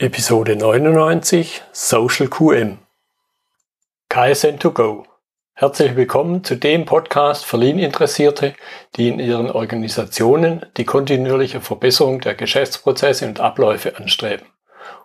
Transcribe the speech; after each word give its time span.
Episode 0.00 0.54
99 0.54 1.60
Social 1.72 2.28
QM 2.28 2.78
KSN2Go 4.08 5.02
Herzlich 5.54 5.96
willkommen 5.96 6.44
zu 6.44 6.54
dem 6.54 6.84
Podcast 6.84 7.44
für 7.44 7.56
Lean-Interessierte, 7.56 8.54
die 8.94 9.08
in 9.08 9.18
ihren 9.18 9.50
Organisationen 9.50 10.64
die 10.76 10.84
kontinuierliche 10.84 11.60
Verbesserung 11.60 12.20
der 12.20 12.36
Geschäftsprozesse 12.36 13.26
und 13.26 13.40
Abläufe 13.40 13.96
anstreben, 13.96 14.46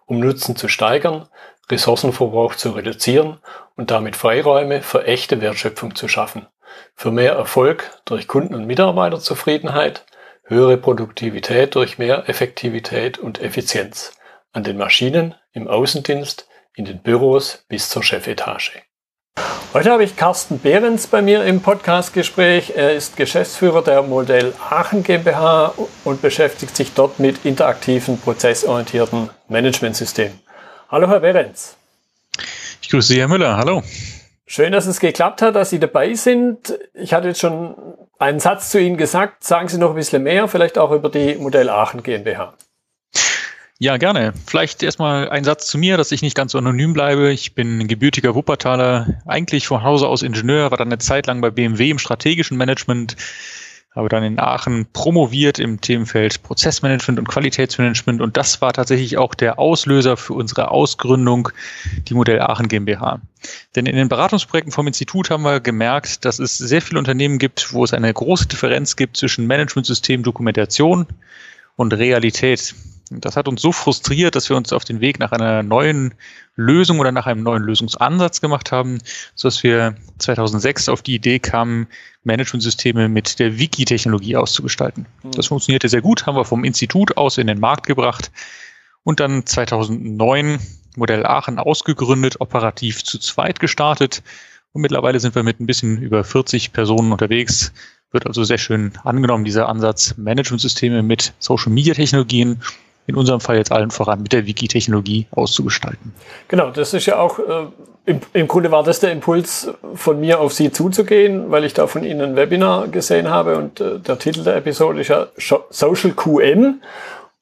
um 0.05 0.19
Nutzen 0.19 0.55
zu 0.55 0.67
steigern, 0.67 1.27
Ressourcenverbrauch 1.71 2.53
zu 2.53 2.69
reduzieren 2.69 3.39
und 3.75 3.89
damit 3.89 4.15
Freiräume 4.15 4.83
für 4.83 5.07
echte 5.07 5.41
Wertschöpfung 5.41 5.95
zu 5.95 6.07
schaffen, 6.07 6.45
für 6.93 7.09
mehr 7.09 7.33
Erfolg 7.33 7.89
durch 8.05 8.27
Kunden- 8.27 8.53
und 8.53 8.67
Mitarbeiterzufriedenheit, 8.67 10.05
höhere 10.43 10.77
Produktivität 10.77 11.73
durch 11.73 11.97
mehr 11.97 12.29
Effektivität 12.29 13.17
und 13.17 13.41
Effizienz 13.41 14.13
an 14.53 14.63
den 14.63 14.77
Maschinen, 14.77 15.35
im 15.51 15.67
Außendienst, 15.67 16.47
in 16.75 16.85
den 16.85 16.99
Büros 16.99 17.65
bis 17.67 17.89
zur 17.89 18.03
Chefetage. 18.03 18.81
Heute 19.73 19.91
habe 19.91 20.03
ich 20.03 20.15
Carsten 20.15 20.59
Behrens 20.59 21.07
bei 21.07 21.23
mir 21.23 21.43
im 21.43 21.61
Podcastgespräch. 21.61 22.73
Er 22.75 22.93
ist 22.93 23.17
Geschäftsführer 23.17 23.83
der 23.83 24.03
Modell 24.03 24.53
Aachen 24.69 25.01
GmbH 25.01 25.73
und 26.03 26.21
beschäftigt 26.21 26.75
sich 26.75 26.93
dort 26.93 27.19
mit 27.19 27.43
interaktiven, 27.43 28.19
prozessorientierten 28.19 29.31
Managementsystemen. 29.47 30.39
Hallo, 30.89 31.07
Herr 31.07 31.21
Behrens. 31.21 31.75
Ich 32.83 32.89
grüße 32.89 33.07
Sie, 33.07 33.19
Herr 33.19 33.27
Müller. 33.27 33.57
Hallo. 33.57 33.81
Schön, 34.45 34.71
dass 34.71 34.85
es 34.85 34.99
geklappt 34.99 35.41
hat, 35.41 35.55
dass 35.55 35.71
Sie 35.71 35.79
dabei 35.79 36.13
sind. 36.13 36.77
Ich 36.93 37.15
hatte 37.15 37.29
jetzt 37.29 37.39
schon 37.39 37.75
einen 38.19 38.39
Satz 38.39 38.69
zu 38.69 38.79
Ihnen 38.79 38.97
gesagt. 38.97 39.43
Sagen 39.43 39.67
Sie 39.67 39.79
noch 39.79 39.89
ein 39.89 39.95
bisschen 39.95 40.21
mehr, 40.21 40.47
vielleicht 40.47 40.77
auch 40.77 40.91
über 40.91 41.09
die 41.09 41.33
Modell 41.35 41.69
Aachen 41.69 42.03
GmbH. 42.03 42.53
Ja, 43.83 43.97
gerne. 43.97 44.31
Vielleicht 44.47 44.81
erstmal 44.81 45.29
ein 45.29 45.43
Satz 45.43 45.67
zu 45.67 45.77
mir, 45.77 45.97
dass 45.97 46.13
ich 46.13 46.21
nicht 46.21 46.37
ganz 46.37 46.53
so 46.53 46.57
anonym 46.57 46.93
bleibe. 46.93 47.33
Ich 47.33 47.53
bin 47.53 47.85
gebürtiger 47.85 48.33
Wuppertaler, 48.33 49.21
eigentlich 49.25 49.67
von 49.67 49.83
Hause 49.83 50.07
aus 50.07 50.21
Ingenieur, 50.21 50.71
war 50.71 50.77
dann 50.77 50.87
eine 50.87 50.99
Zeit 50.99 51.27
lang 51.27 51.41
bei 51.41 51.49
BMW 51.49 51.89
im 51.89 51.99
strategischen 51.99 52.55
Management, 52.55 53.17
habe 53.93 54.07
dann 54.07 54.23
in 54.23 54.39
Aachen 54.39 54.85
promoviert 54.93 55.59
im 55.59 55.81
Themenfeld 55.81 56.43
Prozessmanagement 56.43 57.19
und 57.19 57.27
Qualitätsmanagement 57.27 58.21
und 58.21 58.37
das 58.37 58.61
war 58.61 58.71
tatsächlich 58.71 59.17
auch 59.17 59.35
der 59.35 59.59
Auslöser 59.59 60.15
für 60.15 60.31
unsere 60.31 60.71
Ausgründung, 60.71 61.49
die 62.07 62.13
Modell 62.13 62.39
Aachen 62.39 62.69
GmbH. 62.69 63.19
Denn 63.75 63.85
in 63.85 63.97
den 63.97 64.07
Beratungsprojekten 64.07 64.71
vom 64.71 64.87
Institut 64.87 65.29
haben 65.29 65.43
wir 65.43 65.59
gemerkt, 65.59 66.23
dass 66.23 66.39
es 66.39 66.57
sehr 66.57 66.81
viele 66.81 66.99
Unternehmen 66.99 67.37
gibt, 67.37 67.73
wo 67.73 67.83
es 67.83 67.93
eine 67.93 68.13
große 68.13 68.47
Differenz 68.47 68.95
gibt 68.95 69.17
zwischen 69.17 69.45
Managementsystem, 69.45 70.23
Dokumentation 70.23 71.05
und 71.75 71.93
Realität. 71.93 72.73
Das 73.09 73.35
hat 73.35 73.47
uns 73.47 73.61
so 73.61 73.71
frustriert, 73.71 74.35
dass 74.35 74.49
wir 74.49 74.57
uns 74.57 74.73
auf 74.73 74.85
den 74.85 75.01
Weg 75.01 75.19
nach 75.19 75.31
einer 75.31 75.61
neuen 75.61 76.13
Lösung 76.55 76.99
oder 76.99 77.11
nach 77.11 77.25
einem 77.25 77.43
neuen 77.43 77.63
Lösungsansatz 77.63 78.41
gemacht 78.41 78.71
haben, 78.71 78.99
sodass 79.35 79.63
wir 79.63 79.95
2006 80.19 80.89
auf 80.89 81.01
die 81.01 81.15
Idee 81.15 81.39
kamen, 81.39 81.87
Managementsysteme 82.23 83.09
mit 83.09 83.39
der 83.39 83.57
Wiki-Technologie 83.59 84.37
auszugestalten. 84.37 85.05
Mhm. 85.23 85.31
Das 85.31 85.47
funktionierte 85.47 85.89
sehr 85.89 86.01
gut, 86.01 86.25
haben 86.25 86.37
wir 86.37 86.45
vom 86.45 86.63
Institut 86.63 87.17
aus 87.17 87.37
in 87.37 87.47
den 87.47 87.59
Markt 87.59 87.85
gebracht 87.85 88.31
und 89.03 89.19
dann 89.19 89.45
2009 89.45 90.59
Modell 90.95 91.25
Aachen 91.25 91.59
ausgegründet, 91.59 92.39
operativ 92.39 93.03
zu 93.03 93.17
zweit 93.19 93.59
gestartet 93.59 94.23
und 94.73 94.81
mittlerweile 94.81 95.19
sind 95.19 95.35
wir 95.35 95.43
mit 95.43 95.59
ein 95.59 95.65
bisschen 95.65 96.01
über 96.01 96.23
40 96.23 96.71
Personen 96.71 97.11
unterwegs. 97.11 97.73
Wird 98.11 98.27
also 98.27 98.43
sehr 98.43 98.59
schön 98.59 98.93
angenommen, 99.03 99.43
dieser 99.43 99.69
Ansatz, 99.69 100.15
Managementsysteme 100.17 101.01
mit 101.01 101.33
Social-Media-Technologien 101.39 102.61
in 103.07 103.15
unserem 103.15 103.39
Fall 103.39 103.57
jetzt 103.57 103.71
allen 103.71 103.91
voran 103.91 104.21
mit 104.21 104.33
der 104.33 104.45
Wiki-Technologie 104.45 105.27
auszugestalten. 105.31 106.13
Genau, 106.47 106.71
das 106.71 106.93
ist 106.93 107.05
ja 107.05 107.19
auch, 107.19 107.39
äh, 107.39 107.67
im, 108.05 108.21
im, 108.33 108.47
Grunde 108.47 108.71
war 108.71 108.83
das 108.83 108.99
der 108.99 109.11
Impuls 109.11 109.69
von 109.93 110.19
mir 110.19 110.39
auf 110.39 110.53
Sie 110.53 110.71
zuzugehen, 110.71 111.51
weil 111.51 111.63
ich 111.63 111.73
da 111.73 111.87
von 111.87 112.03
Ihnen 112.03 112.21
ein 112.21 112.35
Webinar 112.35 112.87
gesehen 112.87 113.29
habe 113.29 113.57
und 113.57 113.79
äh, 113.79 113.99
der 113.99 114.19
Titel 114.19 114.43
der 114.43 114.55
Episode 114.55 115.01
ist 115.01 115.09
ja 115.09 115.27
Social 115.37 116.11
QM, 116.11 116.81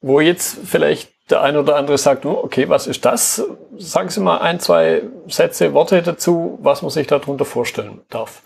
wo 0.00 0.20
jetzt 0.20 0.58
vielleicht 0.64 1.10
der 1.30 1.42
eine 1.42 1.60
oder 1.60 1.76
andere 1.76 1.98
sagt, 1.98 2.26
oh, 2.26 2.40
okay, 2.42 2.68
was 2.68 2.86
ist 2.86 3.04
das? 3.04 3.42
Sagen 3.78 4.10
Sie 4.10 4.20
mal 4.20 4.38
ein, 4.38 4.60
zwei 4.60 5.02
Sätze, 5.28 5.72
Worte 5.72 6.02
dazu, 6.02 6.58
was 6.62 6.82
man 6.82 6.90
sich 6.90 7.06
darunter 7.06 7.44
vorstellen 7.44 8.00
darf. 8.10 8.42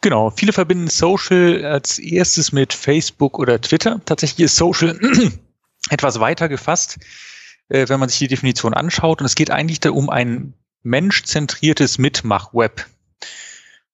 Genau, 0.00 0.30
viele 0.30 0.52
verbinden 0.52 0.88
Social 0.88 1.64
als 1.64 1.98
erstes 1.98 2.52
mit 2.52 2.72
Facebook 2.72 3.38
oder 3.38 3.60
Twitter. 3.60 4.00
Tatsächlich 4.04 4.44
ist 4.46 4.56
Social 4.56 4.98
etwas 5.90 6.20
weiter 6.20 6.48
gefasst, 6.48 6.98
äh, 7.68 7.88
wenn 7.88 8.00
man 8.00 8.08
sich 8.08 8.18
die 8.18 8.28
Definition 8.28 8.74
anschaut. 8.74 9.20
Und 9.20 9.26
es 9.26 9.34
geht 9.34 9.50
eigentlich 9.50 9.80
da 9.80 9.90
um 9.90 10.10
ein 10.10 10.54
menschzentriertes 10.82 11.98
Mitmach-Web. 11.98 12.86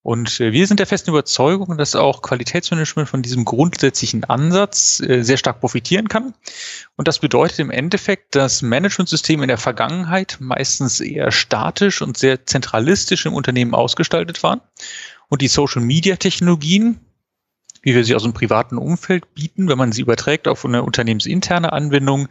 Und 0.05 0.39
äh, 0.39 0.53
wir 0.53 0.67
sind 0.67 0.81
der 0.81 0.87
festen 0.87 1.11
Überzeugung, 1.11 1.79
dass 1.79 1.97
auch 1.97 2.21
Qualitätsmanagement 2.21 3.09
von 3.09 3.23
diesem 3.23 3.47
grundsätzlichen 3.47 4.25
Ansatz 4.25 5.01
äh, 5.01 5.23
sehr 5.23 5.39
stark 5.39 5.61
profitieren 5.61 6.09
kann. 6.09 6.35
Und 6.97 7.09
das 7.09 7.21
bedeutet 7.21 7.59
im 7.59 7.71
Endeffekt, 7.71 8.35
dass 8.35 8.61
Managementsysteme 8.61 9.45
in 9.45 9.49
der 9.49 9.57
Vergangenheit 9.57 10.37
meistens 10.41 11.01
eher 11.01 11.33
statisch 11.33 12.03
und 12.03 12.19
sehr 12.19 12.45
zentralistisch 12.45 13.25
im 13.25 13.33
Unternehmen 13.33 13.75
ausgestaltet 13.75 14.43
waren. 14.43 14.61
Und 15.31 15.41
die 15.41 15.49
Social-Media-Technologien, 15.49 17.01
wie 17.85 17.95
wir 17.95 18.05
sie 18.05 18.15
aus 18.15 18.23
dem 18.23 18.33
privaten 18.33 18.79
Umfeld 18.79 19.35
bieten, 19.35 19.69
wenn 19.69 19.79
man 19.79 19.93
sie 19.93 20.03
überträgt 20.03 20.49
auf 20.49 20.65
eine 20.65 20.83
unternehmensinterne 20.83 21.73
Anwendung, 21.73 22.29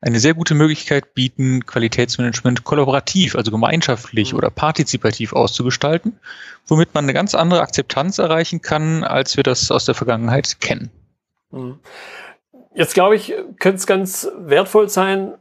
eine 0.00 0.18
sehr 0.18 0.34
gute 0.34 0.54
Möglichkeit 0.54 1.14
bieten, 1.14 1.64
Qualitätsmanagement 1.64 2.64
kollaborativ, 2.64 3.36
also 3.36 3.50
gemeinschaftlich 3.50 4.32
mhm. 4.32 4.38
oder 4.38 4.50
partizipativ 4.50 5.32
auszugestalten, 5.32 6.18
womit 6.66 6.92
man 6.92 7.04
eine 7.04 7.14
ganz 7.14 7.34
andere 7.34 7.62
Akzeptanz 7.62 8.18
erreichen 8.18 8.60
kann, 8.60 9.04
als 9.04 9.36
wir 9.36 9.44
das 9.44 9.70
aus 9.70 9.84
der 9.84 9.94
Vergangenheit 9.94 10.60
kennen. 10.60 10.90
Mhm. 11.50 11.78
Jetzt 12.74 12.92
glaube 12.92 13.16
ich, 13.16 13.32
könnte 13.58 13.76
es 13.76 13.86
ganz 13.86 14.28
wertvoll 14.38 14.90
sein, 14.90 15.32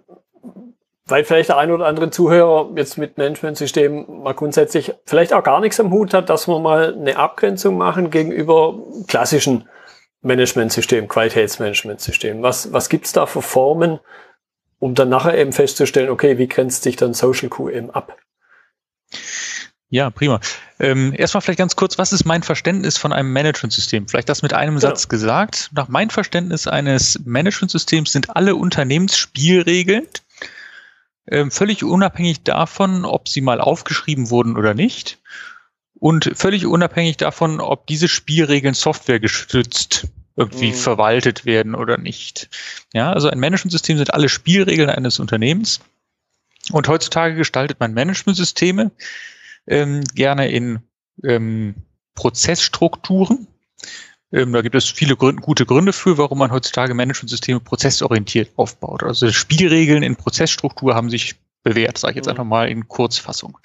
weil 1.07 1.23
vielleicht 1.23 1.49
der 1.49 1.57
ein 1.57 1.71
oder 1.71 1.85
andere 1.85 2.09
Zuhörer 2.09 2.71
jetzt 2.75 2.97
mit 2.97 3.17
Managementsystemen 3.17 4.23
mal 4.23 4.33
grundsätzlich 4.33 4.93
vielleicht 5.05 5.33
auch 5.33 5.43
gar 5.43 5.59
nichts 5.59 5.79
am 5.79 5.91
Hut 5.91 6.13
hat, 6.13 6.29
dass 6.29 6.47
wir 6.47 6.59
mal 6.59 6.95
eine 6.95 7.17
Abgrenzung 7.17 7.77
machen 7.77 8.09
gegenüber 8.09 8.79
klassischen 9.07 9.69
Managementsystemen, 10.21 11.07
Qualitätsmanagementsystemen. 11.07 12.41
Was, 12.41 12.73
was 12.73 12.89
gibt's 12.89 13.13
da 13.13 13.27
für 13.27 13.44
Formen, 13.44 13.99
um 14.79 14.95
dann 14.95 15.09
nachher 15.09 15.38
eben 15.38 15.53
festzustellen, 15.53 16.09
okay, 16.09 16.39
wie 16.39 16.47
grenzt 16.47 16.83
sich 16.83 16.95
dann 16.95 17.13
Social 17.13 17.49
QM 17.49 17.91
ab? 17.91 18.17
Ja, 19.89 20.09
prima. 20.09 20.39
Ähm, 20.79 21.13
erstmal 21.15 21.41
vielleicht 21.41 21.59
ganz 21.59 21.75
kurz, 21.75 21.99
was 21.99 22.11
ist 22.11 22.25
mein 22.25 22.41
Verständnis 22.41 22.97
von 22.97 23.13
einem 23.13 23.31
Managementsystem? 23.31 24.07
Vielleicht 24.07 24.27
das 24.27 24.41
mit 24.41 24.53
einem 24.53 24.75
genau. 24.75 24.89
Satz 24.89 25.07
gesagt. 25.07 25.69
Nach 25.73 25.88
meinem 25.88 26.09
Verständnis 26.09 26.67
eines 26.67 27.19
Managementsystems 27.23 28.11
sind 28.11 28.35
alle 28.35 28.55
Unternehmensspielregeln, 28.55 30.07
ähm, 31.28 31.52
völlig 31.52 31.84
unabhängig 31.84 32.44
davon, 32.44 33.06
ob 33.06 33.28
sie 33.28 33.41
mal 33.41 33.62
aufgeschrieben 33.62 34.30
wurden 34.30 34.58
oder 34.58 34.74
nicht. 34.74 35.19
Und 35.97 36.31
völlig 36.36 36.66
unabhängig 36.66 37.18
davon, 37.18 37.62
ob 37.62 37.88
diese 37.88 38.08
Spielregeln 38.08 38.74
softwaregestützt 38.74 40.08
irgendwie 40.36 40.72
mhm. 40.72 40.75
verwaltet 40.75 41.46
werden 41.46 41.75
oder 41.75 41.97
nicht. 41.97 42.50
Ja, 42.94 43.12
also 43.13 43.30
ein 43.30 43.40
Managementsystem 43.40 43.97
sind 43.97 44.13
alle 44.13 44.30
Spielregeln 44.30 44.90
eines 44.90 45.19
Unternehmens. 45.19 45.80
Und 46.72 46.88
heutzutage 46.88 47.36
gestaltet 47.36 47.80
man 47.80 47.94
Managementsysteme 47.94 48.92
ähm, 49.68 50.03
gerne 50.13 50.50
in 50.50 50.80
ähm, 51.24 51.75
Prozessstrukturen. 52.16 53.47
Ähm, 54.31 54.53
da 54.53 54.62
gibt 54.62 54.75
es 54.75 54.86
viele 54.86 55.16
Gründe, 55.16 55.41
gute 55.41 55.66
Gründe 55.66 55.94
für, 55.94 56.18
warum 56.18 56.40
man 56.40 56.52
heutzutage 56.52 56.94
Managementsysteme 56.94 57.59
prozessorientiert 57.59 58.52
aufbaut. 58.56 59.03
Also 59.03 59.31
Spielregeln 59.31 60.03
in 60.03 60.16
Prozessstruktur 60.16 60.95
haben 60.95 61.10
sich 61.10 61.36
bewährt, 61.66 61.98
sage 61.98 62.12
ich 62.12 62.16
jetzt 62.18 62.27
mhm. 62.27 62.31
einfach 62.31 62.44
mal 62.45 62.69
in 62.69 62.88
Kurzfassung. 62.88 63.57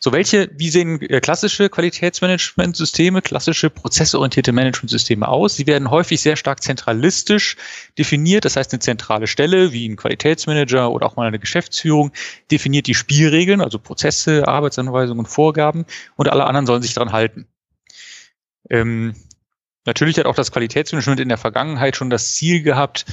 So, 0.00 0.12
welche, 0.12 0.50
wie 0.56 0.70
sehen 0.70 1.00
äh, 1.00 1.20
klassische 1.20 1.68
Qualitätsmanagementsysteme, 1.68 3.22
klassische 3.22 3.70
prozessorientierte 3.70 4.52
Managementsysteme 4.52 5.26
aus? 5.26 5.56
Sie 5.56 5.66
werden 5.66 5.90
häufig 5.90 6.20
sehr 6.20 6.36
stark 6.36 6.62
zentralistisch 6.62 7.56
definiert. 7.96 8.44
Das 8.44 8.56
heißt, 8.56 8.72
eine 8.72 8.80
zentrale 8.80 9.26
Stelle, 9.26 9.72
wie 9.72 9.88
ein 9.88 9.96
Qualitätsmanager 9.96 10.90
oder 10.90 11.06
auch 11.06 11.16
mal 11.16 11.26
eine 11.26 11.38
Geschäftsführung, 11.38 12.12
definiert 12.50 12.86
die 12.86 12.94
Spielregeln, 12.94 13.60
also 13.60 13.78
Prozesse, 13.78 14.46
Arbeitsanweisungen, 14.46 15.26
Vorgaben 15.26 15.84
und 16.16 16.28
alle 16.28 16.44
anderen 16.44 16.66
sollen 16.66 16.82
sich 16.82 16.94
daran 16.94 17.12
halten. 17.12 17.46
Ähm, 18.70 19.14
Natürlich 19.88 20.18
hat 20.18 20.26
auch 20.26 20.34
das 20.34 20.52
Qualitätsmanagement 20.52 21.18
in 21.18 21.30
der 21.30 21.38
Vergangenheit 21.38 21.96
schon 21.96 22.10
das 22.10 22.34
Ziel 22.34 22.62
gehabt, 22.62 23.06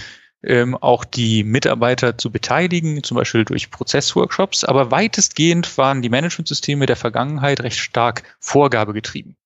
ähm, 0.44 0.75
auch 0.75 1.06
die 1.06 1.45
Mitarbeiter 1.45 2.18
zu 2.18 2.33
beteiligen, 2.33 3.01
zum 3.01 3.16
Beispiel 3.16 3.45
durch 3.45 3.72
Prozessworkshops. 3.72 4.66
Aber 4.66 4.92
weitestgehend 4.92 5.77
waren 5.77 6.01
die 6.01 6.10
Managementsysteme 6.10 6.86
der 6.86 6.98
Vergangenheit 6.98 7.62
recht 7.62 7.77
stark 7.77 8.24
vorgabegetrieben. 8.42 9.38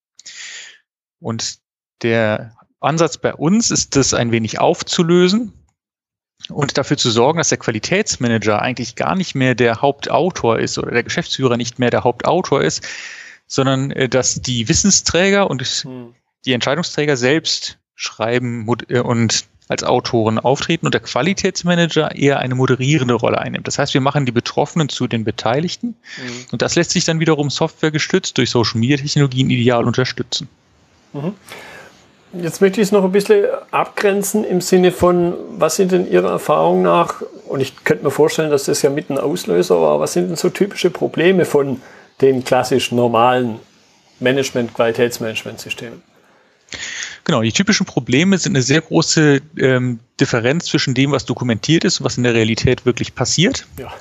Und 1.20 1.60
der 2.02 2.58
Ansatz 2.80 3.20
bei 3.20 3.36
uns 3.36 3.70
ist, 3.70 3.96
das 3.96 4.16
ein 4.16 4.32
wenig 4.32 4.60
aufzulösen 4.60 5.54
und 6.50 6.80
dafür 6.80 6.98
zu 6.98 7.12
sorgen, 7.12 7.38
dass 7.38 7.50
der 7.50 7.60
Qualitätsmanager 7.60 8.60
eigentlich 8.60 8.96
gar 8.96 9.16
nicht 9.16 9.36
mehr 9.36 9.54
der 9.54 9.84
Hauptautor 9.84 10.58
ist 10.58 10.80
oder 10.80 10.90
der 10.90 11.04
Geschäftsführer 11.04 11.58
nicht 11.58 11.78
mehr 11.78 11.92
der 11.92 12.04
Hauptautor 12.04 12.64
ist, 12.64 12.88
sondern 13.46 13.92
äh, 13.92 14.10
dass 14.10 14.42
die 14.42 14.68
Wissensträger 14.68 15.48
und 15.48 15.62
hm. 15.62 16.16
Die 16.50 16.54
Entscheidungsträger 16.54 17.16
selbst 17.16 17.78
schreiben 17.96 18.68
äh, 18.90 19.00
und 19.00 19.46
als 19.68 19.84
Autoren 19.84 20.40
auftreten 20.40 20.88
und 20.88 20.96
der 20.96 21.02
Qualitätsmanager 21.02 22.16
eher 22.16 22.40
eine 22.40 22.56
moderierende 22.56 23.14
Rolle 23.14 23.38
einnimmt. 23.38 23.68
Das 23.68 23.78
heißt, 23.78 23.94
wir 23.94 24.02
machen 24.02 24.26
die 24.26 24.32
Betroffenen 24.32 24.90
zu 24.90 25.08
den 25.08 25.24
Beteiligten 25.24 25.90
mhm. 26.18 26.46
und 26.52 26.64
das 26.64 26.76
lässt 26.76 26.90
sich 26.90 27.06
dann 27.06 27.20
wiederum 27.20 27.52
Software 27.52 27.92
gestützt 27.92 28.38
durch 28.40 28.50
Social 28.50 28.80
Media 28.80 28.98
Technologien 28.98 29.50
ideal 29.52 29.86
unterstützen. 29.86 30.50
Mhm. 31.14 31.36
Jetzt 32.34 32.62
möchte 32.62 32.82
ich 32.82 32.88
es 32.88 32.92
noch 32.92 33.04
ein 33.04 33.12
bisschen 33.12 33.46
abgrenzen 33.72 34.44
im 34.44 34.62
Sinne 34.62 34.92
von, 34.92 35.34
was 35.52 35.76
sind 35.76 35.92
denn 35.92 36.10
Ihrer 36.10 36.30
Erfahrung 36.30 36.82
nach, 36.84 37.24
und 37.48 37.60
ich 37.60 37.84
könnte 37.84 38.04
mir 38.04 38.12
vorstellen, 38.12 38.52
dass 38.52 38.66
das 38.66 38.84
ja 38.84 38.92
mit 38.92 39.10
ein 39.10 39.18
Auslöser 39.18 39.82
war, 39.82 40.00
was 40.00 40.14
sind 40.14 40.30
denn 40.30 40.36
so 40.36 40.50
typische 40.50 40.92
Probleme 40.92 41.46
von 41.46 41.82
den 42.22 42.44
klassisch 42.44 42.92
normalen 42.92 43.60
Management, 44.20 44.74
Qualitätsmanagementsystemen? 44.76 46.04
Genau, 47.24 47.42
die 47.42 47.52
typischen 47.52 47.86
Probleme 47.86 48.38
sind 48.38 48.56
eine 48.56 48.64
sehr 48.64 48.82
große 48.82 49.42
ähm, 49.60 50.00
Differenz 50.20 50.66
zwischen 50.66 50.94
dem, 50.94 51.12
was 51.12 51.26
dokumentiert 51.26 51.84
ist 51.84 52.00
und 52.00 52.06
was 52.06 52.18
in 52.18 52.24
der 52.24 52.34
Realität 52.34 52.86
wirklich 52.86 53.16
passiert. 53.16 53.68
Ja. 53.78 53.92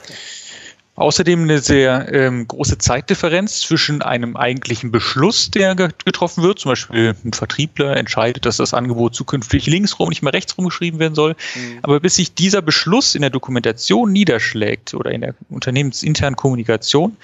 Außerdem 0.99 1.43
eine 1.44 1.61
sehr 1.61 2.12
ähm, 2.12 2.49
große 2.49 2.79
Zeitdifferenz 2.79 3.61
zwischen 3.61 4.03
einem 4.03 4.37
eigentlichen 4.37 4.91
Beschluss, 4.91 5.49
der 5.49 5.76
getroffen 5.76 6.43
wird. 6.43 6.59
Zum 6.59 6.73
Beispiel 6.73 7.15
ein 7.25 7.32
Vertriebler 7.32 7.97
entscheidet, 7.97 8.44
dass 8.44 8.56
das 8.56 8.75
Angebot 8.75 9.15
zukünftig 9.15 9.67
linksrum, 9.67 10.09
nicht 10.09 10.23
mehr 10.23 10.32
rechtsrum 10.32 10.65
geschrieben 10.65 10.99
werden 10.99 11.15
soll. 11.15 11.37
Mhm. 11.55 11.79
Aber 11.82 12.00
bis 12.00 12.17
sich 12.17 12.35
dieser 12.35 12.62
Beschluss 12.62 13.15
in 13.15 13.20
der 13.20 13.31
Dokumentation 13.31 14.11
niederschlägt 14.11 14.93
oder 14.93 15.12
in 15.12 15.20
der 15.20 15.35
unternehmensinternen 15.50 16.35
Kommunikation, 16.35 17.17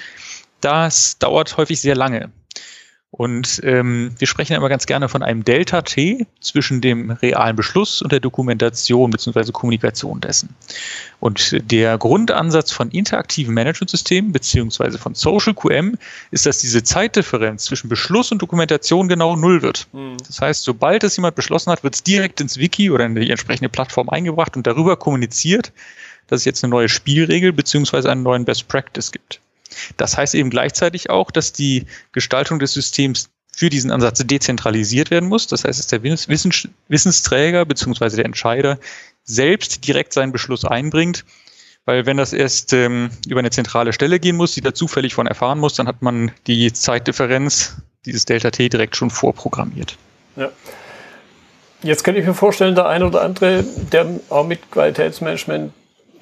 das 0.60 1.18
dauert 1.18 1.56
häufig 1.56 1.80
sehr 1.80 1.96
lange. 1.96 2.30
Und 3.16 3.60
ähm, 3.62 4.10
wir 4.18 4.26
sprechen 4.26 4.54
immer 4.54 4.68
ganz 4.68 4.86
gerne 4.86 5.08
von 5.08 5.22
einem 5.22 5.44
Delta-T 5.44 6.26
zwischen 6.40 6.80
dem 6.80 7.12
realen 7.12 7.54
Beschluss 7.54 8.02
und 8.02 8.10
der 8.10 8.18
Dokumentation 8.18 9.12
bzw. 9.12 9.52
Kommunikation 9.52 10.20
dessen. 10.20 10.48
Und 11.20 11.56
der 11.70 11.96
Grundansatz 11.96 12.72
von 12.72 12.90
interaktiven 12.90 13.54
Managementsystemen 13.54 14.32
bzw. 14.32 14.98
von 14.98 15.14
Social 15.14 15.54
QM 15.54 15.96
ist, 16.32 16.46
dass 16.46 16.58
diese 16.58 16.82
Zeitdifferenz 16.82 17.66
zwischen 17.66 17.88
Beschluss 17.88 18.32
und 18.32 18.42
Dokumentation 18.42 19.06
genau 19.06 19.36
null 19.36 19.62
wird. 19.62 19.86
Mhm. 19.92 20.16
Das 20.26 20.40
heißt, 20.40 20.64
sobald 20.64 21.04
es 21.04 21.16
jemand 21.16 21.36
beschlossen 21.36 21.70
hat, 21.70 21.84
wird 21.84 21.94
es 21.94 22.02
direkt 22.02 22.40
ins 22.40 22.58
Wiki 22.58 22.90
oder 22.90 23.06
in 23.06 23.14
die 23.14 23.30
entsprechende 23.30 23.68
Plattform 23.68 24.08
eingebracht 24.08 24.56
und 24.56 24.66
darüber 24.66 24.96
kommuniziert, 24.96 25.70
dass 26.26 26.40
es 26.40 26.46
jetzt 26.46 26.64
eine 26.64 26.72
neue 26.72 26.88
Spielregel 26.88 27.52
bzw. 27.52 28.08
einen 28.08 28.24
neuen 28.24 28.44
Best 28.44 28.66
Practice 28.66 29.12
gibt. 29.12 29.40
Das 29.96 30.16
heißt 30.16 30.34
eben 30.34 30.50
gleichzeitig 30.50 31.10
auch, 31.10 31.30
dass 31.30 31.52
die 31.52 31.86
Gestaltung 32.12 32.58
des 32.58 32.72
Systems 32.72 33.30
für 33.56 33.70
diesen 33.70 33.90
Ansatz 33.90 34.22
dezentralisiert 34.24 35.10
werden 35.10 35.28
muss. 35.28 35.46
Das 35.46 35.64
heißt, 35.64 35.78
dass 35.78 35.86
der 35.86 36.02
Wissens 36.02 36.68
Wissensträger 36.88 37.64
bzw. 37.64 38.16
der 38.16 38.24
Entscheider 38.24 38.78
selbst 39.22 39.86
direkt 39.86 40.12
seinen 40.12 40.32
Beschluss 40.32 40.64
einbringt. 40.64 41.24
Weil 41.86 42.06
wenn 42.06 42.16
das 42.16 42.32
erst 42.32 42.72
ähm, 42.72 43.10
über 43.28 43.40
eine 43.40 43.50
zentrale 43.50 43.92
Stelle 43.92 44.18
gehen 44.18 44.36
muss, 44.36 44.54
die 44.54 44.62
da 44.62 44.72
zufällig 44.72 45.14
von 45.14 45.26
erfahren 45.26 45.58
muss, 45.58 45.74
dann 45.74 45.86
hat 45.86 46.00
man 46.00 46.32
die 46.46 46.72
Zeitdifferenz, 46.72 47.76
dieses 48.06 48.24
Delta 48.24 48.50
T, 48.50 48.68
direkt 48.68 48.96
schon 48.96 49.10
vorprogrammiert. 49.10 49.96
Ja. 50.36 50.50
Jetzt 51.82 52.02
könnte 52.02 52.20
ich 52.20 52.26
mir 52.26 52.32
vorstellen, 52.32 52.74
der 52.74 52.88
eine 52.88 53.06
oder 53.06 53.20
andere, 53.20 53.62
der 53.92 54.06
auch 54.30 54.46
mit 54.46 54.60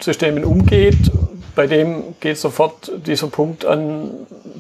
Qualitätsmanagementsystemen 0.02 0.44
umgeht, 0.44 1.10
bei 1.54 1.66
dem 1.66 2.14
geht 2.20 2.38
sofort 2.38 2.90
dieser 3.06 3.28
Punkt 3.28 3.64
an 3.64 4.10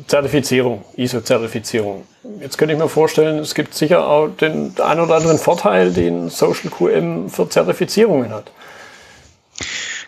Zertifizierung, 0.06 0.84
ISO-Zertifizierung. 0.96 2.04
Jetzt 2.40 2.58
könnte 2.58 2.74
ich 2.74 2.80
mir 2.80 2.88
vorstellen, 2.88 3.38
es 3.38 3.54
gibt 3.54 3.74
sicher 3.74 4.06
auch 4.06 4.28
den 4.28 4.78
einen 4.80 5.00
oder 5.00 5.16
anderen 5.16 5.38
Vorteil, 5.38 5.92
den 5.92 6.28
Social 6.28 6.70
QM 6.70 7.28
für 7.28 7.48
Zertifizierungen 7.48 8.30
hat. 8.30 8.50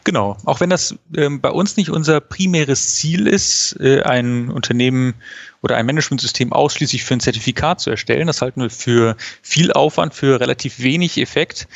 Genau, 0.04 0.36
auch 0.44 0.60
wenn 0.60 0.69
das 0.69 0.94
äh, 1.16 1.31
bei 1.31 1.50
uns 1.50 1.78
nicht 1.78 1.88
unser 1.88 2.20
primäres 2.20 2.96
Ziel 2.96 3.26
ist, 3.26 3.76
äh, 3.81 4.02
ein 4.02 4.50
Unternehmen 4.50 5.14
oder 5.62 5.76
ein 5.76 5.86
Managementsystem 5.86 6.52
ausschließlich 6.52 7.04
für 7.04 7.14
ein 7.14 7.20
Zertifikat 7.20 7.81
zu 7.81 7.88
erstellen, 7.88 8.26
das 8.26 8.42
halten 8.42 8.60
wir 8.60 8.69
für 8.69 9.16
viel 9.40 9.72
Aufwand, 9.72 10.12
für 10.12 10.40
relativ 10.40 10.81
wenig 10.81 11.16
Effekt, 11.16 11.66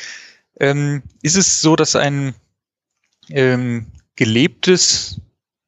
ähm, 0.59 1.01
ist 1.23 1.37
es 1.37 1.61
so, 1.61 1.75
dass 1.75 1.95
ein 1.95 2.35
ähm, 3.29 3.87
gelebtes, 4.15 5.19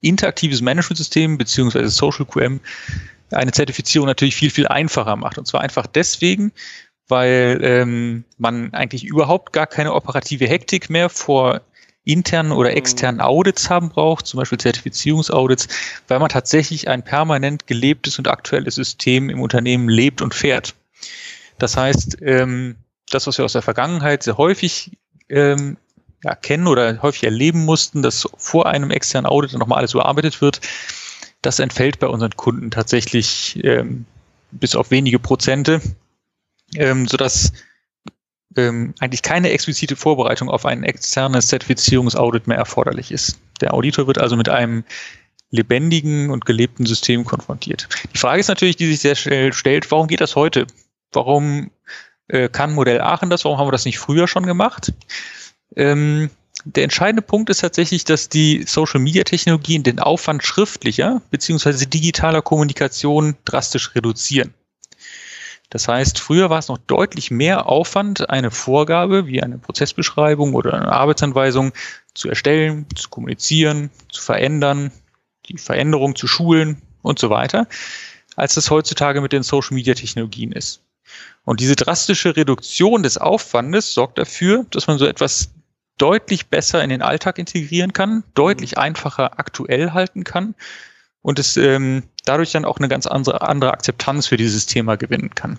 interaktives 0.01 0.61
Managementsystem 0.61 1.37
beziehungsweise 1.37 1.89
Social 1.89 2.25
QM 2.25 2.59
eine 3.31 3.51
Zertifizierung 3.51 4.07
natürlich 4.07 4.35
viel, 4.35 4.49
viel 4.49 4.67
einfacher 4.67 5.15
macht. 5.15 5.37
Und 5.37 5.47
zwar 5.47 5.61
einfach 5.61 5.87
deswegen, 5.87 6.51
weil 7.07 7.59
ähm, 7.61 8.23
man 8.37 8.73
eigentlich 8.73 9.05
überhaupt 9.05 9.53
gar 9.53 9.67
keine 9.67 9.93
operative 9.93 10.47
Hektik 10.47 10.89
mehr 10.89 11.09
vor 11.09 11.61
internen 12.03 12.51
oder 12.51 12.75
externen 12.75 13.17
mhm. 13.17 13.25
Audits 13.25 13.69
haben 13.69 13.89
braucht, 13.89 14.25
zum 14.25 14.39
Beispiel 14.39 14.57
Zertifizierungsaudits, 14.57 15.67
weil 16.07 16.19
man 16.19 16.29
tatsächlich 16.29 16.87
ein 16.87 17.03
permanent 17.03 17.67
gelebtes 17.67 18.17
und 18.17 18.27
aktuelles 18.27 18.75
System 18.75 19.29
im 19.29 19.39
Unternehmen 19.39 19.87
lebt 19.87 20.21
und 20.21 20.33
fährt. 20.33 20.73
Das 21.59 21.77
heißt, 21.77 22.17
ähm, 22.21 22.75
das, 23.11 23.27
was 23.27 23.37
wir 23.37 23.45
aus 23.45 23.53
der 23.53 23.61
Vergangenheit 23.61 24.23
sehr 24.23 24.37
häufig 24.37 24.97
ähm, 25.29 25.77
ja, 26.23 26.35
kennen 26.35 26.67
oder 26.67 27.01
häufig 27.01 27.23
erleben 27.23 27.65
mussten, 27.65 28.01
dass 28.01 28.27
vor 28.37 28.67
einem 28.67 28.91
externen 28.91 29.29
Audit 29.29 29.53
nochmal 29.53 29.79
alles 29.79 29.93
überarbeitet 29.93 30.41
wird, 30.41 30.61
das 31.41 31.59
entfällt 31.59 31.99
bei 31.99 32.07
unseren 32.07 32.35
Kunden 32.35 32.69
tatsächlich 32.69 33.59
ähm, 33.63 34.05
bis 34.51 34.75
auf 34.75 34.91
wenige 34.91 35.19
Prozente, 35.19 35.81
ähm, 36.75 37.07
sodass 37.07 37.53
ähm, 38.55 38.93
eigentlich 38.99 39.21
keine 39.23 39.49
explizite 39.49 39.95
Vorbereitung 39.95 40.49
auf 40.49 40.65
ein 40.65 40.83
externes 40.83 41.47
Zertifizierungsaudit 41.47 42.47
mehr 42.47 42.57
erforderlich 42.57 43.11
ist. 43.11 43.39
Der 43.61 43.73
Auditor 43.73 44.07
wird 44.07 44.19
also 44.19 44.35
mit 44.35 44.49
einem 44.49 44.83
lebendigen 45.49 46.29
und 46.29 46.45
gelebten 46.45 46.85
System 46.85 47.25
konfrontiert. 47.25 47.89
Die 48.13 48.17
Frage 48.17 48.39
ist 48.39 48.47
natürlich, 48.47 48.77
die 48.77 48.87
sich 48.87 48.99
sehr 48.99 49.15
schnell 49.15 49.53
stellt, 49.53 49.89
warum 49.91 50.07
geht 50.07 50.21
das 50.21 50.35
heute? 50.35 50.67
Warum 51.11 51.71
äh, 52.27 52.47
kann 52.47 52.73
Modell 52.73 53.01
Aachen 53.01 53.29
das? 53.29 53.43
Warum 53.43 53.57
haben 53.57 53.67
wir 53.67 53.73
das 53.73 53.85
nicht 53.85 53.99
früher 53.99 54.27
schon 54.27 54.45
gemacht? 54.45 54.93
Ähm, 55.75 56.29
der 56.65 56.83
entscheidende 56.83 57.21
Punkt 57.21 57.49
ist 57.49 57.61
tatsächlich, 57.61 58.03
dass 58.03 58.29
die 58.29 58.63
Social-Media-Technologien 58.67 59.83
den 59.83 59.99
Aufwand 59.99 60.43
schriftlicher 60.43 61.21
bzw. 61.31 61.85
digitaler 61.85 62.41
Kommunikation 62.41 63.35
drastisch 63.45 63.95
reduzieren. 63.95 64.53
Das 65.71 65.87
heißt, 65.87 66.19
früher 66.19 66.49
war 66.49 66.59
es 66.59 66.67
noch 66.67 66.77
deutlich 66.77 67.31
mehr 67.31 67.67
Aufwand, 67.67 68.29
eine 68.29 68.51
Vorgabe 68.51 69.25
wie 69.25 69.41
eine 69.41 69.57
Prozessbeschreibung 69.57 70.53
oder 70.53 70.73
eine 70.73 70.91
Arbeitsanweisung 70.91 71.71
zu 72.13 72.27
erstellen, 72.27 72.85
zu 72.93 73.09
kommunizieren, 73.09 73.89
zu 74.11 74.21
verändern, 74.21 74.91
die 75.47 75.57
Veränderung 75.57 76.15
zu 76.15 76.27
schulen 76.27 76.81
und 77.01 77.19
so 77.19 77.29
weiter, 77.29 77.67
als 78.35 78.55
das 78.55 78.69
heutzutage 78.69 79.21
mit 79.21 79.31
den 79.31 79.43
Social-Media-Technologien 79.43 80.51
ist. 80.51 80.81
Und 81.45 81.61
diese 81.61 81.77
drastische 81.77 82.35
Reduktion 82.35 83.01
des 83.01 83.17
Aufwandes 83.17 83.93
sorgt 83.93 84.17
dafür, 84.17 84.65
dass 84.71 84.87
man 84.87 84.97
so 84.97 85.05
etwas 85.05 85.51
deutlich 86.01 86.47
besser 86.47 86.83
in 86.83 86.89
den 86.89 87.01
Alltag 87.01 87.37
integrieren 87.37 87.93
kann, 87.93 88.23
deutlich 88.33 88.71
mhm. 88.71 88.81
einfacher 88.81 89.39
aktuell 89.39 89.91
halten 89.91 90.23
kann 90.23 90.55
und 91.21 91.37
es 91.37 91.57
ähm, 91.57 92.03
dadurch 92.25 92.51
dann 92.51 92.65
auch 92.65 92.77
eine 92.77 92.87
ganz 92.87 93.05
andere, 93.05 93.41
andere 93.41 93.71
Akzeptanz 93.71 94.27
für 94.27 94.37
dieses 94.37 94.65
Thema 94.65 94.97
gewinnen 94.97 95.35
kann. 95.35 95.57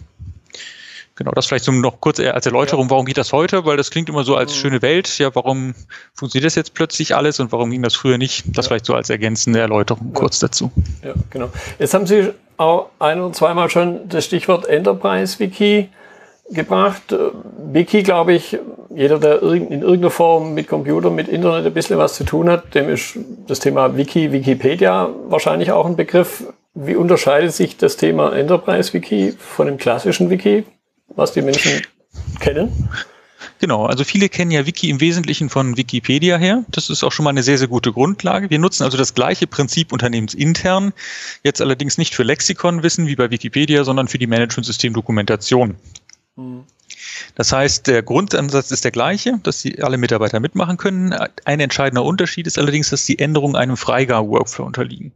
Genau, 1.15 1.31
das 1.33 1.47
vielleicht 1.47 1.67
so 1.67 1.73
noch 1.73 2.01
kurz 2.01 2.19
als 2.19 2.47
Erläuterung, 2.47 2.89
warum 2.89 3.05
geht 3.05 3.19
das 3.19 3.33
heute? 3.33 3.67
Weil 3.67 3.77
das 3.77 3.91
klingt 3.91 4.09
immer 4.09 4.25
so 4.25 4.35
als 4.35 4.53
mhm. 4.53 4.57
schöne 4.57 4.83
Welt. 4.83 5.19
Ja, 5.19 5.35
warum 5.35 5.75
funktioniert 6.15 6.47
das 6.47 6.55
jetzt 6.55 6.75
plötzlich 6.75 7.15
alles 7.15 7.39
und 7.39 7.53
warum 7.53 7.71
ging 7.71 7.83
das 7.83 7.95
früher 7.95 8.19
nicht? 8.19 8.45
Das 8.57 8.65
ja. 8.65 8.71
vielleicht 8.71 8.87
so 8.87 8.95
als 8.95 9.11
ergänzende 9.11 9.61
Erläuterung 9.61 10.09
ja. 10.09 10.19
kurz 10.19 10.39
dazu. 10.39 10.73
Ja, 11.05 11.13
genau. 11.31 11.51
Jetzt 11.79 11.93
haben 11.93 12.07
Sie 12.07 12.33
auch 12.57 12.89
ein 12.99 13.21
oder 13.21 13.33
zweimal 13.35 13.69
schon 13.69 14.09
das 14.09 14.25
Stichwort 14.25 14.67
Enterprise 14.67 15.39
Wiki 15.39 15.91
gebracht. 16.53 17.15
Wiki, 17.73 18.03
glaube 18.03 18.35
ich, 18.35 18.59
jeder, 18.95 19.19
der 19.19 19.43
in 19.43 19.83
irgendeiner 19.83 20.11
Form 20.11 20.55
mit 20.55 20.69
Computer, 20.69 21.11
mit 21.11 21.29
Internet 21.29 21.67
ein 21.67 21.75
bisschen 21.75 21.99
was 21.99 22.15
zu 22.15 22.25
tun 22.25 22.49
hat, 22.49 22.75
dem 22.75 22.89
ist 22.89 23.19
das 23.47 23.59
Thema 23.59 23.97
Wiki, 23.97 24.33
Wikipedia 24.33 25.09
wahrscheinlich 25.29 25.73
auch 25.73 25.87
ein 25.87 25.97
Begriff. 25.97 26.45
Wie 26.75 26.97
unterscheidet 26.97 27.53
sich 27.53 27.77
das 27.77 27.97
Thema 27.97 28.33
Enterprise 28.35 28.93
Wiki 28.93 29.35
von 29.39 29.67
dem 29.67 29.77
klassischen 29.77 30.31
Wiki, 30.31 30.65
was 31.09 31.33
die 31.33 31.43
Menschen 31.43 31.83
kennen? 32.41 32.89
Genau, 33.63 33.87
also 33.87 34.03
viele 34.03 34.29
kennen 34.29 34.51
ja 34.51 34.67
Wiki 34.67 34.91
im 34.91 35.01
Wesentlichen 35.01 35.49
von 35.49 35.77
Wikipedia 35.77 36.37
her. 36.37 36.65
Das 36.69 36.91
ist 36.91 37.05
auch 37.05 37.13
schon 37.13 37.23
mal 37.23 37.31
eine 37.31 37.45
sehr, 37.45 37.59
sehr 37.59 37.69
gute 37.69 37.93
Grundlage. 37.93 38.51
Wir 38.51 38.59
nutzen 38.59 38.83
also 38.83 38.99
das 38.99 39.15
gleiche 39.15 39.47
Prinzip 39.47 39.93
unternehmensintern, 39.93 40.93
jetzt 41.45 41.61
allerdings 41.61 41.97
nicht 41.97 42.15
für 42.17 42.25
Lexikonwissen 42.25 43.07
wie 43.07 43.15
bei 43.15 43.31
Wikipedia, 43.31 43.85
sondern 43.85 44.09
für 44.09 44.19
die 44.19 44.27
Management-System-Dokumentation. 44.27 45.77
Das 47.35 47.53
heißt, 47.53 47.87
der 47.87 48.03
Grundansatz 48.03 48.71
ist 48.71 48.85
der 48.85 48.91
gleiche, 48.91 49.39
dass 49.43 49.63
die 49.63 49.83
alle 49.83 49.99
Mitarbeiter 49.99 50.41
mitmachen 50.41 50.77
können. 50.77 51.15
Ein 51.45 51.61
entscheidender 51.61 52.05
Unterschied 52.05 52.47
ist 52.47 52.59
allerdings, 52.59 52.91
dass 52.91 53.07
die 53.07 53.19
Änderungen 53.19 53.57
einem 53.57 53.77
Freigabe-Workflow 53.77 54.65
unterliegen. 54.65 55.13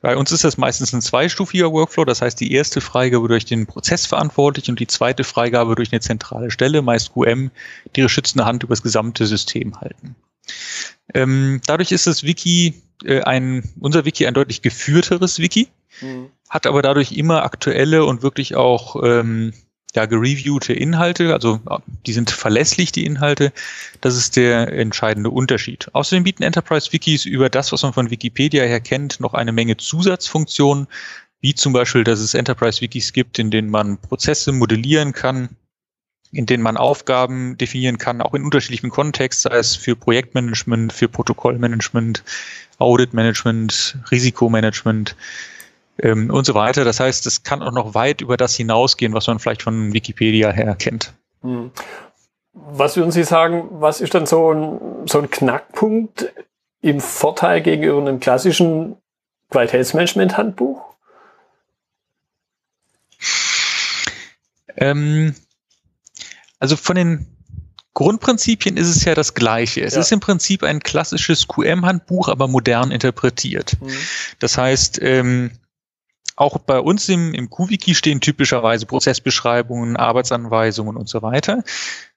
Bei 0.00 0.16
uns 0.16 0.32
ist 0.32 0.44
das 0.44 0.58
meistens 0.58 0.92
ein 0.92 1.00
zweistufiger 1.00 1.72
Workflow, 1.72 2.04
das 2.04 2.20
heißt 2.20 2.38
die 2.38 2.52
erste 2.52 2.80
Freigabe 2.80 3.28
durch 3.28 3.44
den 3.44 3.66
Prozessverantwortlichen 3.66 4.72
und 4.72 4.80
die 4.80 4.86
zweite 4.86 5.24
Freigabe 5.24 5.76
durch 5.76 5.92
eine 5.92 6.00
zentrale 6.00 6.50
Stelle, 6.50 6.82
meist 6.82 7.14
QM, 7.14 7.50
die 7.94 8.00
ihre 8.00 8.08
schützende 8.08 8.44
Hand 8.44 8.62
über 8.64 8.72
das 8.72 8.82
gesamte 8.82 9.26
System 9.26 9.80
halten. 9.80 10.14
Ähm, 11.14 11.60
dadurch 11.66 11.92
ist 11.92 12.06
das 12.06 12.22
Wiki 12.22 12.82
äh, 13.04 13.22
ein, 13.22 13.72
unser 13.80 14.04
Wiki 14.04 14.26
ein 14.26 14.34
deutlich 14.34 14.62
geführteres 14.62 15.38
Wiki, 15.38 15.68
mhm. 16.00 16.28
hat 16.50 16.66
aber 16.66 16.82
dadurch 16.82 17.12
immer 17.12 17.42
aktuelle 17.44 18.04
und 18.04 18.22
wirklich 18.22 18.56
auch 18.56 19.02
ähm, 19.02 19.54
ja, 19.94 20.06
gereviewte 20.06 20.72
Inhalte, 20.72 21.32
also 21.32 21.60
die 22.06 22.12
sind 22.12 22.30
verlässlich, 22.30 22.90
die 22.92 23.06
Inhalte. 23.06 23.52
Das 24.00 24.16
ist 24.16 24.36
der 24.36 24.72
entscheidende 24.72 25.30
Unterschied. 25.30 25.88
Außerdem 25.92 26.24
bieten 26.24 26.42
Enterprise-Wikis 26.42 27.26
über 27.26 27.48
das, 27.48 27.70
was 27.72 27.82
man 27.82 27.92
von 27.92 28.10
Wikipedia 28.10 28.64
her 28.64 28.80
kennt, 28.80 29.20
noch 29.20 29.34
eine 29.34 29.52
Menge 29.52 29.76
Zusatzfunktionen, 29.76 30.88
wie 31.40 31.54
zum 31.54 31.72
Beispiel, 31.72 32.04
dass 32.04 32.20
es 32.20 32.34
Enterprise-Wikis 32.34 33.12
gibt, 33.12 33.38
in 33.38 33.50
denen 33.50 33.70
man 33.70 33.98
Prozesse 33.98 34.50
modellieren 34.50 35.12
kann, 35.12 35.50
in 36.32 36.46
denen 36.46 36.62
man 36.62 36.76
Aufgaben 36.76 37.56
definieren 37.56 37.98
kann, 37.98 38.20
auch 38.20 38.34
in 38.34 38.44
unterschiedlichen 38.44 38.90
Kontexten, 38.90 39.52
sei 39.52 39.58
es 39.58 39.76
für 39.76 39.94
Projektmanagement, 39.94 40.92
für 40.92 41.08
Protokollmanagement, 41.08 42.24
Auditmanagement, 42.78 43.98
Risikomanagement 44.10 45.14
ähm, 45.98 46.30
und 46.30 46.44
so 46.44 46.54
weiter. 46.54 46.84
Das 46.84 47.00
heißt, 47.00 47.26
es 47.26 47.42
kann 47.42 47.62
auch 47.62 47.72
noch 47.72 47.94
weit 47.94 48.20
über 48.20 48.36
das 48.36 48.54
hinausgehen, 48.54 49.14
was 49.14 49.26
man 49.26 49.38
vielleicht 49.38 49.62
von 49.62 49.92
Wikipedia 49.92 50.50
her 50.50 50.74
kennt. 50.74 51.12
Hm. 51.42 51.70
Was 52.52 52.96
würden 52.96 53.10
Sie 53.10 53.24
sagen, 53.24 53.66
was 53.70 54.00
ist 54.00 54.14
dann 54.14 54.26
so 54.26 54.52
ein, 54.52 55.06
so 55.06 55.18
ein 55.18 55.30
Knackpunkt 55.30 56.32
im 56.80 57.00
Vorteil 57.00 57.62
gegenüber 57.62 57.98
einem 57.98 58.20
klassischen 58.20 58.96
Qualitätsmanagement-Handbuch? 59.50 60.94
Ähm, 64.76 65.34
also 66.58 66.76
von 66.76 66.96
den 66.96 67.26
Grundprinzipien 67.94 68.76
ist 68.76 68.88
es 68.88 69.04
ja 69.04 69.14
das 69.14 69.34
gleiche. 69.34 69.82
Es 69.82 69.94
ja. 69.94 70.00
ist 70.00 70.12
im 70.12 70.20
Prinzip 70.20 70.64
ein 70.64 70.80
klassisches 70.80 71.46
QM-Handbuch, 71.46 72.28
aber 72.28 72.48
modern 72.48 72.90
interpretiert. 72.90 73.80
Mhm. 73.80 73.92
Das 74.40 74.58
heißt, 74.58 75.00
ähm, 75.00 75.52
auch 76.36 76.58
bei 76.58 76.78
uns 76.80 77.08
im, 77.08 77.34
im 77.34 77.50
QWiki 77.50 77.94
stehen 77.94 78.20
typischerweise 78.20 78.86
Prozessbeschreibungen, 78.86 79.96
Arbeitsanweisungen 79.96 80.96
und 80.96 81.08
so 81.08 81.22
weiter. 81.22 81.62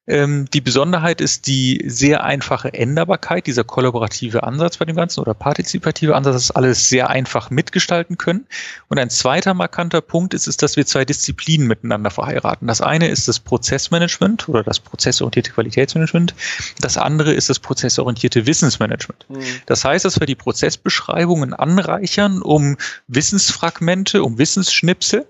Ähm, 0.07 0.45
die 0.53 0.61
Besonderheit 0.61 1.19
ist 1.19 1.47
die 1.47 1.83
sehr 1.85 2.23
einfache 2.23 2.73
Änderbarkeit, 2.73 3.45
dieser 3.45 3.65
kollaborative 3.65 4.43
Ansatz 4.43 4.77
bei 4.77 4.85
dem 4.85 4.95
Ganzen 4.95 5.19
oder 5.19 5.33
partizipative 5.33 6.15
Ansatz, 6.15 6.33
dass 6.35 6.51
alles 6.51 6.87
sehr 6.87 7.09
einfach 7.09 7.49
mitgestalten 7.49 8.17
können. 8.17 8.47
Und 8.87 8.99
ein 8.99 9.09
zweiter 9.09 9.53
markanter 9.53 10.01
Punkt 10.01 10.33
ist, 10.33 10.47
ist, 10.47 10.63
dass 10.63 10.77
wir 10.77 10.85
zwei 10.85 11.03
Disziplinen 11.03 11.67
miteinander 11.67 12.09
verheiraten. 12.09 12.67
Das 12.67 12.79
eine 12.79 13.09
ist 13.09 13.27
das 13.27 13.39
Prozessmanagement 13.39 14.47
oder 14.47 14.63
das 14.63 14.79
prozessorientierte 14.79 15.51
Qualitätsmanagement. 15.51 16.33
Das 16.79 16.97
andere 16.97 17.33
ist 17.33 17.49
das 17.49 17.59
prozessorientierte 17.59 18.45
Wissensmanagement. 18.45 19.25
Mhm. 19.29 19.43
Das 19.65 19.83
heißt, 19.83 20.05
dass 20.05 20.19
wir 20.19 20.27
die 20.27 20.35
Prozessbeschreibungen 20.35 21.53
anreichern 21.53 22.41
um 22.41 22.77
Wissensfragmente, 23.07 24.23
um 24.23 24.37
Wissensschnipsel 24.37 25.25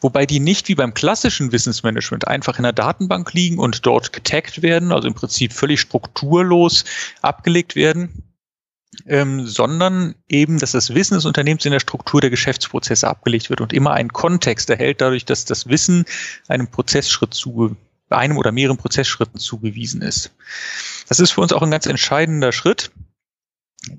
wobei 0.00 0.26
die 0.26 0.40
nicht 0.40 0.68
wie 0.68 0.74
beim 0.74 0.94
klassischen 0.94 1.52
Wissensmanagement 1.52 2.26
einfach 2.26 2.58
in 2.58 2.62
der 2.62 2.72
Datenbank 2.72 3.32
liegen 3.32 3.58
und 3.58 3.86
dort 3.86 4.12
getaggt 4.12 4.62
werden, 4.62 4.92
also 4.92 5.08
im 5.08 5.14
Prinzip 5.14 5.52
völlig 5.52 5.80
strukturlos 5.80 6.84
abgelegt 7.22 7.76
werden, 7.76 8.28
ähm, 9.06 9.46
sondern 9.46 10.14
eben, 10.28 10.58
dass 10.58 10.72
das 10.72 10.94
Wissen 10.94 11.14
des 11.14 11.24
Unternehmens 11.24 11.64
in 11.64 11.72
der 11.72 11.80
Struktur 11.80 12.20
der 12.20 12.30
Geschäftsprozesse 12.30 13.08
abgelegt 13.08 13.50
wird 13.50 13.60
und 13.60 13.72
immer 13.72 13.92
einen 13.92 14.12
Kontext 14.12 14.70
erhält, 14.70 15.00
dadurch, 15.00 15.24
dass 15.24 15.44
das 15.44 15.68
Wissen 15.68 16.04
einem 16.48 16.68
Prozessschritt 16.68 17.34
zu 17.34 17.76
einem 18.10 18.38
oder 18.38 18.52
mehreren 18.52 18.78
Prozessschritten 18.78 19.38
zugewiesen 19.38 20.02
ist. 20.02 20.32
Das 21.08 21.20
ist 21.20 21.32
für 21.32 21.40
uns 21.40 21.52
auch 21.52 21.62
ein 21.62 21.70
ganz 21.70 21.86
entscheidender 21.86 22.52
Schritt, 22.52 22.90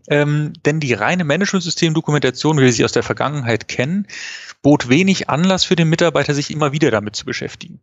ähm, 0.07 0.53
denn 0.65 0.79
die 0.79 0.93
reine 0.93 1.23
Management-System-Dokumentation, 1.23 2.57
wie 2.57 2.63
wir 2.63 2.73
sie 2.73 2.85
aus 2.85 2.91
der 2.91 3.03
Vergangenheit 3.03 3.67
kennen, 3.67 4.07
bot 4.61 4.89
wenig 4.89 5.29
Anlass 5.29 5.63
für 5.63 5.75
den 5.75 5.89
Mitarbeiter, 5.89 6.33
sich 6.33 6.51
immer 6.51 6.71
wieder 6.71 6.91
damit 6.91 7.15
zu 7.15 7.25
beschäftigen. 7.25 7.81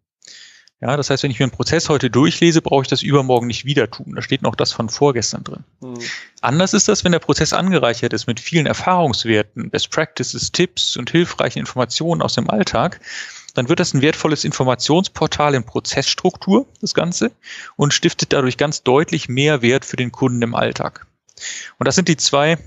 Ja, 0.80 0.94
das 0.98 1.08
heißt, 1.08 1.22
wenn 1.22 1.30
ich 1.30 1.38
mir 1.38 1.44
einen 1.44 1.52
Prozess 1.52 1.88
heute 1.88 2.10
durchlese, 2.10 2.60
brauche 2.60 2.82
ich 2.82 2.88
das 2.88 3.02
übermorgen 3.02 3.46
nicht 3.46 3.64
wieder 3.64 3.90
tun. 3.90 4.12
Da 4.14 4.20
steht 4.20 4.42
noch 4.42 4.54
das 4.54 4.72
von 4.72 4.90
vorgestern 4.90 5.42
drin. 5.42 5.64
Mhm. 5.80 5.96
Anders 6.42 6.74
ist 6.74 6.86
das, 6.88 7.02
wenn 7.02 7.12
der 7.12 7.18
Prozess 7.18 7.54
angereichert 7.54 8.12
ist 8.12 8.26
mit 8.26 8.40
vielen 8.40 8.66
Erfahrungswerten, 8.66 9.70
Best 9.70 9.90
Practices, 9.90 10.52
Tipps 10.52 10.98
und 10.98 11.10
hilfreichen 11.10 11.60
Informationen 11.60 12.20
aus 12.20 12.34
dem 12.34 12.50
Alltag. 12.50 13.00
Dann 13.54 13.70
wird 13.70 13.80
das 13.80 13.94
ein 13.94 14.02
wertvolles 14.02 14.44
Informationsportal 14.44 15.54
in 15.54 15.64
Prozessstruktur, 15.64 16.66
das 16.82 16.92
Ganze, 16.92 17.32
und 17.76 17.94
stiftet 17.94 18.34
dadurch 18.34 18.58
ganz 18.58 18.82
deutlich 18.82 19.30
mehr 19.30 19.62
Wert 19.62 19.86
für 19.86 19.96
den 19.96 20.12
Kunden 20.12 20.42
im 20.42 20.54
Alltag. 20.54 21.06
Und 21.78 21.86
das 21.86 21.94
sind 21.94 22.08
die 22.08 22.16
zwei 22.16 22.58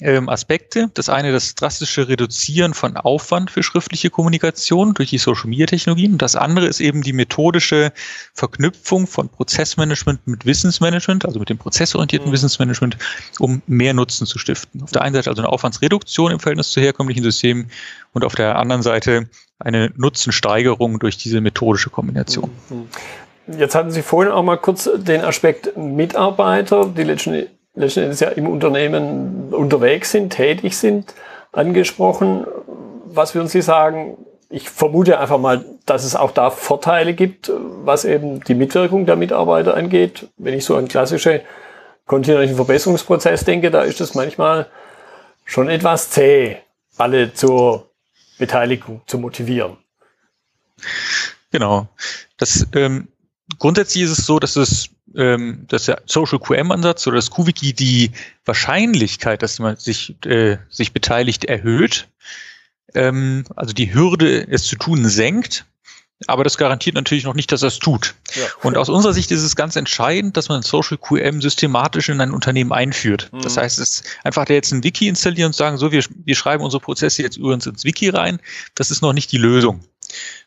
ähm, 0.00 0.28
Aspekte. 0.28 0.90
Das 0.94 1.08
eine 1.08 1.32
das 1.32 1.54
drastische 1.54 2.08
Reduzieren 2.08 2.74
von 2.74 2.96
Aufwand 2.96 3.50
für 3.50 3.62
schriftliche 3.62 4.10
Kommunikation 4.10 4.94
durch 4.94 5.10
die 5.10 5.18
Social 5.18 5.48
Media 5.48 5.66
Technologien. 5.66 6.18
Das 6.18 6.36
andere 6.36 6.66
ist 6.66 6.80
eben 6.80 7.02
die 7.02 7.12
methodische 7.12 7.92
Verknüpfung 8.34 9.06
von 9.06 9.28
Prozessmanagement 9.28 10.26
mit 10.26 10.46
Wissensmanagement, 10.46 11.24
also 11.24 11.38
mit 11.38 11.48
dem 11.48 11.58
prozessorientierten 11.58 12.28
mhm. 12.28 12.34
Wissensmanagement, 12.34 12.98
um 13.38 13.62
mehr 13.66 13.94
Nutzen 13.94 14.26
zu 14.26 14.38
stiften. 14.38 14.82
Auf 14.82 14.92
der 14.92 15.02
einen 15.02 15.14
Seite 15.14 15.30
also 15.30 15.42
eine 15.42 15.50
Aufwandsreduktion 15.50 16.32
im 16.32 16.40
Verhältnis 16.40 16.70
zu 16.70 16.80
herkömmlichen 16.80 17.22
Systemen 17.22 17.70
und 18.12 18.24
auf 18.24 18.34
der 18.34 18.56
anderen 18.56 18.82
Seite 18.82 19.28
eine 19.58 19.90
Nutzensteigerung 19.96 21.00
durch 21.00 21.16
diese 21.16 21.40
methodische 21.40 21.90
Kombination. 21.90 22.50
Mhm. 22.68 22.88
Jetzt 23.58 23.74
hatten 23.74 23.90
Sie 23.90 24.02
vorhin 24.02 24.30
auch 24.30 24.42
mal 24.42 24.58
kurz 24.58 24.90
den 24.94 25.22
Aspekt 25.22 25.74
Mitarbeiter, 25.74 26.84
die 26.86 27.02
letzten 27.02 27.46
letzten 27.78 28.00
Endes 28.00 28.20
ja 28.20 28.28
im 28.28 28.48
Unternehmen 28.48 29.52
unterwegs 29.52 30.10
sind, 30.10 30.30
tätig 30.30 30.76
sind, 30.76 31.14
angesprochen. 31.52 32.46
Was 33.06 33.34
würden 33.34 33.48
Sie 33.48 33.62
sagen? 33.62 34.18
Ich 34.50 34.70
vermute 34.70 35.18
einfach 35.18 35.38
mal, 35.38 35.64
dass 35.84 36.04
es 36.04 36.16
auch 36.16 36.30
da 36.30 36.50
Vorteile 36.50 37.14
gibt, 37.14 37.52
was 37.84 38.04
eben 38.04 38.42
die 38.44 38.54
Mitwirkung 38.54 39.06
der 39.06 39.16
Mitarbeiter 39.16 39.74
angeht. 39.74 40.28
Wenn 40.36 40.54
ich 40.54 40.64
so 40.64 40.76
an 40.76 40.88
klassische 40.88 41.42
kontinuierlichen 42.06 42.56
Verbesserungsprozess 42.56 43.44
denke, 43.44 43.70
da 43.70 43.82
ist 43.82 44.00
es 44.00 44.14
manchmal 44.14 44.66
schon 45.44 45.68
etwas 45.68 46.10
zäh, 46.10 46.56
alle 46.96 47.34
zur 47.34 47.90
Beteiligung 48.38 49.02
zu 49.06 49.18
motivieren. 49.18 49.76
Genau. 51.50 51.88
Das 52.36 52.66
ähm, 52.74 53.08
grundsätzlich 53.58 54.04
ist 54.04 54.18
es 54.18 54.26
so, 54.26 54.38
dass 54.38 54.56
es 54.56 54.90
ähm, 55.16 55.64
dass 55.68 55.86
der 55.86 56.02
Social 56.06 56.38
QM-Ansatz 56.38 57.06
oder 57.06 57.16
das 57.16 57.30
QWiki 57.30 57.72
die 57.72 58.10
Wahrscheinlichkeit, 58.44 59.42
dass 59.42 59.58
jemand 59.58 59.80
sich, 59.80 60.14
äh, 60.26 60.58
sich 60.68 60.92
beteiligt, 60.92 61.44
erhöht. 61.44 62.08
Ähm, 62.94 63.44
also 63.56 63.72
die 63.72 63.92
Hürde, 63.94 64.46
es 64.48 64.64
zu 64.64 64.76
tun, 64.76 65.08
senkt. 65.08 65.64
Aber 66.26 66.42
das 66.42 66.58
garantiert 66.58 66.96
natürlich 66.96 67.22
noch 67.22 67.34
nicht, 67.34 67.52
dass 67.52 67.62
er 67.62 67.68
es 67.68 67.78
tut. 67.78 68.16
Ja. 68.34 68.46
Und 68.62 68.76
aus 68.76 68.88
unserer 68.88 69.12
Sicht 69.12 69.30
ist 69.30 69.42
es 69.42 69.54
ganz 69.54 69.76
entscheidend, 69.76 70.36
dass 70.36 70.48
man 70.48 70.62
Social 70.62 70.98
QM 70.98 71.40
systematisch 71.40 72.08
in 72.08 72.20
ein 72.20 72.32
Unternehmen 72.32 72.72
einführt. 72.72 73.30
Mhm. 73.32 73.42
Das 73.42 73.56
heißt, 73.56 73.78
es 73.78 73.90
ist 73.90 74.04
einfach 74.24 74.44
der 74.44 74.56
jetzt 74.56 74.72
ein 74.72 74.82
Wiki 74.82 75.06
installieren 75.06 75.48
und 75.48 75.54
sagen, 75.54 75.78
so, 75.78 75.92
wir, 75.92 76.04
wir 76.24 76.34
schreiben 76.34 76.64
unsere 76.64 76.80
Prozesse 76.80 77.22
jetzt 77.22 77.36
übrigens 77.36 77.66
ins 77.66 77.84
Wiki 77.84 78.08
rein. 78.08 78.40
Das 78.74 78.90
ist 78.90 79.00
noch 79.00 79.12
nicht 79.12 79.30
die 79.30 79.38
Lösung 79.38 79.80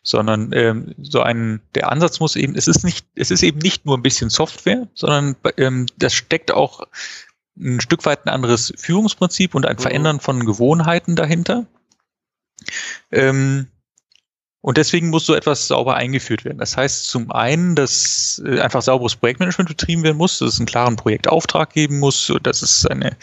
sondern 0.04 0.52
ähm, 0.54 0.96
so 1.02 1.22
ein 1.22 1.62
der 1.76 1.92
Ansatz 1.92 2.20
muss 2.20 2.36
eben 2.36 2.56
es 2.56 2.68
ist 2.68 2.84
nicht 2.84 3.06
es 3.16 3.32
ist 3.32 3.44
eben 3.44 3.60
nicht 3.60 3.86
nur 3.86 3.98
ein 3.98 4.02
bisschen 4.02 4.30
Software, 4.30 4.88
sondern 4.94 5.36
ähm, 5.58 5.88
das 5.98 6.14
steckt 6.14 6.52
auch 6.52 6.88
ein 7.58 7.82
Stück 7.82 8.06
weit 8.06 8.26
ein 8.26 8.30
anderes 8.30 8.74
Führungsprinzip 8.78 9.56
und 9.56 9.66
ein 9.66 9.76
mhm. 9.76 9.82
Verändern 9.82 10.20
von 10.20 10.46
Gewohnheiten 10.46 11.16
dahinter. 11.16 11.66
Ähm, 13.12 13.68
und 14.64 14.78
deswegen 14.78 15.10
muss 15.10 15.26
so 15.26 15.34
etwas 15.34 15.68
sauber 15.68 15.96
eingeführt 15.96 16.46
werden. 16.46 16.60
Das 16.60 16.78
heißt 16.78 17.06
zum 17.06 17.32
einen, 17.32 17.74
dass 17.74 18.40
äh, 18.46 18.60
einfach 18.60 18.84
sauberes 18.84 19.16
Projektmanagement 19.16 19.70
betrieben 19.70 20.04
werden 20.04 20.18
muss, 20.18 20.38
dass 20.38 20.54
es 20.54 20.60
einen 20.60 20.68
klaren 20.68 20.96
Projektauftrag 20.98 21.74
geben 21.74 21.98
muss, 21.98 22.32
dass 22.44 22.62
es 22.62 22.86
eine, 22.86 23.18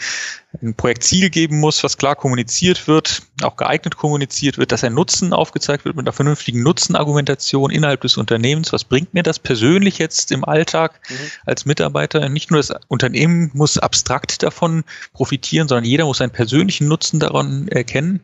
ein 0.61 0.75
Projektziel 0.75 1.29
geben 1.29 1.61
muss, 1.61 1.81
was 1.81 1.97
klar 1.97 2.17
kommuniziert 2.17 2.89
wird, 2.89 3.21
auch 3.41 3.55
geeignet 3.55 3.95
kommuniziert 3.95 4.57
wird, 4.57 4.73
dass 4.73 4.83
ein 4.83 4.93
Nutzen 4.93 5.31
aufgezeigt 5.31 5.85
wird 5.85 5.95
mit 5.95 6.05
einer 6.05 6.13
vernünftigen 6.13 6.61
Nutzenargumentation 6.61 7.71
innerhalb 7.71 8.01
des 8.01 8.17
Unternehmens. 8.17 8.73
Was 8.73 8.83
bringt 8.83 9.13
mir 9.13 9.23
das 9.23 9.39
persönlich 9.39 9.97
jetzt 9.97 10.33
im 10.33 10.43
Alltag 10.43 10.99
mhm. 11.09 11.15
als 11.45 11.65
Mitarbeiter? 11.65 12.27
Nicht 12.27 12.51
nur 12.51 12.59
das 12.59 12.73
Unternehmen 12.89 13.49
muss 13.53 13.77
abstrakt 13.77 14.43
davon 14.43 14.83
profitieren, 15.13 15.69
sondern 15.69 15.85
jeder 15.85 16.03
muss 16.03 16.19
einen 16.19 16.33
persönlichen 16.33 16.89
Nutzen 16.89 17.21
daran 17.21 17.69
erkennen. 17.69 18.19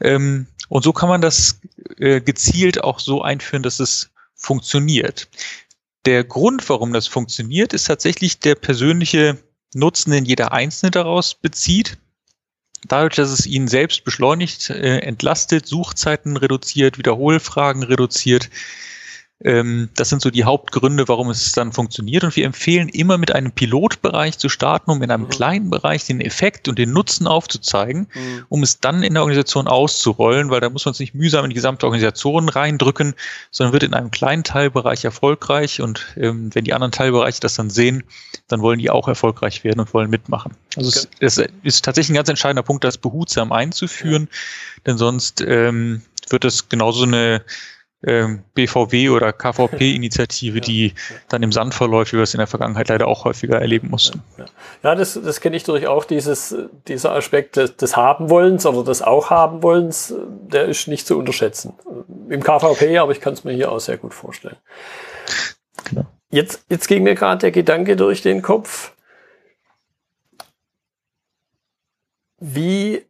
Ähm, 0.00 0.48
Und 0.68 0.82
so 0.82 0.92
kann 0.92 1.08
man 1.08 1.20
das 1.20 1.60
äh, 1.98 2.20
gezielt 2.20 2.82
auch 2.84 3.00
so 3.00 3.22
einführen, 3.22 3.62
dass 3.62 3.80
es 3.80 4.10
funktioniert. 4.34 5.28
Der 6.06 6.24
Grund, 6.24 6.68
warum 6.68 6.92
das 6.92 7.06
funktioniert, 7.06 7.72
ist 7.72 7.84
tatsächlich 7.84 8.38
der 8.38 8.54
persönliche 8.54 9.38
Nutzen, 9.74 10.12
den 10.12 10.24
jeder 10.24 10.52
Einzelne 10.52 10.90
daraus 10.90 11.34
bezieht. 11.34 11.98
Dadurch, 12.86 13.16
dass 13.16 13.30
es 13.30 13.46
ihn 13.46 13.66
selbst 13.66 14.04
beschleunigt, 14.04 14.70
äh, 14.70 14.98
entlastet, 15.00 15.66
Suchzeiten 15.66 16.36
reduziert, 16.36 16.96
Wiederholfragen 16.96 17.82
reduziert, 17.82 18.50
das 19.40 20.08
sind 20.08 20.20
so 20.20 20.30
die 20.30 20.42
Hauptgründe, 20.42 21.06
warum 21.06 21.30
es 21.30 21.52
dann 21.52 21.72
funktioniert. 21.72 22.24
Und 22.24 22.34
wir 22.34 22.44
empfehlen 22.44 22.88
immer 22.88 23.18
mit 23.18 23.32
einem 23.32 23.52
Pilotbereich 23.52 24.36
zu 24.36 24.48
starten, 24.48 24.90
um 24.90 25.00
in 25.00 25.12
einem 25.12 25.24
mhm. 25.24 25.28
kleinen 25.28 25.70
Bereich 25.70 26.04
den 26.06 26.20
Effekt 26.20 26.66
und 26.66 26.76
den 26.76 26.92
Nutzen 26.92 27.28
aufzuzeigen, 27.28 28.08
mhm. 28.12 28.46
um 28.48 28.64
es 28.64 28.80
dann 28.80 29.04
in 29.04 29.14
der 29.14 29.22
Organisation 29.22 29.68
auszurollen, 29.68 30.50
weil 30.50 30.60
da 30.60 30.68
muss 30.70 30.84
man 30.86 30.92
es 30.92 30.98
nicht 30.98 31.14
mühsam 31.14 31.44
in 31.44 31.50
die 31.50 31.54
gesamte 31.54 31.86
Organisation 31.86 32.48
reindrücken, 32.48 33.14
sondern 33.52 33.72
wird 33.72 33.84
in 33.84 33.94
einem 33.94 34.10
kleinen 34.10 34.42
Teilbereich 34.42 35.04
erfolgreich. 35.04 35.80
Und 35.80 36.04
ähm, 36.16 36.52
wenn 36.52 36.64
die 36.64 36.74
anderen 36.74 36.90
Teilbereiche 36.90 37.38
das 37.40 37.54
dann 37.54 37.70
sehen, 37.70 38.02
dann 38.48 38.60
wollen 38.60 38.80
die 38.80 38.90
auch 38.90 39.06
erfolgreich 39.06 39.62
werden 39.62 39.78
und 39.78 39.94
wollen 39.94 40.10
mitmachen. 40.10 40.56
Also 40.76 40.88
okay. 40.98 41.08
es, 41.20 41.38
es, 41.38 41.48
ist 41.62 41.84
tatsächlich 41.84 42.10
ein 42.10 42.16
ganz 42.16 42.28
entscheidender 42.28 42.64
Punkt, 42.64 42.82
das 42.82 42.98
behutsam 42.98 43.52
einzuführen, 43.52 44.28
ja. 44.32 44.82
denn 44.86 44.98
sonst 44.98 45.40
ähm, 45.42 46.02
wird 46.28 46.44
es 46.44 46.68
genauso 46.68 47.04
eine 47.04 47.36
ähm, 47.36 47.44
BVW 48.00 49.08
oder 49.08 49.32
KVP-Initiative, 49.32 50.60
die 50.60 50.94
dann 51.28 51.42
im 51.42 51.50
Sand 51.50 51.74
verläuft, 51.74 52.12
wie 52.12 52.16
wir 52.16 52.22
es 52.22 52.34
in 52.34 52.38
der 52.38 52.46
Vergangenheit 52.46 52.88
leider 52.88 53.08
auch 53.08 53.24
häufiger 53.24 53.60
erleben 53.60 53.90
mussten. 53.90 54.22
Ja, 54.84 54.94
das, 54.94 55.20
das 55.20 55.40
kenne 55.40 55.56
ich 55.56 55.64
durch 55.64 55.88
auch, 55.88 56.04
dieses, 56.04 56.54
dieser 56.86 57.12
Aspekt 57.12 57.56
des, 57.56 57.76
des 57.76 57.96
Haben-Wollens 57.96 58.66
oder 58.66 58.84
des 58.84 59.02
Auch-Haben-Wollens, 59.02 60.14
der 60.18 60.66
ist 60.66 60.86
nicht 60.86 61.06
zu 61.06 61.18
unterschätzen. 61.18 61.74
Im 62.28 62.42
KVP, 62.42 62.98
aber 62.98 63.12
ich 63.12 63.20
kann 63.20 63.32
es 63.32 63.42
mir 63.42 63.52
hier 63.52 63.72
auch 63.72 63.80
sehr 63.80 63.96
gut 63.96 64.14
vorstellen. 64.14 64.56
Genau. 65.88 66.06
Jetzt, 66.30 66.64
jetzt 66.68 66.86
ging 66.86 67.02
mir 67.02 67.14
gerade 67.14 67.40
der 67.40 67.50
Gedanke 67.50 67.96
durch 67.96 68.22
den 68.22 68.42
Kopf, 68.42 68.92
wie 72.38 73.04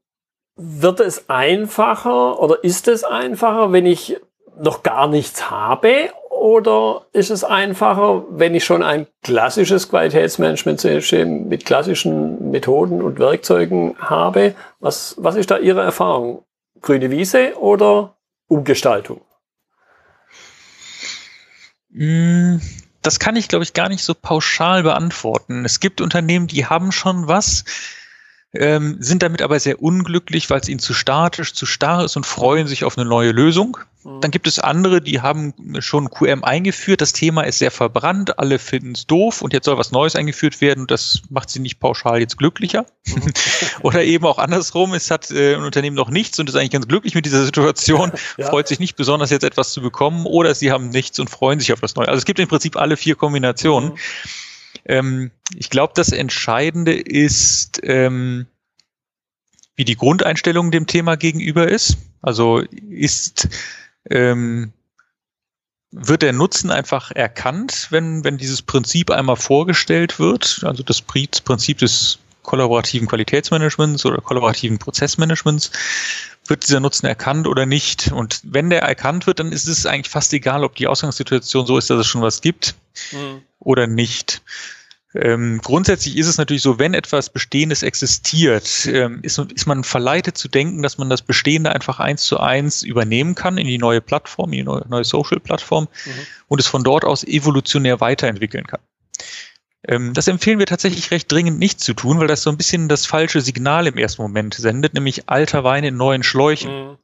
wird 0.56 1.00
es 1.00 1.28
einfacher 1.28 2.40
oder 2.40 2.64
ist 2.64 2.88
es 2.88 3.04
einfacher, 3.04 3.72
wenn 3.72 3.86
ich 3.86 4.16
noch 4.60 4.82
gar 4.82 5.06
nichts 5.08 5.50
habe? 5.50 6.10
Oder 6.30 7.06
ist 7.12 7.30
es 7.30 7.42
einfacher, 7.42 8.24
wenn 8.30 8.54
ich 8.54 8.64
schon 8.64 8.82
ein 8.82 9.08
klassisches 9.22 9.88
Qualitätsmanagement 9.88 10.84
mit 11.48 11.64
klassischen 11.64 12.50
Methoden 12.50 13.02
und 13.02 13.18
Werkzeugen 13.18 13.96
habe? 13.98 14.54
Was, 14.78 15.16
was 15.18 15.34
ist 15.34 15.50
da 15.50 15.58
Ihre 15.58 15.82
Erfahrung? 15.82 16.44
Grüne 16.80 17.10
Wiese 17.10 17.58
oder 17.58 18.16
Umgestaltung? 18.46 19.20
Mm, 21.90 22.58
das 23.02 23.18
kann 23.18 23.36
ich, 23.36 23.48
glaube 23.48 23.64
ich, 23.64 23.72
gar 23.72 23.88
nicht 23.88 24.04
so 24.04 24.14
pauschal 24.14 24.84
beantworten. 24.84 25.64
Es 25.64 25.80
gibt 25.80 26.00
Unternehmen, 26.00 26.46
die 26.46 26.66
haben 26.66 26.92
schon 26.92 27.26
was, 27.26 27.64
ähm, 28.54 28.96
sind 29.00 29.22
damit 29.22 29.42
aber 29.42 29.60
sehr 29.60 29.82
unglücklich, 29.82 30.48
weil 30.48 30.60
es 30.60 30.68
ihnen 30.68 30.78
zu 30.78 30.94
statisch, 30.94 31.52
zu 31.52 31.66
starr 31.66 32.04
ist 32.04 32.16
und 32.16 32.24
freuen 32.24 32.66
sich 32.66 32.84
auf 32.84 32.96
eine 32.96 33.08
neue 33.08 33.30
Lösung. 33.30 33.76
Mhm. 34.04 34.22
Dann 34.22 34.30
gibt 34.30 34.46
es 34.46 34.58
andere, 34.58 35.02
die 35.02 35.20
haben 35.20 35.52
schon 35.80 36.08
QM 36.08 36.44
eingeführt. 36.44 37.02
Das 37.02 37.12
Thema 37.12 37.42
ist 37.42 37.58
sehr 37.58 37.70
verbrannt, 37.70 38.38
alle 38.38 38.58
finden 38.58 38.92
es 38.92 39.06
doof 39.06 39.42
und 39.42 39.52
jetzt 39.52 39.66
soll 39.66 39.76
was 39.76 39.92
Neues 39.92 40.16
eingeführt 40.16 40.62
werden 40.62 40.80
und 40.80 40.90
das 40.90 41.20
macht 41.28 41.50
sie 41.50 41.60
nicht 41.60 41.78
pauschal 41.78 42.20
jetzt 42.20 42.38
glücklicher. 42.38 42.86
Mhm. 43.06 43.32
Oder 43.82 44.04
eben 44.04 44.24
auch 44.24 44.38
andersrum, 44.38 44.94
es 44.94 45.10
hat 45.10 45.30
äh, 45.30 45.54
ein 45.54 45.62
Unternehmen 45.62 45.96
noch 45.96 46.08
nichts 46.08 46.38
und 46.38 46.48
ist 46.48 46.56
eigentlich 46.56 46.70
ganz 46.70 46.88
glücklich 46.88 47.14
mit 47.14 47.26
dieser 47.26 47.44
Situation, 47.44 48.12
ja. 48.38 48.46
freut 48.46 48.66
sich 48.66 48.78
nicht 48.78 48.96
besonders 48.96 49.28
jetzt 49.28 49.44
etwas 49.44 49.72
zu 49.72 49.82
bekommen 49.82 50.24
oder 50.24 50.54
sie 50.54 50.72
haben 50.72 50.88
nichts 50.88 51.18
und 51.18 51.28
freuen 51.28 51.60
sich 51.60 51.74
auf 51.74 51.80
das 51.80 51.96
Neue. 51.96 52.08
Also 52.08 52.18
es 52.18 52.24
gibt 52.24 52.38
im 52.38 52.48
Prinzip 52.48 52.76
alle 52.76 52.96
vier 52.96 53.14
Kombinationen. 53.14 53.90
Mhm. 53.90 53.98
Ähm, 54.84 55.30
ich 55.54 55.70
glaube, 55.70 55.92
das 55.96 56.12
Entscheidende 56.12 56.94
ist, 56.94 57.80
ähm, 57.82 58.46
wie 59.76 59.84
die 59.84 59.96
Grundeinstellung 59.96 60.70
dem 60.70 60.86
Thema 60.86 61.16
gegenüber 61.16 61.68
ist. 61.68 61.98
Also 62.20 62.58
ist 62.58 63.48
ähm, 64.10 64.72
wird 65.90 66.22
der 66.22 66.32
Nutzen 66.32 66.70
einfach 66.70 67.12
erkannt, 67.12 67.88
wenn, 67.90 68.24
wenn 68.24 68.36
dieses 68.36 68.62
Prinzip 68.62 69.10
einmal 69.10 69.36
vorgestellt 69.36 70.18
wird, 70.18 70.60
also 70.64 70.82
das 70.82 71.00
Prinzip 71.00 71.78
des 71.78 72.18
kollaborativen 72.42 73.08
Qualitätsmanagements 73.08 74.04
oder 74.04 74.20
kollaborativen 74.20 74.78
Prozessmanagements, 74.78 75.70
wird 76.48 76.66
dieser 76.66 76.80
Nutzen 76.80 77.06
erkannt 77.06 77.46
oder 77.46 77.66
nicht? 77.66 78.12
Und 78.12 78.40
wenn 78.44 78.70
der 78.70 78.82
erkannt 78.82 79.26
wird, 79.26 79.40
dann 79.40 79.52
ist 79.52 79.66
es 79.66 79.86
eigentlich 79.86 80.08
fast 80.08 80.32
egal, 80.32 80.64
ob 80.64 80.76
die 80.76 80.86
Ausgangssituation 80.86 81.66
so 81.66 81.78
ist, 81.78 81.90
dass 81.90 82.00
es 82.00 82.06
schon 82.06 82.22
was 82.22 82.40
gibt 82.40 82.74
mhm. 83.12 83.42
oder 83.58 83.86
nicht. 83.86 84.42
Ähm, 85.14 85.60
grundsätzlich 85.62 86.16
ist 86.18 86.26
es 86.26 86.36
natürlich 86.36 86.62
so, 86.62 86.78
wenn 86.78 86.92
etwas 86.92 87.30
Bestehendes 87.30 87.82
existiert, 87.82 88.86
ähm, 88.86 89.20
ist, 89.22 89.38
ist, 89.38 89.66
man 89.66 89.82
verleitet 89.82 90.36
zu 90.36 90.48
denken, 90.48 90.82
dass 90.82 90.98
man 90.98 91.08
das 91.08 91.22
Bestehende 91.22 91.72
einfach 91.72 91.98
eins 91.98 92.24
zu 92.24 92.38
eins 92.38 92.82
übernehmen 92.82 93.34
kann 93.34 93.56
in 93.56 93.66
die 93.66 93.78
neue 93.78 94.02
Plattform, 94.02 94.52
in 94.52 94.58
die 94.58 94.64
neue, 94.64 94.86
neue 94.88 95.04
Social-Plattform 95.04 95.88
mhm. 96.04 96.10
und 96.48 96.60
es 96.60 96.66
von 96.66 96.84
dort 96.84 97.04
aus 97.04 97.24
evolutionär 97.24 98.00
weiterentwickeln 98.00 98.66
kann. 98.66 98.80
Ähm, 99.86 100.12
das 100.12 100.28
empfehlen 100.28 100.58
wir 100.58 100.66
tatsächlich 100.66 101.10
recht 101.10 101.30
dringend 101.30 101.58
nicht 101.58 101.80
zu 101.80 101.94
tun, 101.94 102.18
weil 102.18 102.26
das 102.26 102.42
so 102.42 102.50
ein 102.50 102.56
bisschen 102.56 102.88
das 102.88 103.06
falsche 103.06 103.40
Signal 103.40 103.86
im 103.86 103.96
ersten 103.96 104.22
Moment 104.22 104.54
sendet, 104.54 104.94
nämlich 104.94 105.28
alter 105.28 105.64
Wein 105.64 105.84
in 105.84 105.96
neuen 105.96 106.22
Schläuchen. 106.22 106.70
Mhm. 106.72 106.96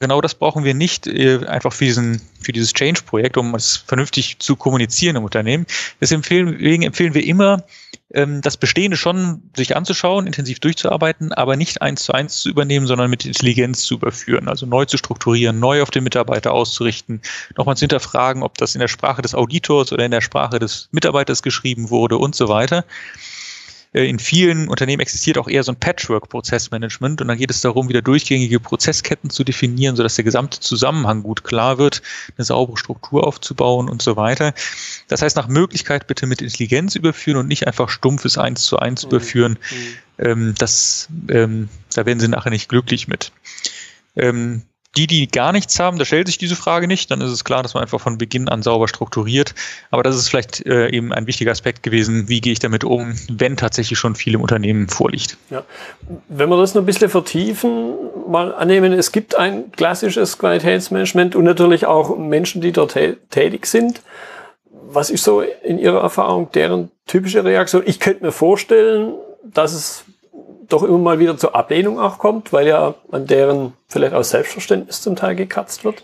Genau 0.00 0.22
das 0.22 0.34
brauchen 0.34 0.64
wir 0.64 0.72
nicht 0.72 1.06
äh, 1.06 1.44
einfach 1.46 1.72
für, 1.74 1.84
diesen, 1.84 2.22
für 2.40 2.52
dieses 2.52 2.72
Change-Projekt, 2.72 3.36
um 3.36 3.54
es 3.54 3.76
vernünftig 3.76 4.38
zu 4.38 4.56
kommunizieren 4.56 5.16
im 5.16 5.24
Unternehmen. 5.24 5.66
Deswegen 6.00 6.82
empfehlen 6.82 7.14
wir 7.14 7.24
immer, 7.24 7.64
ähm, 8.12 8.40
das 8.40 8.56
Bestehende 8.56 8.96
schon 8.96 9.42
sich 9.56 9.76
anzuschauen, 9.76 10.26
intensiv 10.26 10.60
durchzuarbeiten, 10.60 11.32
aber 11.32 11.56
nicht 11.56 11.82
eins 11.82 12.04
zu 12.04 12.12
eins 12.12 12.40
zu 12.40 12.48
übernehmen, 12.48 12.86
sondern 12.86 13.10
mit 13.10 13.24
Intelligenz 13.24 13.82
zu 13.84 13.94
überführen, 13.94 14.48
also 14.48 14.66
neu 14.66 14.84
zu 14.84 14.96
strukturieren, 14.96 15.60
neu 15.60 15.82
auf 15.82 15.90
den 15.90 16.04
Mitarbeiter 16.04 16.52
auszurichten, 16.52 17.20
nochmal 17.56 17.76
zu 17.76 17.82
hinterfragen, 17.82 18.42
ob 18.42 18.58
das 18.58 18.74
in 18.74 18.80
der 18.80 18.88
Sprache 18.88 19.22
des 19.22 19.34
Auditors 19.34 19.92
oder 19.92 20.04
in 20.04 20.10
der 20.10 20.20
Sprache 20.20 20.58
des 20.58 20.88
Mitarbeiters 20.92 21.42
geschrieben 21.42 21.90
wurde 21.90 22.18
und 22.18 22.34
so 22.34 22.48
weiter. 22.48 22.84
Äh, 23.92 24.08
in 24.08 24.18
vielen 24.18 24.68
Unternehmen 24.68 25.00
existiert 25.00 25.38
auch 25.38 25.48
eher 25.48 25.64
so 25.64 25.72
ein 25.72 25.76
Patchwork-Prozessmanagement 25.76 27.20
und 27.20 27.28
dann 27.28 27.38
geht 27.38 27.50
es 27.50 27.60
darum, 27.60 27.88
wieder 27.88 28.02
durchgängige 28.02 28.60
Prozessketten 28.60 29.30
zu 29.30 29.42
definieren, 29.42 29.96
sodass 29.96 30.14
der 30.14 30.24
gesamte 30.24 30.60
Zusammenhang 30.60 31.22
gut 31.22 31.42
klar 31.44 31.78
wird, 31.78 32.02
eine 32.36 32.44
saubere 32.44 32.76
Struktur 32.76 33.26
aufzubauen 33.26 33.88
und 33.88 34.02
so 34.02 34.16
weiter. 34.16 34.54
Das 35.08 35.22
heißt, 35.22 35.36
nach 35.36 35.48
Möglichkeit 35.48 36.06
bitte 36.06 36.26
mit 36.26 36.40
Intelligenz 36.42 36.94
überführen 36.94 37.38
und 37.38 37.48
nicht 37.48 37.66
einfach 37.66 37.88
stumpfes 37.88 38.38
Eins 38.38 38.62
zu 38.62 38.78
eins 38.78 39.04
mhm. 39.04 39.10
überführen. 39.10 39.58
Mhm. 39.70 40.24
Ähm, 40.24 40.54
das, 40.56 41.08
ähm, 41.28 41.68
da 41.94 42.06
werden 42.06 42.20
Sie 42.20 42.28
nachher 42.28 42.50
nicht 42.50 42.68
glücklich 42.68 43.08
mit. 43.08 43.32
Ähm, 44.16 44.62
die, 44.96 45.06
die 45.06 45.28
gar 45.28 45.52
nichts 45.52 45.78
haben, 45.78 45.98
da 45.98 46.04
stellt 46.04 46.26
sich 46.26 46.38
diese 46.38 46.56
Frage 46.56 46.88
nicht. 46.88 47.10
Dann 47.10 47.20
ist 47.20 47.30
es 47.30 47.44
klar, 47.44 47.62
dass 47.62 47.74
man 47.74 47.82
einfach 47.82 48.00
von 48.00 48.18
Beginn 48.18 48.48
an 48.48 48.62
sauber 48.62 48.88
strukturiert. 48.88 49.54
Aber 49.90 50.02
das 50.02 50.16
ist 50.16 50.28
vielleicht 50.28 50.66
äh, 50.66 50.90
eben 50.90 51.12
ein 51.12 51.26
wichtiger 51.28 51.52
Aspekt 51.52 51.84
gewesen. 51.84 52.28
Wie 52.28 52.40
gehe 52.40 52.52
ich 52.52 52.58
damit 52.58 52.82
um, 52.82 53.14
wenn 53.28 53.56
tatsächlich 53.56 53.98
schon 53.98 54.16
viel 54.16 54.34
im 54.34 54.40
Unternehmen 54.40 54.88
vorliegt? 54.88 55.36
Ja. 55.48 55.62
Wenn 56.28 56.48
wir 56.48 56.56
das 56.56 56.74
noch 56.74 56.82
ein 56.82 56.86
bisschen 56.86 57.08
vertiefen, 57.08 57.94
mal 58.28 58.52
annehmen, 58.52 58.92
es 58.92 59.12
gibt 59.12 59.36
ein 59.36 59.70
klassisches 59.70 60.38
Qualitätsmanagement 60.38 61.36
und 61.36 61.44
natürlich 61.44 61.86
auch 61.86 62.16
Menschen, 62.18 62.60
die 62.60 62.72
dort 62.72 62.98
tätig 63.30 63.66
sind. 63.66 64.02
Was 64.92 65.10
ist 65.10 65.22
so 65.22 65.40
in 65.40 65.78
Ihrer 65.78 66.00
Erfahrung 66.00 66.50
deren 66.50 66.90
typische 67.06 67.44
Reaktion? 67.44 67.84
Ich 67.86 68.00
könnte 68.00 68.24
mir 68.24 68.32
vorstellen, 68.32 69.14
dass 69.44 69.72
es 69.72 70.04
doch 70.72 70.82
immer 70.82 70.98
mal 70.98 71.18
wieder 71.18 71.36
zur 71.36 71.54
Ablehnung 71.54 71.98
auch 71.98 72.18
kommt, 72.18 72.52
weil 72.52 72.66
ja 72.66 72.94
an 73.10 73.26
deren 73.26 73.74
vielleicht 73.88 74.14
auch 74.14 74.24
Selbstverständnis 74.24 75.02
zum 75.02 75.16
Teil 75.16 75.36
gekratzt 75.36 75.84
wird? 75.84 76.02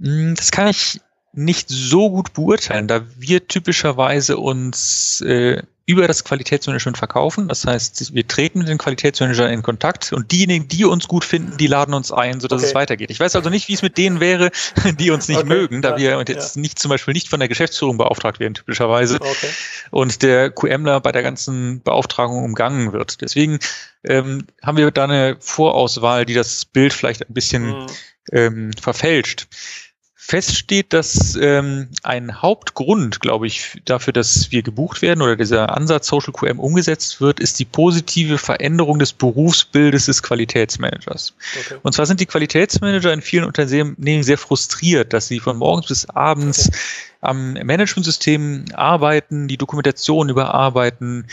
Hm, 0.00 0.34
das 0.36 0.50
kann 0.50 0.68
ich 0.68 1.00
nicht 1.32 1.68
so 1.68 2.10
gut 2.10 2.32
beurteilen, 2.32 2.88
da 2.88 3.02
wir 3.18 3.46
typischerweise 3.46 4.38
uns 4.38 5.20
äh, 5.20 5.62
über 5.86 6.08
das 6.08 6.24
Qualitätsmanagement 6.24 6.98
verkaufen. 6.98 7.46
Das 7.46 7.64
heißt, 7.64 8.12
wir 8.12 8.26
treten 8.26 8.58
mit 8.58 8.68
den 8.68 8.76
Qualitätsmanagern 8.76 9.52
in 9.52 9.62
Kontakt 9.62 10.12
und 10.12 10.32
diejenigen, 10.32 10.66
die 10.66 10.84
uns 10.84 11.06
gut 11.06 11.24
finden, 11.24 11.56
die 11.58 11.68
laden 11.68 11.94
uns 11.94 12.10
ein, 12.10 12.40
sodass 12.40 12.62
okay. 12.62 12.68
es 12.68 12.74
weitergeht. 12.74 13.10
Ich 13.12 13.20
weiß 13.20 13.36
also 13.36 13.50
nicht, 13.50 13.68
wie 13.68 13.74
es 13.74 13.82
mit 13.82 13.96
denen 13.96 14.18
wäre, 14.18 14.50
die 14.98 15.10
uns 15.12 15.28
nicht 15.28 15.38
okay. 15.38 15.48
mögen, 15.48 15.82
da 15.82 15.96
ja, 15.96 16.18
wir 16.18 16.24
jetzt 16.26 16.56
ja. 16.56 16.60
nicht 16.60 16.80
zum 16.80 16.88
Beispiel 16.88 17.14
nicht 17.14 17.28
von 17.28 17.38
der 17.38 17.48
Geschäftsführung 17.48 17.98
beauftragt 17.98 18.40
werden, 18.40 18.54
typischerweise, 18.54 19.20
okay. 19.20 19.48
und 19.90 20.22
der 20.22 20.50
QMler 20.50 21.00
bei 21.00 21.12
der 21.12 21.22
ganzen 21.22 21.80
Beauftragung 21.82 22.42
umgangen 22.42 22.92
wird. 22.92 23.20
Deswegen 23.20 23.60
ähm, 24.02 24.46
haben 24.64 24.76
wir 24.76 24.90
da 24.90 25.04
eine 25.04 25.36
Vorauswahl, 25.38 26.26
die 26.26 26.34
das 26.34 26.64
Bild 26.64 26.94
vielleicht 26.94 27.28
ein 27.28 27.32
bisschen 27.32 27.64
mhm. 27.64 27.86
ähm, 28.32 28.70
verfälscht. 28.80 29.46
Feststeht, 30.26 30.92
dass 30.92 31.38
ähm, 31.40 31.88
ein 32.02 32.42
Hauptgrund, 32.42 33.20
glaube 33.20 33.46
ich, 33.46 33.80
dafür, 33.84 34.12
dass 34.12 34.50
wir 34.50 34.62
gebucht 34.62 35.00
werden 35.00 35.22
oder 35.22 35.36
dieser 35.36 35.76
Ansatz 35.76 36.08
Social 36.08 36.32
QM 36.32 36.58
umgesetzt 36.58 37.20
wird, 37.20 37.38
ist 37.38 37.60
die 37.60 37.64
positive 37.64 38.36
Veränderung 38.36 38.98
des 38.98 39.12
Berufsbildes 39.12 40.06
des 40.06 40.24
Qualitätsmanagers. 40.24 41.32
Okay. 41.60 41.78
Und 41.80 41.92
zwar 41.92 42.06
sind 42.06 42.18
die 42.18 42.26
Qualitätsmanager 42.26 43.12
in 43.12 43.22
vielen 43.22 43.44
Unternehmen 43.44 44.24
sehr 44.24 44.36
frustriert, 44.38 45.12
dass 45.12 45.28
sie 45.28 45.38
von 45.38 45.58
morgens 45.58 45.86
bis 45.86 46.06
abends 46.06 46.70
okay. 46.70 46.78
am 47.20 47.52
Managementsystem 47.52 48.64
arbeiten, 48.74 49.46
die 49.46 49.58
Dokumentation 49.58 50.28
überarbeiten, 50.28 51.28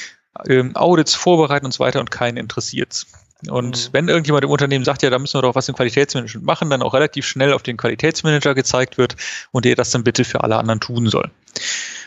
ähm, 0.48 0.76
Audits 0.76 1.16
vorbereiten 1.16 1.66
und 1.66 1.72
so 1.72 1.80
weiter 1.80 2.00
und 2.00 2.12
keinen 2.12 2.38
interessiert. 2.38 3.08
Und 3.50 3.90
mhm. 3.90 3.94
wenn 3.94 4.08
irgendjemand 4.08 4.44
im 4.44 4.52
Unternehmen 4.52 4.86
sagt, 4.86 5.04
ja, 5.04 5.10
da 5.10 5.20
müssen 5.20 5.38
wir 5.38 5.42
doch 5.42 5.56
was 5.56 5.70
im 5.70 5.76
Qualitätsmanagement 5.76 6.46
machen, 6.46 6.70
dann 6.70 6.82
auch 6.82 6.94
relativ 6.94 7.26
schnell 7.26 7.54
auf 7.54 7.64
den 7.64 7.78
Qualitätsmanager 7.78 8.56
gezeigt 8.56 8.98
wird 8.98 9.16
und 9.52 9.66
der 9.66 9.76
das 9.76 9.92
dann 9.92 10.04
bitte 10.04 10.24
für 10.24 10.44
alle 10.44 10.58
anderen 10.58 10.80
tun 10.80 11.08
soll. 11.08 11.30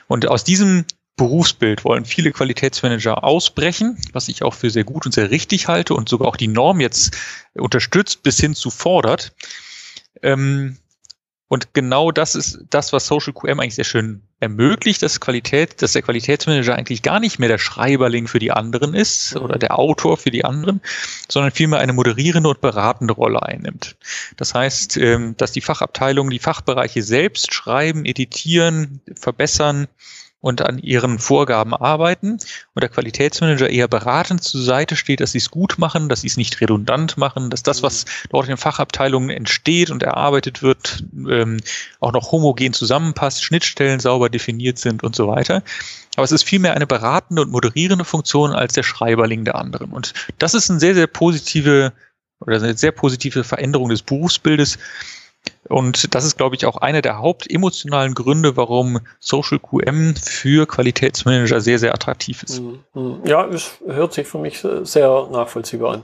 Und 0.08 0.28
aus 0.28 0.44
diesem 0.44 0.84
Berufsbild 1.16 1.84
wollen 1.84 2.04
viele 2.04 2.30
Qualitätsmanager 2.30 3.24
ausbrechen, 3.24 3.98
was 4.12 4.28
ich 4.28 4.42
auch 4.42 4.54
für 4.54 4.70
sehr 4.70 4.84
gut 4.84 5.06
und 5.06 5.12
sehr 5.12 5.30
richtig 5.30 5.66
halte 5.66 5.94
und 5.94 6.08
sogar 6.08 6.28
auch 6.28 6.36
die 6.36 6.48
Norm 6.48 6.80
jetzt 6.80 7.16
unterstützt 7.54 8.22
bis 8.22 8.38
hin 8.38 8.54
zu 8.54 8.70
fordert. 8.70 9.32
Ähm, 10.22 10.76
und 11.48 11.72
genau 11.74 12.12
das 12.12 12.34
ist 12.34 12.58
das, 12.70 12.92
was 12.92 13.06
Social 13.06 13.32
QM 13.32 13.60
eigentlich 13.60 13.76
sehr 13.76 13.84
schön 13.84 14.22
ermöglicht, 14.38 15.02
dass 15.02 15.20
Qualität, 15.20 15.80
dass 15.80 15.92
der 15.92 16.02
Qualitätsmanager 16.02 16.74
eigentlich 16.74 17.02
gar 17.02 17.20
nicht 17.20 17.38
mehr 17.38 17.48
der 17.48 17.58
Schreiberling 17.58 18.28
für 18.28 18.38
die 18.38 18.52
anderen 18.52 18.94
ist 18.94 19.34
mhm. 19.34 19.42
oder 19.42 19.58
der 19.58 19.78
Autor 19.78 20.18
für 20.18 20.30
die 20.30 20.44
anderen, 20.44 20.82
sondern 21.28 21.52
vielmehr 21.52 21.78
eine 21.78 21.94
moderierende 21.94 22.50
und 22.50 22.60
beratende 22.60 23.14
Rolle 23.14 23.42
einnimmt. 23.42 23.96
Das 24.36 24.54
heißt, 24.54 24.98
ähm, 24.98 25.36
dass 25.36 25.52
die 25.52 25.62
Fachabteilungen, 25.62 26.30
die 26.30 26.38
Fachbereiche 26.38 27.02
selbst 27.02 27.54
schreiben, 27.54 28.04
editieren, 28.04 29.00
verbessern, 29.14 29.88
und 30.40 30.62
an 30.62 30.78
ihren 30.78 31.18
Vorgaben 31.18 31.74
arbeiten 31.74 32.32
und 32.74 32.82
der 32.82 32.88
Qualitätsmanager 32.88 33.70
eher 33.70 33.88
beratend 33.88 34.44
zur 34.44 34.62
Seite 34.62 34.94
steht, 34.94 35.20
dass 35.20 35.32
sie 35.32 35.38
es 35.38 35.50
gut 35.50 35.78
machen, 35.78 36.08
dass 36.08 36.20
sie 36.20 36.28
es 36.28 36.36
nicht 36.36 36.60
redundant 36.60 37.16
machen, 37.16 37.50
dass 37.50 37.62
das, 37.62 37.82
was 37.82 38.04
dort 38.30 38.46
in 38.46 38.52
den 38.52 38.58
Fachabteilungen 38.58 39.30
entsteht 39.30 39.90
und 39.90 40.02
erarbeitet 40.02 40.62
wird, 40.62 41.04
ähm, 41.28 41.58
auch 42.00 42.12
noch 42.12 42.32
homogen 42.32 42.72
zusammenpasst, 42.72 43.42
Schnittstellen 43.42 43.98
sauber 43.98 44.28
definiert 44.28 44.78
sind 44.78 45.02
und 45.02 45.16
so 45.16 45.26
weiter. 45.26 45.62
Aber 46.16 46.24
es 46.24 46.32
ist 46.32 46.44
vielmehr 46.44 46.74
eine 46.74 46.86
beratende 46.86 47.42
und 47.42 47.50
moderierende 47.50 48.04
Funktion 48.04 48.52
als 48.52 48.74
der 48.74 48.82
Schreiberling 48.82 49.44
der 49.44 49.56
anderen. 49.56 49.90
Und 49.90 50.14
das 50.38 50.54
ist 50.54 50.70
eine 50.70 50.80
sehr, 50.80 50.94
sehr 50.94 51.06
positive 51.06 51.92
oder 52.40 52.56
eine 52.56 52.76
sehr 52.76 52.92
positive 52.92 53.44
Veränderung 53.44 53.88
des 53.88 54.02
Berufsbildes, 54.02 54.78
und 55.68 56.14
das 56.14 56.24
ist, 56.24 56.36
glaube 56.36 56.56
ich, 56.56 56.66
auch 56.66 56.76
einer 56.76 57.02
der 57.02 57.18
hauptemotionalen 57.18 58.14
Gründe, 58.14 58.56
warum 58.56 59.00
Social 59.18 59.58
QM 59.58 60.14
für 60.16 60.66
Qualitätsmanager 60.66 61.60
sehr, 61.60 61.78
sehr 61.78 61.94
attraktiv 61.94 62.42
ist. 62.42 62.60
Mhm, 62.60 62.78
mhm. 62.94 63.20
Ja, 63.24 63.46
es 63.46 63.78
hört 63.86 64.12
sich 64.12 64.26
für 64.26 64.38
mich 64.38 64.64
sehr 64.82 65.28
nachvollziehbar 65.30 65.94
an. 65.94 66.02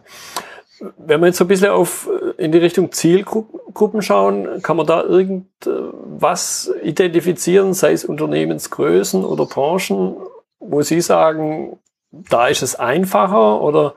Wenn 0.99 1.21
wir 1.21 1.29
jetzt 1.29 1.39
so 1.39 1.45
ein 1.45 1.49
bisschen 1.49 1.71
auf, 1.71 2.09
in 2.39 2.51
die 2.51 2.59
Richtung 2.59 2.91
Zielgruppen 2.91 4.03
schauen, 4.03 4.63
kann 4.63 4.77
man 4.77 4.87
da 4.87 5.05
irgendwas 5.05 6.73
identifizieren, 6.83 7.73
sei 7.73 7.93
es 7.93 8.05
Unternehmensgrößen 8.05 9.25
oder 9.25 9.47
Branchen, 9.47 10.17
wo 10.59 10.83
Sie 10.83 11.01
sagen, 11.01 11.79
da 12.11 12.49
ist 12.49 12.63
es 12.63 12.75
einfacher 12.75 13.61
oder 13.61 13.95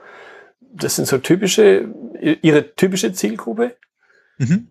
das 0.60 0.94
sind 0.94 1.08
so 1.08 1.18
typische, 1.18 1.88
Ihre 2.20 2.74
typische 2.76 3.12
Zielgruppe? 3.12 3.74
Mhm. 4.38 4.68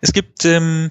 Es 0.00 0.12
gibt 0.12 0.44
ähm, 0.44 0.90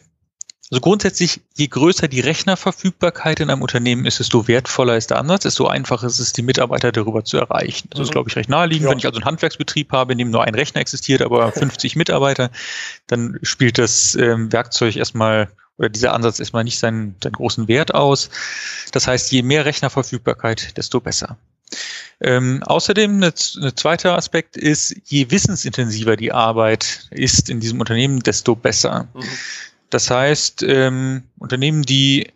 also 0.71 0.79
grundsätzlich, 0.79 1.41
je 1.57 1.67
größer 1.67 2.07
die 2.07 2.21
Rechnerverfügbarkeit 2.21 3.41
in 3.41 3.49
einem 3.49 3.61
Unternehmen 3.61 4.05
ist, 4.05 4.19
desto 4.19 4.47
wertvoller 4.47 4.95
ist 4.95 5.09
der 5.09 5.17
Ansatz, 5.17 5.43
desto 5.43 5.67
einfacher 5.67 6.07
ist 6.07 6.19
es, 6.19 6.31
die 6.31 6.43
Mitarbeiter 6.43 6.93
darüber 6.93 7.25
zu 7.25 7.37
erreichen. 7.37 7.89
Das 7.89 7.99
mhm. 7.99 8.03
ist, 8.05 8.11
glaube 8.11 8.29
ich, 8.29 8.37
recht 8.37 8.49
naheliegend. 8.49 8.85
Ja. 8.85 8.91
Wenn 8.91 8.97
ich 8.97 9.05
also 9.05 9.17
einen 9.17 9.25
Handwerksbetrieb 9.25 9.91
habe, 9.91 10.13
in 10.13 10.17
dem 10.17 10.29
nur 10.29 10.45
ein 10.45 10.55
Rechner 10.55 10.79
existiert, 10.79 11.21
aber 11.21 11.51
50 11.51 11.97
Mitarbeiter, 11.97 12.51
dann 13.07 13.37
spielt 13.41 13.79
das 13.79 14.15
ähm, 14.15 14.49
Werkzeug 14.53 14.95
erstmal 14.95 15.49
oder 15.77 15.89
dieser 15.89 16.13
Ansatz 16.13 16.39
erstmal 16.39 16.63
nicht 16.63 16.79
seinen, 16.79 17.15
seinen 17.21 17.33
großen 17.33 17.67
Wert 17.67 17.93
aus. 17.93 18.29
Das 18.93 19.07
heißt, 19.07 19.29
je 19.33 19.41
mehr 19.41 19.65
Rechnerverfügbarkeit, 19.65 20.77
desto 20.77 21.01
besser. 21.01 21.37
Ähm, 22.19 22.61
außerdem, 22.63 23.23
ein 23.23 23.33
zweiter 23.75 24.15
Aspekt 24.15 24.57
ist, 24.57 24.95
je 25.05 25.31
wissensintensiver 25.31 26.15
die 26.15 26.31
Arbeit 26.31 27.07
ist 27.09 27.49
in 27.49 27.59
diesem 27.59 27.79
Unternehmen, 27.79 28.19
desto 28.19 28.55
besser. 28.55 29.07
Mhm. 29.13 29.23
Das 29.89 30.09
heißt, 30.09 30.63
ähm, 30.63 31.23
Unternehmen, 31.39 31.83
die 31.83 32.27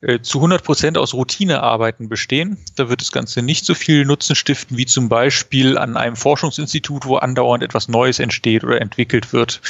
äh, 0.00 0.20
zu 0.20 0.38
100 0.38 0.62
Prozent 0.62 0.98
aus 0.98 1.14
Routinearbeiten 1.14 2.08
bestehen, 2.08 2.58
da 2.76 2.88
wird 2.88 3.00
das 3.00 3.12
Ganze 3.12 3.42
nicht 3.42 3.64
so 3.64 3.74
viel 3.74 4.04
Nutzen 4.04 4.36
stiften 4.36 4.76
wie 4.76 4.86
zum 4.86 5.08
Beispiel 5.08 5.78
an 5.78 5.96
einem 5.96 6.16
Forschungsinstitut, 6.16 7.06
wo 7.06 7.16
andauernd 7.16 7.62
etwas 7.62 7.88
Neues 7.88 8.18
entsteht 8.18 8.64
oder 8.64 8.80
entwickelt 8.80 9.32
wird. 9.32 9.60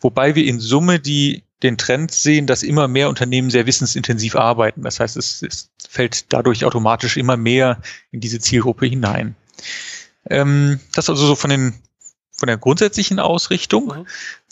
Wobei 0.00 0.34
wir 0.34 0.44
in 0.44 0.60
Summe 0.60 0.98
die 0.98 1.44
den 1.62 1.76
Trend 1.76 2.10
sehen, 2.10 2.46
dass 2.46 2.62
immer 2.62 2.88
mehr 2.88 3.08
Unternehmen 3.08 3.50
sehr 3.50 3.66
wissensintensiv 3.66 4.34
arbeiten. 4.34 4.82
Das 4.82 4.98
heißt, 4.98 5.16
es, 5.16 5.42
es 5.42 5.69
fällt 5.90 6.32
dadurch 6.32 6.64
automatisch 6.64 7.16
immer 7.16 7.36
mehr 7.36 7.82
in 8.12 8.20
diese 8.20 8.38
Zielgruppe 8.38 8.86
hinein. 8.86 9.34
Ähm, 10.28 10.78
das 10.94 11.10
also 11.10 11.26
so 11.26 11.34
von 11.34 11.50
den 11.50 11.74
von 12.30 12.46
der 12.46 12.58
grundsätzlichen 12.58 13.18
Ausrichtung. 13.18 13.86
Mhm. 13.86 14.06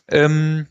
Ähm, 0.09 0.67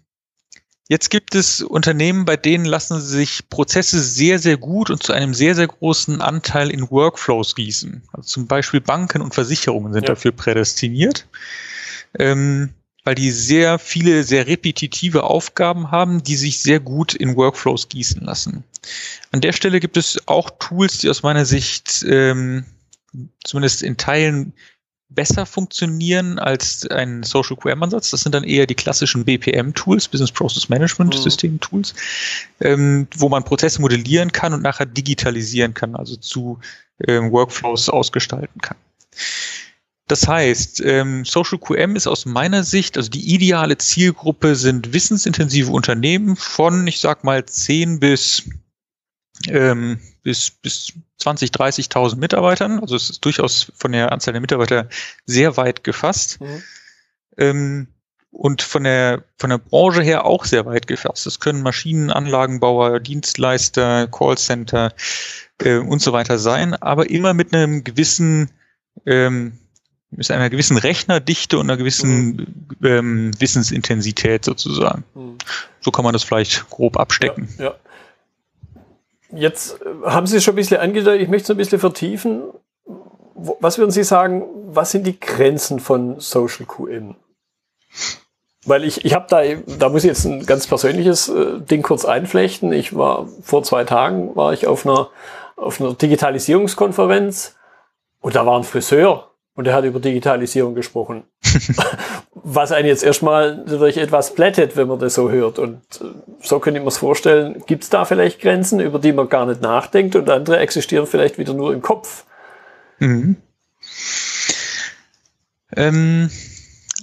jetzt 0.89 1.09
gibt 1.09 1.35
es 1.35 1.61
Unternehmen, 1.61 2.25
bei 2.25 2.35
denen 2.35 2.65
lassen 2.65 2.99
sich 2.99 3.47
Prozesse 3.49 4.01
sehr, 4.01 4.39
sehr 4.39 4.57
gut 4.57 4.89
und 4.89 5.01
zu 5.01 5.13
einem 5.13 5.33
sehr, 5.33 5.55
sehr 5.55 5.67
großen 5.67 6.21
Anteil 6.21 6.69
in 6.69 6.91
Workflows 6.91 7.55
gießen. 7.55 8.03
Also 8.11 8.27
zum 8.27 8.47
Beispiel 8.47 8.81
Banken 8.81 9.21
und 9.21 9.33
Versicherungen 9.33 9.93
sind 9.93 10.03
ja. 10.03 10.09
dafür 10.09 10.33
prädestiniert. 10.33 11.27
Ähm, 12.19 12.73
weil 13.07 13.15
die 13.15 13.31
sehr 13.31 13.79
viele, 13.79 14.25
sehr 14.25 14.47
repetitive 14.47 15.23
Aufgaben 15.23 15.91
haben, 15.91 16.23
die 16.23 16.35
sich 16.35 16.59
sehr 16.61 16.81
gut 16.81 17.13
in 17.13 17.37
Workflows 17.37 17.87
gießen 17.87 18.21
lassen. 18.21 18.65
An 19.31 19.39
der 19.39 19.53
Stelle 19.53 19.79
gibt 19.79 19.95
es 19.95 20.17
auch 20.27 20.49
Tools, 20.59 20.97
die 20.97 21.09
aus 21.09 21.23
meiner 21.23 21.45
Sicht 21.45 22.05
ähm, 22.05 22.65
zumindest 23.45 23.81
in 23.81 23.95
Teilen 23.95 24.51
besser 25.07 25.45
funktionieren 25.45 26.37
als 26.37 26.85
ein 26.87 27.23
Social 27.23 27.55
QM-Ansatz. 27.55 28.09
Das 28.09 28.19
sind 28.19 28.35
dann 28.35 28.43
eher 28.43 28.67
die 28.67 28.75
klassischen 28.75 29.23
BPM-Tools, 29.23 30.09
Business 30.09 30.33
Process 30.33 30.67
Management 30.67 31.15
mhm. 31.15 31.21
System-Tools, 31.21 31.93
ähm, 32.59 33.07
wo 33.15 33.29
man 33.29 33.45
Prozesse 33.45 33.79
modellieren 33.79 34.33
kann 34.33 34.53
und 34.53 34.61
nachher 34.61 34.85
digitalisieren 34.85 35.73
kann, 35.73 35.95
also 35.95 36.17
zu 36.17 36.59
ähm, 37.07 37.31
Workflows 37.31 37.87
ausgestalten 37.87 38.59
kann. 38.59 38.75
Das 40.07 40.27
heißt, 40.27 40.81
ähm, 40.85 41.25
Social 41.25 41.59
QM 41.59 41.97
ist 41.97 42.07
aus 42.07 42.25
meiner 42.25 42.63
Sicht, 42.63 42.97
also 42.97 43.09
die 43.09 43.33
ideale 43.33 43.77
Zielgruppe 43.77 44.55
sind 44.55 44.93
wissensintensive 44.93 45.71
Unternehmen 45.71 46.37
von, 46.37 46.87
ich 46.87 47.01
sag 47.01 47.25
mal, 47.25 47.45
10 47.45 47.99
bis, 47.99 48.49
ähm, 49.49 49.99
bis, 50.23 50.49
bis 50.49 50.93
20, 51.17 51.51
30.000 51.51 52.15
Mitarbeitern. 52.15 52.79
Also 52.79 52.95
es 52.95 53.09
ist 53.09 53.25
durchaus 53.25 53.71
von 53.75 53.91
der 53.91 54.13
Anzahl 54.13 54.31
der 54.31 54.41
Mitarbeiter 54.41 54.87
sehr 55.25 55.57
weit 55.57 55.83
gefasst. 55.83 56.39
Mhm. 56.39 56.63
Ähm, 57.37 57.87
und 58.31 58.61
von 58.61 58.83
der, 58.83 59.23
von 59.37 59.49
der 59.49 59.57
Branche 59.57 60.03
her 60.03 60.25
auch 60.25 60.45
sehr 60.45 60.65
weit 60.65 60.87
gefasst. 60.87 61.25
Das 61.25 61.39
können 61.39 61.63
Maschinenanlagenbauer, 61.63 62.99
Dienstleister, 62.99 64.07
Callcenter 64.07 64.93
äh, 65.59 65.77
und 65.77 66.01
so 66.01 66.13
weiter 66.13 66.37
sein, 66.37 66.75
aber 66.75 67.09
immer 67.09 67.33
mit 67.33 67.53
einem 67.53 67.83
gewissen 67.83 68.51
ähm, 69.05 69.57
mit 70.09 70.31
einer 70.31 70.49
gewissen 70.49 70.77
Rechnerdichte 70.77 71.57
und 71.57 71.69
einer 71.69 71.77
gewissen 71.77 72.65
mhm. 72.79 72.85
ähm, 72.85 73.31
Wissensintensität 73.39 74.45
sozusagen. 74.45 75.03
Mhm. 75.13 75.37
So 75.81 75.91
kann 75.91 76.03
man 76.03 76.13
das 76.13 76.23
vielleicht 76.23 76.69
grob 76.69 76.97
abstecken. 76.97 77.49
Ja, 77.57 77.65
ja. 77.65 77.75
Jetzt 79.31 79.81
äh, 79.81 80.09
haben 80.09 80.27
Sie 80.27 80.37
es 80.37 80.43
schon 80.43 80.53
ein 80.53 80.57
bisschen 80.57 80.79
angedeutet, 80.79 81.21
ich 81.21 81.27
möchte 81.27 81.45
es 81.45 81.49
ein 81.51 81.57
bisschen 81.57 81.79
vertiefen. 81.79 82.43
Was 83.35 83.77
würden 83.77 83.91
Sie 83.91 84.03
sagen, 84.03 84.43
was 84.65 84.91
sind 84.91 85.05
die 85.05 85.19
Grenzen 85.19 85.79
von 85.79 86.19
Social 86.19 86.65
QM? 86.65 87.15
Weil 88.65 88.83
ich, 88.83 89.05
ich 89.05 89.13
habe 89.13 89.27
da, 89.29 89.41
da 89.77 89.89
muss 89.89 90.03
ich 90.03 90.09
jetzt 90.09 90.25
ein 90.25 90.45
ganz 90.45 90.67
persönliches 90.67 91.29
äh, 91.29 91.59
Ding 91.59 91.83
kurz 91.83 92.03
einflechten. 92.03 92.73
Ich 92.73 92.95
war 92.95 93.27
vor 93.41 93.63
zwei 93.63 93.83
Tagen 93.83 94.35
war 94.35 94.53
ich 94.53 94.67
auf 94.67 94.85
einer, 94.85 95.09
auf 95.55 95.79
einer 95.79 95.93
Digitalisierungskonferenz 95.93 97.55
und 98.19 98.35
da 98.35 98.45
war 98.45 98.57
ein 98.57 98.63
Friseur 98.63 99.26
und 99.57 99.65
er 99.65 99.73
hat 99.73 99.85
über 99.85 99.99
Digitalisierung 99.99 100.75
gesprochen. 100.75 101.23
Was 102.33 102.71
einen 102.71 102.87
jetzt 102.87 103.03
erstmal 103.03 103.57
natürlich 103.57 103.97
etwas 103.97 104.35
plättet, 104.35 104.77
wenn 104.77 104.87
man 104.87 104.99
das 104.99 105.15
so 105.15 105.31
hört. 105.31 105.57
Und 105.57 105.81
äh, 105.99 106.05
so 106.41 106.59
könnte 106.59 106.79
ich 106.79 106.83
mir 106.83 106.89
es 106.89 106.99
vorstellen, 106.99 107.63
gibt 107.65 107.83
es 107.83 107.89
da 107.89 108.05
vielleicht 108.05 108.39
Grenzen, 108.39 108.79
über 108.79 108.99
die 108.99 109.11
man 109.11 109.27
gar 109.27 109.47
nicht 109.47 109.61
nachdenkt 109.61 110.15
und 110.15 110.29
andere 110.29 110.59
existieren 110.59 111.07
vielleicht 111.07 111.39
wieder 111.39 111.55
nur 111.55 111.73
im 111.73 111.81
Kopf. 111.81 112.23
Mhm. 112.99 113.37
Ähm, 115.75 116.29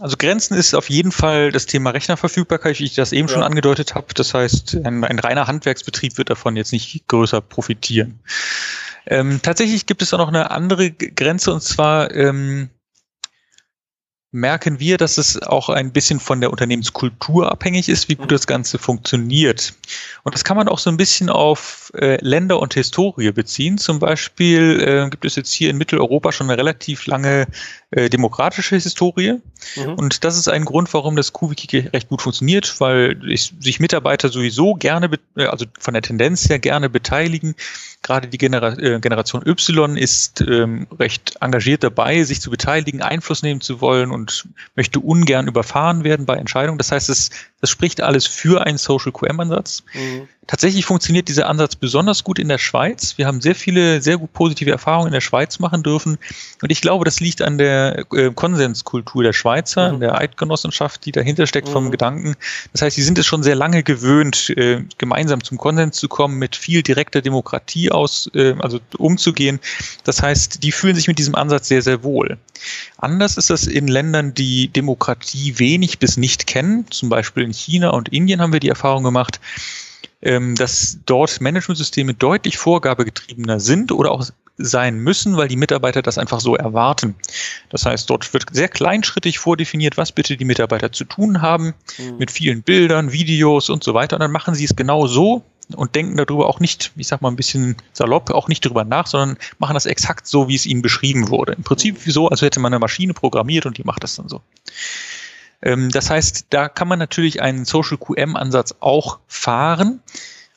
Also 0.00 0.16
Grenzen 0.16 0.56
ist 0.56 0.74
auf 0.74 0.88
jeden 0.90 1.12
Fall 1.12 1.50
das 1.50 1.66
Thema 1.66 1.90
Rechnerverfügbarkeit, 1.90 2.78
wie 2.78 2.84
ich 2.84 2.94
das 2.94 3.12
eben 3.12 3.26
ja. 3.26 3.34
schon 3.34 3.42
angedeutet 3.42 3.96
habe. 3.96 4.14
Das 4.14 4.32
heißt, 4.32 4.76
ein, 4.84 5.02
ein, 5.02 5.18
reiner 5.18 5.48
Handwerksbetrieb 5.48 6.18
wird 6.18 6.30
davon 6.30 6.56
jetzt 6.56 6.72
nicht 6.72 7.08
größer 7.08 7.40
profitieren. 7.40 8.20
Ähm, 9.06 9.40
tatsächlich 9.42 9.86
gibt 9.86 10.02
es 10.02 10.14
auch 10.14 10.18
noch 10.18 10.28
eine 10.28 10.50
andere 10.50 10.90
Grenze 10.90 11.52
und 11.52 11.62
zwar 11.62 12.14
ähm, 12.14 12.70
merken 14.35 14.81
wir, 14.81 14.99
dass 14.99 15.16
es 15.16 15.40
auch 15.44 15.68
ein 15.68 15.92
bisschen 15.92 16.18
von 16.18 16.40
der 16.40 16.51
Unternehmenskultur 16.51 17.53
abhängig 17.53 17.88
ist, 17.88 18.09
wie 18.09 18.16
gut 18.16 18.33
das 18.33 18.49
Ganze 18.49 18.79
funktioniert. 18.79 19.75
Und 20.25 20.35
das 20.35 20.42
kann 20.42 20.57
man 20.57 20.66
auch 20.66 20.81
so 20.81 20.90
ein 20.90 20.97
bisschen 20.97 21.31
auf 21.31 21.92
äh, 21.94 22.18
Länder 22.20 22.59
und 22.59 22.75
Historie 22.75 23.31
beziehen. 23.31 23.79
Zum 23.79 24.01
Beispiel 24.01 24.81
äh, 24.81 25.09
gibt 25.09 25.25
es 25.25 25.37
jetzt 25.37 25.53
hier 25.53 25.70
in 25.70 25.79
Mitteleuropa 25.79 26.33
schon 26.33 26.51
eine 26.51 26.59
relativ 26.59 27.07
lange 27.07 27.47
äh, 27.92 28.11
demokratische 28.11 28.75
Historie. 28.75 29.40
Mhm. 29.77 29.94
Und 29.94 30.25
das 30.25 30.37
ist 30.37 30.49
ein 30.49 30.64
Grund, 30.64 30.92
warum 30.94 31.14
das 31.14 31.33
QWiki 31.33 31.90
recht 31.92 32.09
gut 32.09 32.23
funktioniert, 32.23 32.81
weil 32.81 33.20
ich, 33.31 33.55
sich 33.61 33.79
Mitarbeiter 33.79 34.31
sowieso 34.31 34.75
gerne, 34.75 35.11
äh, 35.37 35.44
also 35.44 35.66
von 35.79 35.94
der 35.94 36.03
Tendenz 36.03 36.49
her 36.49 36.59
gerne 36.59 36.90
beteiligen. 36.90 37.55
Gerade 38.03 38.27
die 38.27 38.38
Genera 38.38 38.77
äh, 38.79 38.99
Generation 38.99 39.47
Y 39.47 39.97
ist 39.97 40.40
ähm, 40.40 40.88
recht 40.99 41.37
engagiert 41.40 41.85
dabei, 41.85 42.25
sich 42.25 42.40
zu 42.40 42.51
beteiligen, 42.51 43.01
Einfluss 43.01 43.42
nehmen 43.42 43.61
zu 43.61 43.81
wollen 43.81 44.11
und 44.11 44.23
möchte 44.76 45.00
ungern 45.00 45.48
überfahren 45.48 46.04
werden 46.04 46.26
bei 46.26 46.37
Entscheidungen. 46.37 46.78
Das 46.78 46.92
heißt, 46.92 47.08
es, 47.08 47.30
das 47.60 47.70
spricht 47.70 48.00
alles 48.00 48.26
für 48.26 48.66
einen 48.66 48.78
Social 48.78 49.12
QM-Ansatz. 49.12 49.82
Mhm. 49.94 50.28
Tatsächlich 50.46 50.84
funktioniert 50.84 51.28
dieser 51.28 51.48
Ansatz 51.48 51.74
besonders 51.74 52.22
gut 52.22 52.38
in 52.38 52.48
der 52.48 52.58
Schweiz. 52.58 53.16
Wir 53.16 53.26
haben 53.26 53.40
sehr 53.40 53.54
viele, 53.54 54.02
sehr 54.02 54.18
gut 54.18 54.32
positive 54.34 54.70
Erfahrungen 54.70 55.06
in 55.06 55.12
der 55.14 55.22
Schweiz 55.22 55.58
machen 55.58 55.82
dürfen. 55.82 56.18
Und 56.60 56.70
ich 56.70 56.82
glaube, 56.82 57.06
das 57.06 57.20
liegt 57.20 57.40
an 57.40 57.56
der 57.56 58.04
äh, 58.12 58.30
Konsenskultur 58.30 59.22
der 59.22 59.32
Schweizer, 59.32 59.94
mhm. 59.94 60.00
der 60.00 60.18
Eidgenossenschaft, 60.18 61.06
die 61.06 61.12
dahinter 61.12 61.46
steckt 61.46 61.68
mhm. 61.68 61.72
vom 61.72 61.90
Gedanken. 61.90 62.34
Das 62.72 62.82
heißt, 62.82 62.96
sie 62.96 63.02
sind 63.02 63.18
es 63.18 63.24
schon 63.24 63.42
sehr 63.42 63.54
lange 63.54 63.82
gewöhnt, 63.82 64.50
äh, 64.50 64.84
gemeinsam 64.98 65.42
zum 65.42 65.56
Konsens 65.56 65.96
zu 65.96 66.08
kommen, 66.08 66.38
mit 66.38 66.56
viel 66.56 66.82
direkter 66.82 67.22
Demokratie 67.22 67.90
aus, 67.90 68.30
äh, 68.34 68.54
also 68.58 68.80
umzugehen. 68.98 69.60
Das 70.04 70.22
heißt, 70.22 70.62
die 70.62 70.72
fühlen 70.72 70.94
sich 70.94 71.08
mit 71.08 71.18
diesem 71.18 71.34
Ansatz 71.34 71.68
sehr, 71.68 71.80
sehr 71.80 72.02
wohl. 72.02 72.37
Anders 72.98 73.38
ist 73.38 73.50
das 73.50 73.66
in 73.66 73.88
Ländern, 73.88 74.13
die 74.22 74.68
Demokratie 74.68 75.59
wenig 75.59 75.98
bis 75.98 76.16
nicht 76.16 76.46
kennen. 76.46 76.87
Zum 76.90 77.09
Beispiel 77.09 77.42
in 77.42 77.53
China 77.53 77.90
und 77.90 78.11
Indien 78.11 78.40
haben 78.40 78.53
wir 78.53 78.61
die 78.61 78.68
Erfahrung 78.68 79.03
gemacht, 79.03 79.40
ähm, 80.22 80.55
dass 80.55 80.98
dort 81.07 81.40
Managementsysteme 81.40 82.14
deutlich 82.14 82.57
vorgabegetriebener 82.57 83.61
sind 83.61 83.92
oder 83.92 84.12
auch 84.12 84.24
sein 84.57 84.98
müssen, 84.98 85.37
weil 85.37 85.48
die 85.48 85.57
Mitarbeiter 85.57 86.00
das 86.00 86.16
einfach 86.16 86.40
so 86.40 86.55
erwarten. 86.55 87.16
Das 87.70 87.87
heißt, 87.87 88.09
dort 88.09 88.33
wird 88.33 88.44
sehr 88.53 88.68
kleinschrittig 88.68 89.38
vordefiniert, 89.38 89.96
was 89.96 90.12
bitte 90.12 90.37
die 90.37 90.44
Mitarbeiter 90.44 90.92
zu 90.92 91.05
tun 91.05 91.42
haben, 91.42 91.74
mhm. 91.98 92.18
mit 92.18 92.31
vielen 92.31 92.62
Bildern, 92.62 93.12
Videos 93.12 93.68
und 93.68 93.83
so 93.83 93.94
weiter. 93.94 94.16
Und 94.16 94.20
dann 94.20 94.31
machen 94.31 94.55
sie 94.55 94.64
es 94.64 94.77
genau 94.77 95.07
so 95.07 95.42
und 95.74 95.94
denken 95.94 96.16
darüber 96.16 96.48
auch 96.48 96.61
nicht, 96.61 96.92
ich 96.96 97.07
sag 97.07 97.22
mal 97.22 97.31
ein 97.31 97.37
bisschen 97.37 97.77
salopp, 97.92 98.31
auch 98.31 98.48
nicht 98.48 98.64
darüber 98.64 98.85
nach, 98.85 99.07
sondern 99.07 99.38
machen 99.59 99.74
das 99.74 99.87
exakt 99.87 100.27
so, 100.27 100.48
wie 100.48 100.55
es 100.55 100.66
ihnen 100.66 100.83
beschrieben 100.83 101.29
wurde. 101.29 101.53
Im 101.53 101.62
Prinzip 101.62 102.07
mhm. 102.07 102.11
so, 102.11 102.29
als 102.29 102.42
hätte 102.42 102.61
man 102.61 102.72
eine 102.72 102.81
Maschine 102.81 103.14
programmiert 103.14 103.66
und 103.66 103.79
die 103.79 103.85
macht 103.85 104.03
das 104.03 104.16
dann 104.16 104.29
so. 104.29 104.40
Ähm, 105.62 105.90
das 105.90 106.11
heißt, 106.11 106.46
da 106.50 106.68
kann 106.68 106.88
man 106.88 106.98
natürlich 106.98 107.42
einen 107.42 107.64
Social 107.64 107.98
QM-Ansatz 107.98 108.74
auch 108.81 109.18
fahren. 109.27 110.00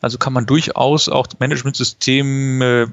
Also 0.02 0.18
kann 0.18 0.34
man 0.34 0.46
durchaus 0.46 1.10
auch 1.10 1.28
Managementsysteme 1.40 2.92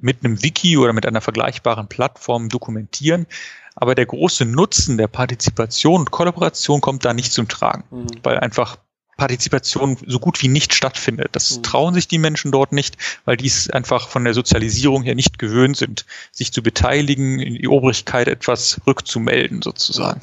mit 0.00 0.24
einem 0.24 0.42
Wiki 0.42 0.76
oder 0.76 0.92
mit 0.92 1.06
einer 1.06 1.20
vergleichbaren 1.20 1.88
Plattform 1.88 2.48
dokumentieren. 2.48 3.26
Aber 3.74 3.94
der 3.94 4.06
große 4.06 4.44
Nutzen 4.44 4.98
der 4.98 5.08
Partizipation 5.08 6.00
und 6.00 6.10
Kollaboration 6.10 6.80
kommt 6.80 7.04
da 7.04 7.12
nicht 7.12 7.32
zum 7.32 7.48
Tragen, 7.48 7.82
mhm. 7.90 8.06
weil 8.22 8.38
einfach 8.38 8.76
Partizipation 9.16 9.96
so 10.06 10.18
gut 10.18 10.42
wie 10.42 10.48
nicht 10.48 10.74
stattfindet. 10.74 11.28
Das 11.32 11.58
mhm. 11.58 11.62
trauen 11.62 11.94
sich 11.94 12.08
die 12.08 12.18
Menschen 12.18 12.52
dort 12.52 12.72
nicht, 12.72 12.96
weil 13.24 13.36
die 13.36 13.46
es 13.46 13.70
einfach 13.70 14.08
von 14.08 14.24
der 14.24 14.34
Sozialisierung 14.34 15.02
her 15.02 15.14
nicht 15.14 15.38
gewöhnt 15.38 15.76
sind, 15.76 16.04
sich 16.32 16.52
zu 16.52 16.62
beteiligen, 16.62 17.38
in 17.40 17.54
die 17.54 17.68
Obrigkeit 17.68 18.28
etwas 18.28 18.80
rückzumelden 18.86 19.62
sozusagen. 19.62 20.20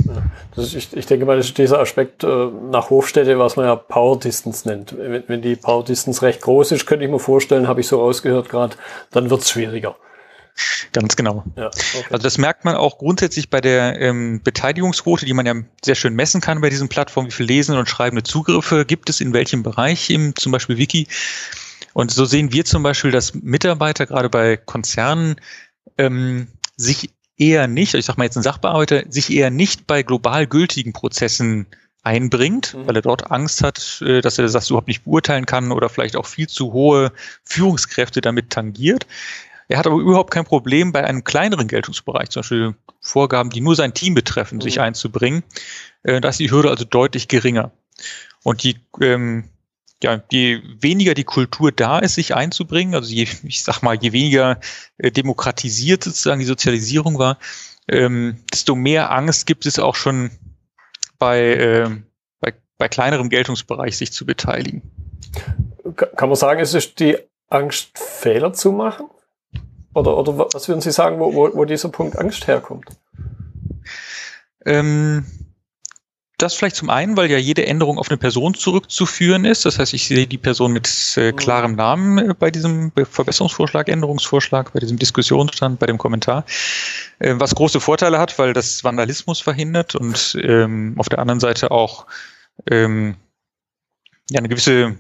Ja, 0.56 0.63
ist, 0.63 0.75
ich, 0.75 0.95
ich, 0.95 1.06
denke 1.06 1.25
mal, 1.25 1.38
das 1.38 1.47
ist 1.47 1.58
dieser 1.58 1.80
Aspekt 1.80 2.23
äh, 2.23 2.47
nach 2.71 2.89
Hofstädte, 2.89 3.39
was 3.39 3.56
man 3.56 3.65
ja 3.65 3.75
Power 3.75 4.19
Distance 4.19 4.67
nennt. 4.67 4.95
Wenn, 4.97 5.23
wenn 5.27 5.41
die 5.41 5.56
Power 5.56 5.84
Distance 5.84 6.21
recht 6.21 6.41
groß 6.41 6.71
ist, 6.73 6.86
könnte 6.86 7.06
ich 7.06 7.12
mir 7.12 7.19
vorstellen, 7.19 7.67
habe 7.67 7.82
ich 7.82 7.88
so 7.88 7.99
rausgehört 7.99 8.49
gerade, 8.49 8.75
dann 9.12 9.30
wird 9.30 9.41
es 9.41 9.49
schwieriger. 9.49 9.95
Ganz 10.93 11.15
genau. 11.15 11.43
Ja, 11.55 11.67
okay. 11.67 12.05
Also 12.09 12.23
das 12.23 12.37
merkt 12.37 12.65
man 12.65 12.75
auch 12.75 12.97
grundsätzlich 12.97 13.49
bei 13.49 13.61
der 13.61 13.99
ähm, 13.99 14.41
Beteiligungsquote, 14.43 15.25
die 15.25 15.33
man 15.33 15.45
ja 15.45 15.55
sehr 15.83 15.95
schön 15.95 16.15
messen 16.15 16.41
kann 16.41 16.61
bei 16.61 16.69
diesen 16.69 16.89
Plattformen, 16.89 17.29
wie 17.29 17.33
viel 17.33 17.45
lesende 17.45 17.79
und 17.79 17.89
schreibende 17.89 18.23
Zugriffe 18.23 18.85
gibt 18.85 19.09
es 19.09 19.21
in 19.21 19.33
welchem 19.33 19.63
Bereich, 19.63 20.09
im 20.09 20.35
zum 20.35 20.51
Beispiel 20.51 20.77
Wiki. 20.77 21.07
Und 21.93 22.11
so 22.11 22.25
sehen 22.25 22.51
wir 22.51 22.65
zum 22.65 22.83
Beispiel, 22.83 23.11
dass 23.11 23.33
Mitarbeiter 23.33 24.05
gerade 24.05 24.29
bei 24.29 24.57
Konzernen 24.57 25.35
ähm, 25.97 26.47
sich 26.77 27.09
eher 27.37 27.67
nicht, 27.67 27.93
ich 27.93 28.05
sag 28.05 28.17
mal 28.17 28.25
jetzt 28.25 28.37
ein 28.37 28.43
Sachbearbeiter, 28.43 29.03
sich 29.09 29.31
eher 29.31 29.49
nicht 29.49 29.87
bei 29.87 30.03
global 30.03 30.47
gültigen 30.47 30.93
Prozessen 30.93 31.67
einbringt, 32.03 32.73
mhm. 32.73 32.87
weil 32.87 32.95
er 32.95 33.01
dort 33.01 33.31
Angst 33.31 33.63
hat, 33.63 34.01
äh, 34.05 34.21
dass 34.21 34.37
er 34.37 34.47
das 34.47 34.69
überhaupt 34.69 34.87
nicht 34.87 35.03
beurteilen 35.03 35.45
kann 35.45 35.71
oder 35.71 35.89
vielleicht 35.89 36.15
auch 36.15 36.25
viel 36.25 36.47
zu 36.47 36.73
hohe 36.73 37.11
Führungskräfte 37.43 38.21
damit 38.21 38.49
tangiert. 38.49 39.05
Er 39.71 39.77
hat 39.77 39.88
aber 39.88 40.01
überhaupt 40.01 40.31
kein 40.31 40.43
Problem, 40.43 40.91
bei 40.91 41.05
einem 41.05 41.23
kleineren 41.23 41.69
Geltungsbereich, 41.69 42.29
zum 42.29 42.41
Beispiel 42.41 42.75
Vorgaben, 42.99 43.51
die 43.51 43.62
nur 43.62 43.77
sein 43.77 43.93
Team 43.93 44.13
betreffen, 44.15 44.57
mhm. 44.57 44.62
sich 44.62 44.81
einzubringen. 44.81 45.43
Äh, 46.03 46.19
da 46.19 46.27
ist 46.27 46.41
die 46.41 46.51
Hürde 46.51 46.69
also 46.69 46.84
deutlich 46.84 47.29
geringer. 47.29 47.71
Und 48.43 48.63
die, 48.63 48.81
ähm, 48.99 49.45
ja, 50.03 50.21
je 50.29 50.62
weniger 50.81 51.13
die 51.13 51.23
Kultur 51.23 51.71
da 51.71 51.99
ist, 51.99 52.15
sich 52.15 52.36
einzubringen, 52.36 52.95
also 52.95 53.13
je, 53.13 53.29
ich 53.43 53.63
sag 53.63 53.81
mal, 53.81 53.95
je 53.95 54.12
weniger 54.12 54.60
äh, 54.97 55.10
demokratisiert 55.10 56.03
sozusagen 56.03 56.41
die 56.41 56.45
Sozialisierung 56.45 57.17
war, 57.17 57.38
ähm, 57.88 58.43
desto 58.51 58.75
mehr 58.75 59.10
Angst 59.12 59.45
gibt 59.45 59.65
es 59.65 59.79
auch 59.79 59.95
schon 59.95 60.31
bei, 61.17 61.39
äh, 61.39 61.89
bei, 62.41 62.53
bei 62.77 62.89
kleinerem 62.89 63.29
Geltungsbereich 63.29 63.95
sich 63.95 64.12
zu 64.12 64.25
beteiligen. 64.25 64.81
Kann 65.95 66.27
man 66.27 66.36
sagen, 66.36 66.60
es 66.60 66.73
ist 66.73 66.99
die 66.99 67.17
Angst, 67.47 67.97
Fehler 67.97 68.51
zu 68.51 68.73
machen? 68.73 69.07
Oder, 69.93 70.17
oder 70.17 70.47
was 70.54 70.67
würden 70.67 70.82
Sie 70.82 70.91
sagen, 70.91 71.19
wo, 71.19 71.34
wo, 71.34 71.49
wo 71.54 71.65
dieser 71.65 71.89
Punkt 71.89 72.17
Angst 72.17 72.47
herkommt? 72.47 72.86
Ähm, 74.65 75.25
das 76.41 76.56
vielleicht 76.56 76.75
zum 76.75 76.89
einen, 76.89 77.17
weil 77.17 77.30
ja 77.30 77.38
jede 77.38 77.65
Änderung 77.65 77.97
auf 77.97 78.10
eine 78.10 78.17
Person 78.17 78.54
zurückzuführen 78.54 79.45
ist. 79.45 79.65
Das 79.65 79.80
heißt, 79.80 79.93
ich 79.93 80.08
sehe 80.08 80.27
die 80.27 80.38
Person 80.38 80.73
mit 80.73 80.89
äh, 81.17 81.32
mhm. 81.32 81.36
klarem 81.36 81.75
Namen 81.75 82.17
äh, 82.17 82.34
bei 82.34 82.51
diesem 82.51 82.91
Verbesserungsvorschlag, 82.91 83.89
Änderungsvorschlag, 83.89 84.73
bei 84.73 84.80
diesem 84.80 84.97
Diskussionsstand, 84.97 85.80
bei 85.80 85.86
dem 85.86 85.97
Kommentar. 85.97 86.45
Äh, 87.19 87.36
was 87.38 87.56
große 87.56 87.80
Vorteile 87.80 88.17
hat, 88.17 88.39
weil 88.39 88.54
das 88.54 88.84
Vandalismus 88.84 89.39
verhindert 89.39 89.95
und 89.95 90.38
ähm, 90.41 90.95
auf 90.97 91.10
der 91.10 91.19
anderen 91.19 91.39
Seite 91.39 91.71
auch 91.71 92.08
ähm, 92.69 93.15
ja, 94.30 94.39
eine 94.39 94.49
gewisse 94.49 94.97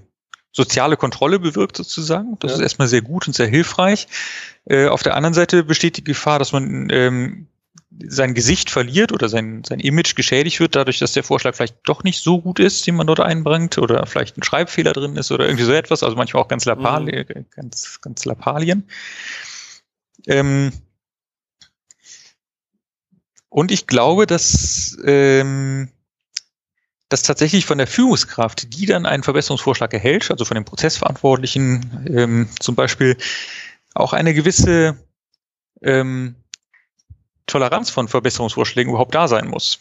soziale 0.51 0.97
Kontrolle 0.97 1.39
bewirkt 1.39 1.77
sozusagen. 1.77 2.37
Das 2.39 2.51
ja. 2.51 2.57
ist 2.57 2.63
erstmal 2.63 2.87
sehr 2.87 3.01
gut 3.01 3.27
und 3.27 3.33
sehr 3.33 3.47
hilfreich. 3.47 4.07
Äh, 4.65 4.87
auf 4.87 5.03
der 5.03 5.15
anderen 5.15 5.33
Seite 5.33 5.63
besteht 5.63 5.97
die 5.97 6.03
Gefahr, 6.03 6.39
dass 6.39 6.51
man 6.51 6.89
ähm, 6.91 7.47
sein 8.07 8.33
Gesicht 8.33 8.69
verliert 8.69 9.11
oder 9.11 9.29
sein, 9.29 9.63
sein 9.65 9.79
Image 9.79 10.15
geschädigt 10.15 10.59
wird, 10.59 10.75
dadurch, 10.75 10.99
dass 10.99 11.13
der 11.13 11.23
Vorschlag 11.23 11.55
vielleicht 11.55 11.77
doch 11.83 12.03
nicht 12.03 12.21
so 12.21 12.41
gut 12.41 12.59
ist, 12.59 12.87
den 12.87 12.95
man 12.95 13.07
dort 13.07 13.19
einbringt, 13.19 13.77
oder 13.77 14.05
vielleicht 14.05 14.37
ein 14.37 14.43
Schreibfehler 14.43 14.93
drin 14.93 15.17
ist 15.17 15.31
oder 15.31 15.45
irgendwie 15.45 15.65
so 15.65 15.73
etwas, 15.73 16.03
also 16.03 16.15
manchmal 16.15 16.43
auch 16.43 16.47
ganz, 16.47 16.65
Lapal 16.65 17.03
mhm. 17.03 17.45
ganz, 17.51 17.99
ganz 18.01 18.25
Lappalien. 18.25 18.87
Ähm, 20.27 20.71
und 23.49 23.71
ich 23.71 23.87
glaube, 23.87 24.25
dass 24.25 24.97
ähm, 25.03 25.89
dass 27.11 27.23
tatsächlich 27.23 27.65
von 27.65 27.77
der 27.77 27.87
Führungskraft, 27.87 28.73
die 28.73 28.85
dann 28.85 29.05
einen 29.05 29.23
Verbesserungsvorschlag 29.23 29.93
erhält, 29.93 30.31
also 30.31 30.45
von 30.45 30.55
dem 30.55 30.63
Prozessverantwortlichen 30.63 32.07
ähm, 32.09 32.49
zum 32.57 32.75
Beispiel, 32.75 33.17
auch 33.93 34.13
eine 34.13 34.33
gewisse 34.33 34.97
ähm, 35.81 36.35
Toleranz 37.47 37.89
von 37.89 38.07
Verbesserungsvorschlägen 38.07 38.91
überhaupt 38.91 39.13
da 39.13 39.27
sein 39.27 39.49
muss. 39.49 39.79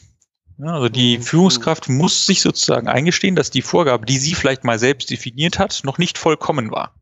Ja, 0.59 0.75
also 0.75 0.89
die 0.89 1.19
mhm. 1.19 1.23
Führungskraft 1.23 1.89
muss 1.89 2.27
sich 2.27 2.41
sozusagen 2.41 2.89
eingestehen, 2.89 3.37
dass 3.37 3.53
die 3.53 3.63
Vorgabe, 3.63 4.07
die 4.07 4.19
sie 4.19 4.35
vielleicht 4.35 4.65
mal 4.65 4.81
selbst 4.81 5.09
definiert 5.09 5.61
hat, 5.61 5.83
noch 5.85 5.99
nicht 5.99 6.19
vollkommen 6.19 6.73
war. 6.73 6.97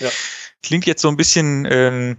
Ja. 0.00 0.08
Klingt 0.62 0.86
jetzt 0.86 1.02
so 1.02 1.08
ein 1.08 1.18
bisschen 1.18 1.68
ähm, 1.70 2.16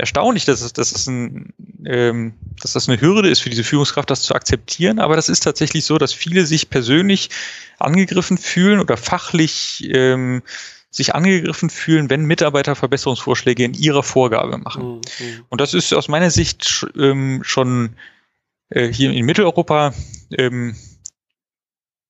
erstaunlich, 0.00 0.44
dass 0.44 0.62
es, 0.62 0.72
dass, 0.72 0.92
es 0.92 1.06
ein, 1.06 1.52
ähm, 1.84 2.34
dass 2.60 2.72
das 2.72 2.88
eine 2.88 3.00
Hürde 3.00 3.28
ist 3.28 3.40
für 3.40 3.50
diese 3.50 3.64
Führungskraft, 3.64 4.10
das 4.10 4.22
zu 4.22 4.34
akzeptieren. 4.34 4.98
Aber 4.98 5.16
das 5.16 5.28
ist 5.28 5.40
tatsächlich 5.40 5.84
so, 5.84 5.98
dass 5.98 6.12
viele 6.12 6.46
sich 6.46 6.70
persönlich 6.70 7.30
angegriffen 7.78 8.38
fühlen 8.38 8.80
oder 8.80 8.96
fachlich 8.96 9.88
ähm, 9.92 10.42
sich 10.90 11.14
angegriffen 11.14 11.70
fühlen, 11.70 12.10
wenn 12.10 12.24
Mitarbeiter 12.24 12.74
Verbesserungsvorschläge 12.74 13.64
in 13.64 13.74
ihrer 13.74 14.02
Vorgabe 14.02 14.58
machen. 14.58 14.96
Mhm. 14.96 15.44
Und 15.48 15.60
das 15.60 15.72
ist 15.72 15.94
aus 15.94 16.08
meiner 16.08 16.30
Sicht 16.30 16.86
ähm, 16.98 17.42
schon 17.44 17.96
äh, 18.70 18.92
hier 18.92 19.12
in 19.12 19.24
Mitteleuropa 19.24 19.94
ähm, 20.36 20.74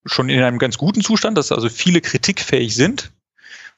schon 0.06 0.30
in 0.30 0.42
einem 0.42 0.58
ganz 0.58 0.78
guten 0.78 1.02
Zustand, 1.02 1.36
dass 1.36 1.52
also 1.52 1.68
viele 1.68 2.00
kritikfähig 2.00 2.74
sind, 2.74 3.12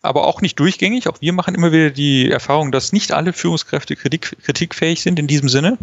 aber 0.03 0.27
auch 0.27 0.41
nicht 0.41 0.59
durchgängig. 0.59 1.09
Auch 1.09 1.21
wir 1.21 1.33
machen 1.33 1.55
immer 1.55 1.73
wieder 1.73 1.91
die 1.91 2.31
Erfahrung, 2.31 2.73
dass 2.73 2.93
nicht 2.93 3.13
alle 3.13 3.33
Führungskräfte 3.33 3.97
kritik, 3.97 4.37
kritikfähig 4.43 5.01
sind 5.01 5.19
in 5.19 5.29
diesem 5.29 5.49
Sinne. 5.49 5.79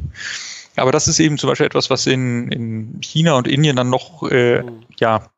Aber 0.76 0.92
das 0.92 1.08
ist 1.08 1.20
eben 1.20 1.38
zum 1.38 1.50
Beispiel 1.50 1.66
etwas, 1.66 1.90
was 1.90 2.06
in, 2.06 2.52
in 2.52 3.02
China 3.02 3.34
und 3.34 3.48
Indien 3.48 3.76
dann 3.76 3.90
noch 3.90 4.30
äh, 4.30 4.62
mhm. 4.62 4.84
ja 5.00 5.30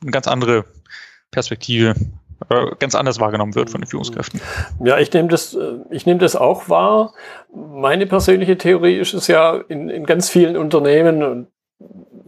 eine 0.00 0.10
ganz 0.10 0.28
andere 0.28 0.64
Perspektive 1.30 1.94
äh, 2.50 2.66
ganz 2.78 2.94
anders 2.94 3.18
wahrgenommen 3.18 3.54
wird 3.54 3.70
von 3.70 3.80
den 3.80 3.88
Führungskräften. 3.88 4.40
Ja, 4.84 4.98
ich 4.98 5.12
nehme 5.12 5.28
das, 5.28 5.54
äh, 5.54 5.78
ich 5.90 6.06
nehme 6.06 6.20
das 6.20 6.36
auch 6.36 6.68
wahr. 6.68 7.14
Meine 7.52 8.06
persönliche 8.06 8.56
Theorie 8.56 8.96
ist 8.96 9.14
es 9.14 9.26
ja 9.26 9.56
in, 9.68 9.88
in 9.88 10.06
ganz 10.06 10.30
vielen 10.30 10.56
Unternehmen 10.56 11.22
und 11.22 11.48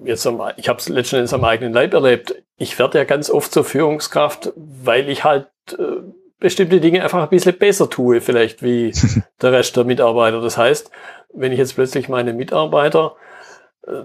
jetzt 0.05 0.27
am, 0.27 0.41
ich 0.57 0.69
habe 0.69 0.79
es 0.79 0.89
letzten 0.89 1.17
Endes 1.17 1.33
am 1.33 1.45
eigenen 1.45 1.73
Leib 1.73 1.95
erlebt. 1.95 2.35
Ich 2.57 2.79
werde 2.79 2.99
ja 2.99 3.05
ganz 3.05 3.31
oft 3.31 3.53
zur 3.53 3.65
Führungskraft, 3.65 4.53
weil 4.57 5.09
ich 5.09 5.25
halt 5.25 5.49
äh, 5.79 6.03
bestimmte 6.39 6.81
Dinge 6.81 7.03
einfach 7.03 7.23
ein 7.23 7.29
bisschen 7.29 7.59
besser 7.59 7.89
tue, 7.91 8.21
vielleicht 8.21 8.63
wie 8.63 8.93
der 9.43 9.53
Rest 9.53 9.77
der 9.77 9.85
Mitarbeiter. 9.85 10.41
Das 10.41 10.57
heißt, 10.57 10.91
wenn 11.35 11.53
ich 11.53 11.59
jetzt 11.59 11.75
plötzlich 11.75 12.09
meine 12.09 12.33
Mitarbeiter 12.33 13.15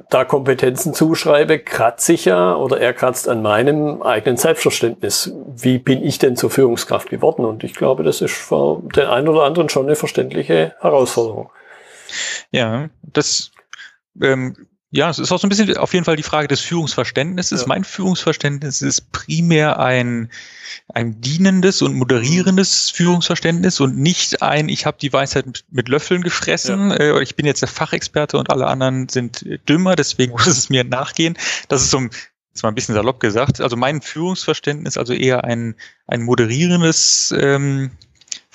da 0.09 0.25
Kompetenzen 0.25 0.93
zuschreibe, 0.93 1.59
kratze 1.59 2.13
ich 2.13 2.25
ja 2.25 2.55
oder 2.55 2.79
er 2.79 2.93
kratzt 2.93 3.27
an 3.27 3.41
meinem 3.41 4.01
eigenen 4.01 4.37
Selbstverständnis. 4.37 5.33
Wie 5.47 5.77
bin 5.77 6.03
ich 6.03 6.17
denn 6.17 6.35
zur 6.35 6.49
Führungskraft 6.49 7.09
geworden? 7.09 7.45
Und 7.45 7.63
ich 7.63 7.75
glaube, 7.75 8.03
das 8.03 8.21
ist 8.21 8.33
für 8.33 8.81
den 8.95 9.05
einen 9.05 9.27
oder 9.27 9.43
anderen 9.43 9.69
schon 9.69 9.85
eine 9.85 9.95
verständliche 9.95 10.75
Herausforderung. 10.79 11.51
Ja, 12.51 12.89
das 13.01 13.51
ähm, 14.21 14.67
ja, 14.95 15.09
es 15.09 15.19
ist 15.19 15.29
auch 15.33 15.39
so 15.39 15.45
ein 15.45 15.49
bisschen 15.49 15.75
auf 15.75 15.93
jeden 15.93 16.05
Fall 16.05 16.15
die 16.15 16.23
Frage 16.23 16.47
des 16.47 16.61
Führungsverständnisses. 16.61 17.61
Ja. 17.61 17.67
Mein 17.67 17.83
Führungsverständnis 17.83 18.81
ist 18.81 19.11
primär 19.11 19.77
ein, 19.77 20.31
ein 20.93 21.19
dienendes 21.19 21.81
und 21.81 21.95
moderierendes 21.95 22.91
Führungsverständnis 22.91 23.81
und 23.81 23.97
nicht 23.97 24.41
ein, 24.41 24.69
ich 24.69 24.85
habe 24.85 24.97
die 25.01 25.11
Weisheit 25.11 25.47
mit, 25.47 25.65
mit 25.69 25.89
Löffeln 25.89 26.23
gefressen, 26.23 26.91
ja. 26.91 26.95
äh, 26.95 27.23
ich 27.23 27.35
bin 27.35 27.45
jetzt 27.45 27.61
der 27.61 27.67
Fachexperte 27.67 28.37
und 28.37 28.49
alle 28.49 28.67
anderen 28.67 29.09
sind 29.09 29.45
dümmer, 29.67 29.97
deswegen 29.97 30.31
muss 30.31 30.47
es 30.47 30.69
mir 30.69 30.85
nachgehen. 30.85 31.37
Das 31.67 31.81
ist 31.81 31.91
so 31.91 31.97
ein, 31.97 32.09
ist 32.53 32.63
mal 32.63 32.69
ein 32.69 32.75
bisschen 32.75 32.95
salopp 32.95 33.19
gesagt. 33.19 33.59
Also 33.59 33.75
mein 33.75 34.01
Führungsverständnis, 34.01 34.97
also 34.97 35.11
eher 35.11 35.43
ein, 35.43 35.75
ein 36.07 36.23
moderierendes 36.23 37.35
ähm, 37.37 37.91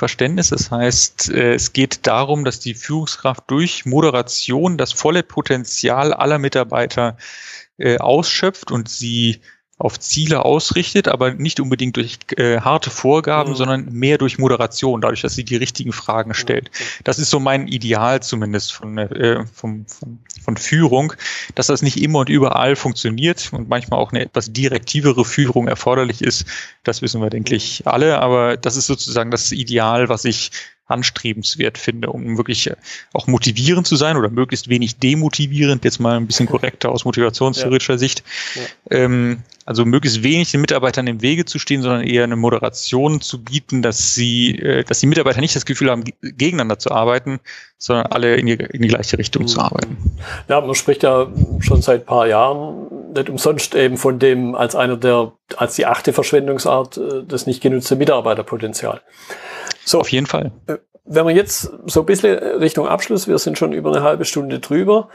Verständnis. 0.00 0.48
Das 0.48 0.70
heißt, 0.70 1.30
äh, 1.30 1.54
es 1.54 1.72
geht 1.72 2.06
darum, 2.06 2.44
dass 2.44 2.58
die 2.58 2.74
Führungskraft 2.74 3.44
durch 3.48 3.84
Moderation 3.84 4.78
das 4.78 4.92
volle 4.92 5.22
Potenzial 5.22 6.12
aller 6.12 6.38
Mitarbeiter 6.38 7.18
äh, 7.76 7.98
ausschöpft 7.98 8.72
und 8.72 8.88
sie 8.88 9.40
auf 9.80 9.98
Ziele 9.98 10.44
ausrichtet, 10.44 11.08
aber 11.08 11.32
nicht 11.32 11.58
unbedingt 11.58 11.96
durch 11.96 12.18
äh, 12.36 12.60
harte 12.60 12.90
Vorgaben, 12.90 13.52
mhm. 13.52 13.56
sondern 13.56 13.92
mehr 13.92 14.18
durch 14.18 14.38
Moderation, 14.38 15.00
dadurch, 15.00 15.22
dass 15.22 15.34
sie 15.34 15.44
die 15.44 15.56
richtigen 15.56 15.92
Fragen 15.92 16.34
stellt. 16.34 16.70
Das 17.02 17.18
ist 17.18 17.30
so 17.30 17.40
mein 17.40 17.66
Ideal 17.66 18.22
zumindest 18.22 18.72
von, 18.72 18.98
äh, 18.98 19.44
von, 19.54 19.86
von, 19.86 20.18
von 20.42 20.56
Führung, 20.58 21.14
dass 21.54 21.68
das 21.68 21.80
nicht 21.80 22.00
immer 22.02 22.18
und 22.20 22.28
überall 22.28 22.76
funktioniert 22.76 23.50
und 23.52 23.70
manchmal 23.70 24.00
auch 24.00 24.12
eine 24.12 24.20
etwas 24.20 24.52
direktivere 24.52 25.24
Führung 25.24 25.66
erforderlich 25.66 26.20
ist. 26.20 26.44
Das 26.84 27.00
wissen 27.00 27.22
wir, 27.22 27.30
denke 27.30 27.54
ich, 27.54 27.86
alle, 27.86 28.18
aber 28.18 28.58
das 28.58 28.76
ist 28.76 28.86
sozusagen 28.86 29.30
das 29.30 29.50
Ideal, 29.50 30.10
was 30.10 30.26
ich 30.26 30.50
anstrebenswert 30.90 31.78
finde, 31.78 32.10
um 32.10 32.36
wirklich 32.36 32.68
äh, 32.68 32.76
auch 33.12 33.26
motivierend 33.26 33.86
zu 33.86 33.96
sein 33.96 34.16
oder 34.16 34.30
möglichst 34.30 34.68
wenig 34.68 34.98
demotivierend, 34.98 35.84
jetzt 35.84 36.00
mal 36.00 36.16
ein 36.16 36.26
bisschen 36.26 36.46
korrekter 36.46 36.90
aus 36.90 37.04
motivationstheoretischer 37.04 37.94
ja. 37.94 37.98
Sicht. 37.98 38.22
Ja. 38.54 38.98
Ähm, 38.98 39.42
also 39.66 39.84
möglichst 39.84 40.22
wenig 40.24 40.50
den 40.50 40.62
Mitarbeitern 40.62 41.06
im 41.06 41.22
Wege 41.22 41.44
zu 41.44 41.60
stehen, 41.60 41.82
sondern 41.82 42.02
eher 42.02 42.24
eine 42.24 42.34
Moderation 42.34 43.20
zu 43.20 43.42
bieten, 43.44 43.82
dass 43.82 44.14
sie, 44.14 44.58
äh, 44.58 44.82
dass 44.84 45.00
die 45.00 45.06
Mitarbeiter 45.06 45.40
nicht 45.40 45.54
das 45.54 45.64
Gefühl 45.64 45.90
haben, 45.90 46.02
gegeneinander 46.22 46.78
zu 46.78 46.90
arbeiten, 46.90 47.38
sondern 47.78 48.06
alle 48.06 48.34
in 48.34 48.46
die, 48.46 48.54
in 48.54 48.82
die 48.82 48.88
gleiche 48.88 49.16
Richtung 49.16 49.42
mhm. 49.42 49.48
zu 49.48 49.60
arbeiten. 49.60 49.96
Ja, 50.48 50.60
man 50.60 50.74
spricht 50.74 51.02
ja 51.02 51.28
schon 51.60 51.82
seit 51.82 52.06
paar 52.06 52.26
Jahren 52.26 52.86
nicht 53.14 53.30
umsonst 53.30 53.74
eben 53.74 53.96
von 53.96 54.18
dem 54.18 54.54
als 54.54 54.74
einer 54.74 54.96
der, 54.96 55.32
als 55.56 55.76
die 55.76 55.86
achte 55.86 56.12
Verschwendungsart, 56.12 56.96
äh, 56.96 57.22
das 57.26 57.46
nicht 57.46 57.62
genutzte 57.62 57.96
Mitarbeiterpotenzial. 57.96 59.00
So, 59.84 60.00
auf 60.00 60.10
jeden 60.10 60.26
Fall. 60.26 60.52
Äh, 60.66 60.78
wenn 61.04 61.26
wir 61.26 61.34
jetzt 61.34 61.70
so 61.86 62.00
ein 62.00 62.06
bisschen 62.06 62.38
Richtung 62.38 62.86
Abschluss, 62.86 63.26
wir 63.26 63.38
sind 63.38 63.58
schon 63.58 63.72
über 63.72 63.90
eine 63.90 64.02
halbe 64.02 64.24
Stunde 64.24 64.60
drüber, 64.60 65.08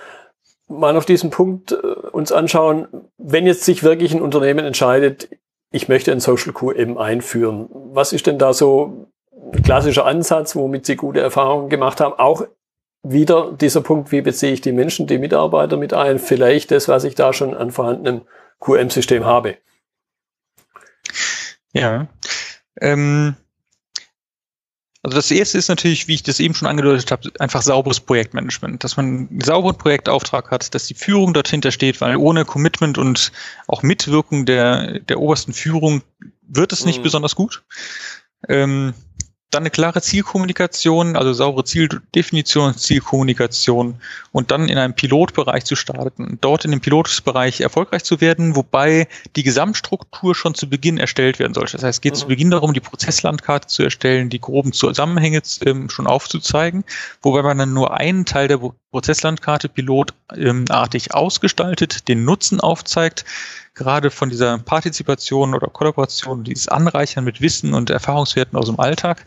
mal 0.67 0.97
auf 0.97 1.06
diesen 1.06 1.30
Punkt 1.30 1.71
äh, 1.71 1.75
uns 1.75 2.32
anschauen, 2.32 2.88
wenn 3.17 3.45
jetzt 3.45 3.63
sich 3.63 3.84
wirklich 3.84 4.13
ein 4.13 4.21
Unternehmen 4.21 4.65
entscheidet, 4.65 5.30
ich 5.71 5.88
möchte 5.88 6.12
ein 6.12 6.19
Social 6.19 6.54
Q 6.54 6.71
eben 6.71 6.97
einführen. 6.97 7.67
Was 7.69 8.13
ist 8.13 8.28
denn 8.28 8.39
da 8.39 8.54
so 8.54 9.08
ein 9.54 9.63
klassischer 9.63 10.06
Ansatz, 10.06 10.56
womit 10.56 10.86
Sie 10.86 10.95
gute 10.95 11.19
Erfahrungen 11.19 11.69
gemacht 11.69 11.99
haben? 11.99 12.13
Auch 12.13 12.47
wieder 13.04 13.51
dieser 13.51 13.82
Punkt, 13.82 14.12
wie 14.12 14.21
beziehe 14.21 14.54
ich 14.54 14.62
die 14.62 14.71
Menschen, 14.71 15.06
die 15.06 15.17
Mitarbeiter 15.17 15.78
mit 15.78 15.93
ein? 15.93 16.19
Vielleicht 16.19 16.71
das, 16.71 16.88
was 16.88 17.04
ich 17.04 17.15
da 17.15 17.34
schon 17.34 17.54
an 17.54 17.71
vorhandenem 17.71 18.21
QM-System 18.60 19.25
habe. 19.25 19.58
Ja. 21.73 22.08
Ähm, 22.80 23.36
also 25.05 25.17
das 25.17 25.29
erste 25.29 25.59
ist 25.59 25.69
natürlich, 25.69 26.07
wie 26.07 26.15
ich 26.15 26.23
das 26.23 26.39
eben 26.39 26.55
schon 26.55 26.67
angedeutet 26.67 27.11
habe, 27.11 27.29
einfach 27.37 27.61
sauberes 27.61 27.99
Projektmanagement, 27.99 28.83
dass 28.83 28.97
man 28.97 29.27
einen 29.29 29.41
sauberen 29.41 29.77
Projektauftrag 29.77 30.49
hat, 30.49 30.73
dass 30.73 30.87
die 30.87 30.95
Führung 30.95 31.31
dahinter 31.31 31.71
steht, 31.71 32.01
weil 32.01 32.17
ohne 32.17 32.43
Commitment 32.43 32.97
und 32.97 33.31
auch 33.67 33.83
Mitwirkung 33.83 34.47
der, 34.47 34.99
der 35.01 35.19
obersten 35.19 35.53
Führung 35.53 36.01
wird 36.41 36.73
es 36.73 36.85
nicht 36.85 36.97
mhm. 36.99 37.03
besonders 37.03 37.35
gut. 37.35 37.63
Ähm, 38.49 38.95
dann 39.51 39.63
eine 39.63 39.69
klare 39.69 40.01
Zielkommunikation, 40.01 41.15
also 41.15 41.31
saubere 41.34 41.63
Zieldefinition, 41.63 42.75
Zielkommunikation 42.75 44.01
und 44.31 44.51
dann 44.51 44.67
in 44.67 44.77
einem 44.77 44.93
Pilotbereich 44.93 45.63
zu 45.65 45.75
starten, 45.75 46.38
dort 46.41 46.65
in 46.65 46.71
dem 46.71 46.81
Pilotbereich 46.81 47.62
erfolgreich 47.62 48.03
zu 48.03 48.19
werden, 48.21 48.55
wobei 48.55 49.08
die 49.36 49.43
Gesamtstruktur 49.43 50.36
schon 50.36 50.55
zu 50.55 50.69
Beginn 50.69 50.97
erstellt 50.97 51.39
werden 51.39 51.53
sollte. 51.53 51.73
Das 51.73 51.84
heißt, 51.84 51.97
es 51.97 52.01
geht 52.01 52.13
mhm. 52.13 52.17
zu 52.17 52.27
Beginn 52.27 52.51
darum, 52.51 52.73
die 52.73 52.79
Prozesslandkarte 52.81 53.67
zu 53.67 53.84
erstellen, 53.84 54.29
die 54.29 54.41
groben 54.41 54.73
Zusammenhänge 54.73 55.41
ähm, 55.65 55.89
schon 55.89 56.08
aufzuzeigen, 56.08 56.84
wobei 57.21 57.41
man 57.41 57.58
dann 57.58 57.73
nur 57.73 57.97
einen 57.97 58.25
Teil 58.25 58.47
der 58.47 58.62
Prozesslandkarte 58.95 59.67
pilotartig 59.67 61.13
ausgestaltet, 61.13 62.08
den 62.08 62.23
Nutzen 62.23 62.62
aufzeigt, 62.62 63.25
gerade 63.73 64.10
von 64.10 64.29
dieser 64.29 64.58
Partizipation 64.58 65.53
oder 65.53 65.67
Kollaboration, 65.67 66.45
dieses 66.45 66.69
Anreichern 66.69 67.25
mit 67.25 67.41
Wissen 67.41 67.73
und 67.73 67.89
Erfahrungswerten 67.89 68.58
aus 68.58 68.67
dem 68.67 68.79
Alltag. 68.79 69.25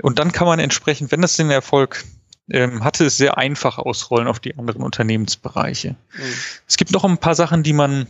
Und 0.00 0.18
dann 0.18 0.32
kann 0.32 0.46
man 0.46 0.58
entsprechend, 0.58 1.12
wenn 1.12 1.20
das 1.20 1.36
den 1.36 1.50
Erfolg 1.50 2.02
ähm, 2.50 2.82
hatte, 2.82 3.04
es 3.04 3.18
sehr 3.18 3.36
einfach 3.36 3.76
ausrollen 3.76 4.26
auf 4.26 4.40
die 4.40 4.56
anderen 4.56 4.82
Unternehmensbereiche. 4.82 5.90
Mhm. 5.90 6.22
Es 6.66 6.78
gibt 6.78 6.92
noch 6.92 7.04
ein 7.04 7.18
paar 7.18 7.34
Sachen, 7.34 7.62
die 7.62 7.74
man 7.74 8.06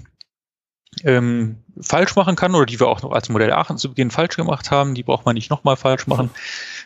ähm, 1.03 1.57
falsch 1.81 2.15
machen 2.15 2.37
kann 2.37 2.55
oder 2.55 2.67
die 2.67 2.79
wir 2.79 2.87
auch 2.87 3.03
noch 3.03 3.11
als 3.11 3.29
Modell 3.31 3.53
Aachen 3.53 3.79
zu 3.79 3.89
Beginn 3.89 4.13
falsch 4.13 4.37
gemacht 4.37 4.71
haben, 4.71 4.95
die 4.95 5.03
braucht 5.03 5.27
man 5.27 5.35
nicht 5.35 5.51
nochmal 5.51 5.77
falsch 5.77 6.07
machen. 6.07 6.31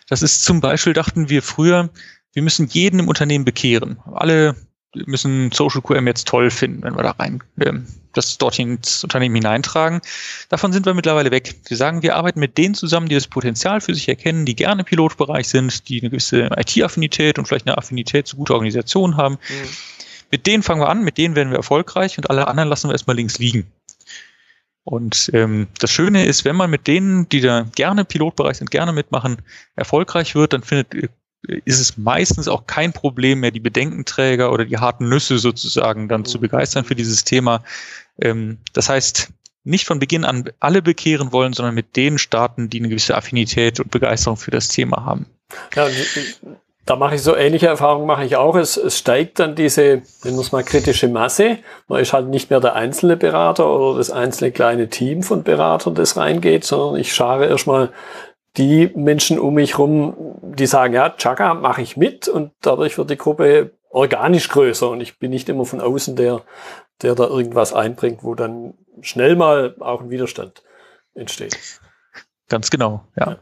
Das 0.08 0.22
ist 0.22 0.44
zum 0.44 0.62
Beispiel, 0.62 0.94
dachten 0.94 1.28
wir 1.28 1.42
früher, 1.42 1.90
wir 2.32 2.42
müssen 2.42 2.66
jeden 2.68 3.00
im 3.00 3.08
Unternehmen 3.08 3.44
bekehren. 3.44 3.98
Alle 4.12 4.54
müssen 4.94 5.52
Social 5.52 5.82
QM 5.82 6.06
jetzt 6.06 6.26
toll 6.26 6.50
finden, 6.50 6.82
wenn 6.82 6.96
wir 6.96 7.02
da 7.02 7.12
rein 7.12 7.42
ähm, 7.60 7.86
das 8.12 8.38
dorthin 8.38 8.76
ins 8.76 9.04
Unternehmen 9.04 9.36
hineintragen. 9.36 10.00
Davon 10.48 10.72
sind 10.72 10.84
wir 10.84 10.94
mittlerweile 10.94 11.30
weg. 11.30 11.54
Wir 11.68 11.76
sagen, 11.76 12.02
wir 12.02 12.16
arbeiten 12.16 12.40
mit 12.40 12.58
denen 12.58 12.74
zusammen, 12.74 13.08
die 13.08 13.14
das 13.14 13.28
Potenzial 13.28 13.80
für 13.80 13.94
sich 13.94 14.08
erkennen, 14.08 14.46
die 14.46 14.56
gerne 14.56 14.82
im 14.82 14.86
Pilotbereich 14.86 15.48
sind, 15.48 15.88
die 15.88 16.00
eine 16.00 16.10
gewisse 16.10 16.50
IT-Affinität 16.56 17.38
und 17.38 17.46
vielleicht 17.46 17.68
eine 17.68 17.78
Affinität 17.78 18.26
zu 18.26 18.36
guter 18.36 18.54
Organisation 18.54 19.16
haben. 19.16 19.34
Mhm. 19.34 19.68
Mit 20.32 20.46
denen 20.46 20.62
fangen 20.62 20.80
wir 20.80 20.88
an, 20.88 21.04
mit 21.04 21.18
denen 21.18 21.36
werden 21.36 21.50
wir 21.50 21.58
erfolgreich 21.58 22.18
und 22.18 22.30
alle 22.30 22.48
anderen 22.48 22.68
lassen 22.68 22.88
wir 22.88 22.92
erstmal 22.92 23.16
links 23.16 23.38
liegen. 23.38 23.66
Und 24.82 25.30
ähm, 25.34 25.68
das 25.78 25.90
Schöne 25.90 26.24
ist, 26.24 26.44
wenn 26.44 26.56
man 26.56 26.70
mit 26.70 26.86
denen, 26.86 27.28
die 27.28 27.40
da 27.40 27.66
gerne 27.76 28.02
im 28.02 28.06
Pilotbereich 28.06 28.56
sind, 28.56 28.70
gerne 28.70 28.92
mitmachen, 28.92 29.42
erfolgreich 29.76 30.34
wird, 30.34 30.52
dann 30.52 30.62
findet 30.62 31.12
ist 31.42 31.80
es 31.80 31.96
meistens 31.96 32.48
auch 32.48 32.66
kein 32.66 32.92
Problem 32.92 33.40
mehr, 33.40 33.50
die 33.50 33.60
Bedenkenträger 33.60 34.52
oder 34.52 34.64
die 34.64 34.78
harten 34.78 35.08
Nüsse 35.08 35.38
sozusagen 35.38 36.08
dann 36.08 36.24
zu 36.24 36.38
begeistern 36.38 36.84
für 36.84 36.94
dieses 36.94 37.24
Thema. 37.24 37.62
Ähm, 38.20 38.58
das 38.72 38.88
heißt, 38.88 39.30
nicht 39.64 39.86
von 39.86 39.98
Beginn 39.98 40.24
an 40.24 40.50
alle 40.58 40.82
bekehren 40.82 41.32
wollen, 41.32 41.52
sondern 41.52 41.74
mit 41.74 41.96
denen 41.96 42.18
starten, 42.18 42.70
die 42.70 42.78
eine 42.78 42.88
gewisse 42.88 43.16
Affinität 43.16 43.80
und 43.80 43.90
Begeisterung 43.90 44.36
für 44.36 44.50
das 44.50 44.68
Thema 44.68 45.04
haben. 45.04 45.26
Ja, 45.74 45.86
da 46.86 46.96
mache 46.96 47.14
ich 47.14 47.22
so 47.22 47.36
ähnliche 47.36 47.66
Erfahrungen, 47.66 48.06
mache 48.06 48.24
ich 48.24 48.36
auch. 48.36 48.56
Es, 48.56 48.76
es 48.76 48.98
steigt 48.98 49.38
dann 49.38 49.54
diese, 49.54 50.02
wenn 50.22 50.32
man 50.32 50.40
es 50.40 50.52
mal 50.52 50.64
kritische 50.64 51.08
Masse. 51.08 51.58
Man 51.88 52.00
ist 52.00 52.12
halt 52.12 52.28
nicht 52.28 52.50
mehr 52.50 52.60
der 52.60 52.74
einzelne 52.74 53.16
Berater 53.16 53.70
oder 53.70 53.98
das 53.98 54.10
einzelne 54.10 54.50
kleine 54.50 54.88
Team 54.88 55.22
von 55.22 55.44
Beratern, 55.44 55.94
das 55.94 56.16
reingeht, 56.16 56.64
sondern 56.64 57.00
ich 57.00 57.14
schare 57.14 57.46
erstmal 57.46 57.90
die 58.56 58.90
Menschen 58.94 59.38
um 59.38 59.54
mich 59.54 59.78
rum, 59.78 60.16
die 60.42 60.66
sagen, 60.66 60.94
ja, 60.94 61.10
Chaka 61.10 61.54
mache 61.54 61.82
ich 61.82 61.96
mit 61.96 62.28
und 62.28 62.52
dadurch 62.60 62.98
wird 62.98 63.10
die 63.10 63.16
Gruppe 63.16 63.72
organisch 63.90 64.48
größer 64.48 64.88
und 64.90 65.00
ich 65.00 65.18
bin 65.18 65.30
nicht 65.30 65.48
immer 65.48 65.64
von 65.64 65.80
außen 65.80 66.16
der, 66.16 66.42
der 67.02 67.14
da 67.14 67.24
irgendwas 67.24 67.72
einbringt, 67.72 68.22
wo 68.22 68.34
dann 68.34 68.74
schnell 69.02 69.36
mal 69.36 69.74
auch 69.80 70.00
ein 70.00 70.10
Widerstand 70.10 70.62
entsteht. 71.14 71.56
Ganz 72.48 72.70
genau, 72.70 73.04
ja. 73.16 73.30
ja. 73.30 73.38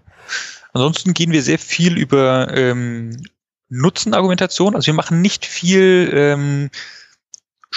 Ansonsten 0.73 1.15
gehen 1.15 1.33
wir 1.33 1.43
sehr 1.43 1.59
viel 1.59 1.97
über 1.97 2.55
ähm, 2.55 3.17
Nutzenargumentation. 3.69 4.75
Also 4.75 4.87
wir 4.87 4.95
machen 4.95 5.21
nicht 5.23 5.47
viel 5.47 6.11
ähm, 6.13 6.71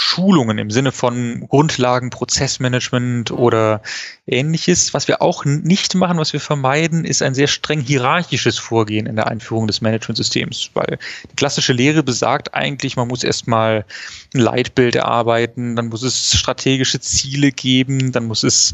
Schulungen 0.01 0.57
im 0.57 0.71
Sinne 0.71 0.91
von 0.91 1.47
Grundlagen, 1.47 2.09
Prozessmanagement 2.09 3.31
oder 3.31 3.81
ähnliches. 4.25 4.95
Was 4.95 5.07
wir 5.07 5.21
auch 5.21 5.45
nicht 5.45 5.93
machen, 5.93 6.17
was 6.17 6.33
wir 6.33 6.39
vermeiden, 6.39 7.05
ist 7.05 7.21
ein 7.21 7.35
sehr 7.35 7.47
streng 7.47 7.79
hierarchisches 7.79 8.57
Vorgehen 8.57 9.05
in 9.05 9.15
der 9.15 9.27
Einführung 9.27 9.67
des 9.67 9.79
Managementsystems, 9.79 10.71
weil 10.73 10.97
die 11.31 11.35
klassische 11.35 11.71
Lehre 11.71 12.01
besagt 12.01 12.55
eigentlich, 12.55 12.97
man 12.97 13.07
muss 13.07 13.23
erstmal 13.23 13.85
ein 14.33 14.39
Leitbild 14.41 14.95
erarbeiten, 14.95 15.75
dann 15.75 15.89
muss 15.89 16.01
es 16.01 16.35
strategische 16.35 16.99
Ziele 16.99 17.51
geben, 17.51 18.11
dann 18.11 18.25
muss 18.25 18.43
es 18.43 18.73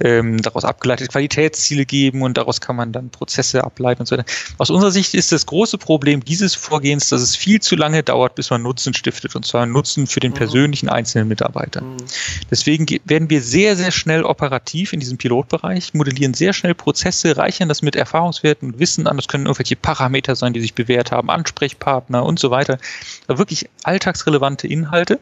ähm, 0.00 0.42
daraus 0.42 0.64
abgeleitete 0.64 1.08
Qualitätsziele 1.08 1.86
geben 1.86 2.22
und 2.22 2.36
daraus 2.36 2.60
kann 2.60 2.76
man 2.76 2.92
dann 2.92 3.10
Prozesse 3.10 3.62
ableiten 3.62 4.02
und 4.02 4.06
so 4.06 4.16
weiter. 4.16 4.28
Aus 4.58 4.70
unserer 4.70 4.90
Sicht 4.90 5.14
ist 5.14 5.32
das 5.32 5.46
große 5.46 5.78
Problem 5.78 6.24
dieses 6.24 6.54
Vorgehens, 6.54 7.08
dass 7.08 7.22
es 7.22 7.36
viel 7.36 7.60
zu 7.60 7.76
lange 7.76 8.02
dauert, 8.02 8.34
bis 8.34 8.50
man 8.50 8.62
Nutzen 8.62 8.94
stiftet 8.94 9.36
und 9.36 9.46
zwar 9.46 9.66
Nutzen 9.66 10.06
für 10.06 10.20
den 10.20 10.32
mhm. 10.32 10.36
persönlichen 10.36 10.88
einzelnen 10.88 11.28
Mitarbeiter. 11.28 11.82
Mhm. 11.82 11.96
Deswegen 12.50 12.86
werden 13.04 13.30
wir 13.30 13.40
sehr, 13.42 13.76
sehr 13.76 13.92
schnell 13.92 14.24
operativ 14.24 14.92
in 14.92 15.00
diesem 15.00 15.18
Pilotbereich, 15.18 15.94
modellieren 15.94 16.34
sehr 16.34 16.52
schnell 16.52 16.74
Prozesse, 16.74 17.36
reichern 17.36 17.68
das 17.68 17.82
mit 17.82 17.96
Erfahrungswerten 17.96 18.72
und 18.72 18.78
Wissen 18.78 19.06
an. 19.06 19.16
Das 19.16 19.28
können 19.28 19.46
irgendwelche 19.46 19.76
Parameter 19.76 20.34
sein, 20.34 20.52
die 20.52 20.60
sich 20.60 20.74
bewährt 20.74 21.12
haben, 21.12 21.30
Ansprechpartner 21.30 22.24
und 22.24 22.38
so 22.38 22.50
weiter. 22.50 22.78
Aber 23.28 23.38
wirklich 23.38 23.68
alltagsrelevante 23.84 24.66
Inhalte 24.66 25.20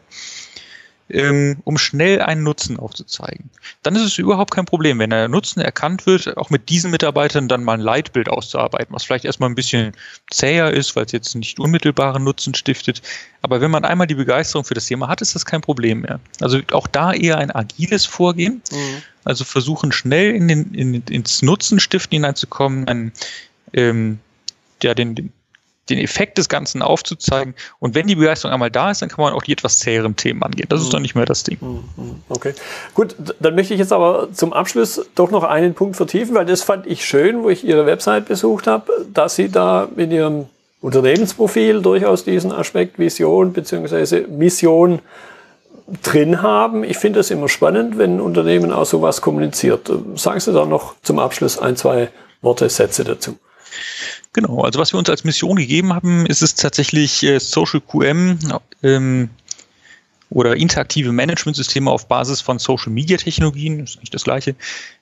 ähm, 1.13 1.57
um 1.63 1.77
schnell 1.77 2.21
einen 2.21 2.43
Nutzen 2.43 2.77
aufzuzeigen. 2.77 3.49
Dann 3.83 3.95
ist 3.95 4.01
es 4.01 4.17
überhaupt 4.17 4.51
kein 4.51 4.65
Problem, 4.65 4.99
wenn 4.99 5.11
der 5.11 5.27
Nutzen 5.27 5.61
erkannt 5.61 6.05
wird, 6.05 6.37
auch 6.37 6.49
mit 6.49 6.69
diesen 6.69 6.91
Mitarbeitern 6.91 7.47
dann 7.47 7.63
mal 7.63 7.73
ein 7.73 7.79
Leitbild 7.79 8.29
auszuarbeiten, 8.29 8.93
was 8.93 9.03
vielleicht 9.03 9.25
erstmal 9.25 9.49
ein 9.49 9.55
bisschen 9.55 9.93
zäher 10.29 10.71
ist, 10.71 10.95
weil 10.95 11.05
es 11.05 11.11
jetzt 11.11 11.35
nicht 11.35 11.59
unmittelbaren 11.59 12.23
Nutzen 12.23 12.55
stiftet. 12.55 13.01
Aber 13.41 13.61
wenn 13.61 13.71
man 13.71 13.85
einmal 13.85 14.07
die 14.07 14.15
Begeisterung 14.15 14.65
für 14.65 14.73
das 14.73 14.87
Thema 14.87 15.07
hat, 15.07 15.21
ist 15.21 15.35
das 15.35 15.45
kein 15.45 15.61
Problem 15.61 16.01
mehr. 16.01 16.19
Also 16.41 16.59
auch 16.71 16.87
da 16.87 17.13
eher 17.13 17.37
ein 17.37 17.51
agiles 17.51 18.05
Vorgehen. 18.05 18.61
Mhm. 18.71 19.03
Also 19.23 19.45
versuchen 19.45 19.91
schnell 19.91 20.35
in 20.35 20.47
den, 20.47 20.73
in, 20.73 20.95
ins 21.03 21.41
Nutzenstiften 21.41 22.15
hineinzukommen, 22.17 22.87
ein, 22.87 23.11
ähm, 23.73 24.19
ja, 24.81 24.93
den, 24.93 25.15
den 25.15 25.31
den 25.89 25.97
Effekt 25.97 26.37
des 26.37 26.47
Ganzen 26.49 26.81
aufzuzeigen. 26.81 27.55
Und 27.79 27.95
wenn 27.95 28.07
die 28.07 28.15
Begeisterung 28.15 28.53
einmal 28.53 28.71
da 28.71 28.91
ist, 28.91 29.01
dann 29.01 29.09
kann 29.09 29.23
man 29.23 29.33
auch 29.33 29.43
die 29.43 29.51
etwas 29.51 29.79
zäheren 29.79 30.15
Themen 30.15 30.41
angehen. 30.41 30.67
Das 30.69 30.81
ist 30.81 30.87
mhm. 30.87 30.91
dann 30.91 31.01
nicht 31.01 31.15
mehr 31.15 31.25
das 31.25 31.43
Ding. 31.43 31.57
Mhm. 31.59 31.83
Mhm. 31.97 32.15
Okay. 32.29 32.53
Gut, 32.93 33.15
dann 33.39 33.55
möchte 33.55 33.73
ich 33.73 33.79
jetzt 33.79 33.91
aber 33.91 34.29
zum 34.33 34.53
Abschluss 34.53 35.05
doch 35.15 35.31
noch 35.31 35.43
einen 35.43 35.73
Punkt 35.73 35.95
vertiefen, 35.95 36.35
weil 36.35 36.45
das 36.45 36.63
fand 36.63 36.87
ich 36.87 37.05
schön, 37.05 37.43
wo 37.43 37.49
ich 37.49 37.65
Ihre 37.65 37.85
Website 37.85 38.25
besucht 38.25 38.67
habe, 38.67 38.91
dass 39.13 39.35
Sie 39.35 39.49
da 39.49 39.89
in 39.97 40.11
Ihrem 40.11 40.45
Unternehmensprofil 40.81 41.81
durchaus 41.81 42.23
diesen 42.23 42.51
Aspekt 42.51 42.99
Vision 42.99 43.53
bzw. 43.53 44.27
Mission 44.27 44.99
drin 46.01 46.41
haben. 46.41 46.83
Ich 46.83 46.97
finde 46.97 47.19
es 47.19 47.31
immer 47.31 47.49
spannend, 47.49 47.97
wenn 47.97 48.17
ein 48.17 48.21
Unternehmen 48.21 48.71
auch 48.71 48.85
sowas 48.85 49.21
kommuniziert. 49.21 49.91
Sagen 50.15 50.39
Sie 50.39 50.53
da 50.53 50.65
noch 50.65 50.95
zum 51.01 51.19
Abschluss 51.19 51.57
ein, 51.57 51.75
zwei 51.75 52.09
Worte, 52.41 52.69
Sätze 52.69 53.03
dazu. 53.03 53.37
Genau, 54.33 54.61
also 54.61 54.79
was 54.79 54.93
wir 54.93 54.97
uns 54.97 55.09
als 55.09 55.23
Mission 55.23 55.57
gegeben 55.57 55.93
haben, 55.93 56.25
ist 56.25 56.41
es 56.41 56.55
tatsächlich 56.55 57.23
äh, 57.23 57.39
Social 57.39 57.81
QM 57.81 58.39
ähm, 58.81 59.29
oder 60.33 60.57
interaktive 60.57 61.11
Managementsysteme 61.11 61.91
auf 61.91 62.07
Basis 62.07 62.41
von 62.41 62.57
Social 62.57 62.91
Media 62.91 63.17
Technologien, 63.17 63.79
ist 63.79 63.99
nicht 63.99 64.13
das 64.15 64.23
gleiche, 64.23 64.55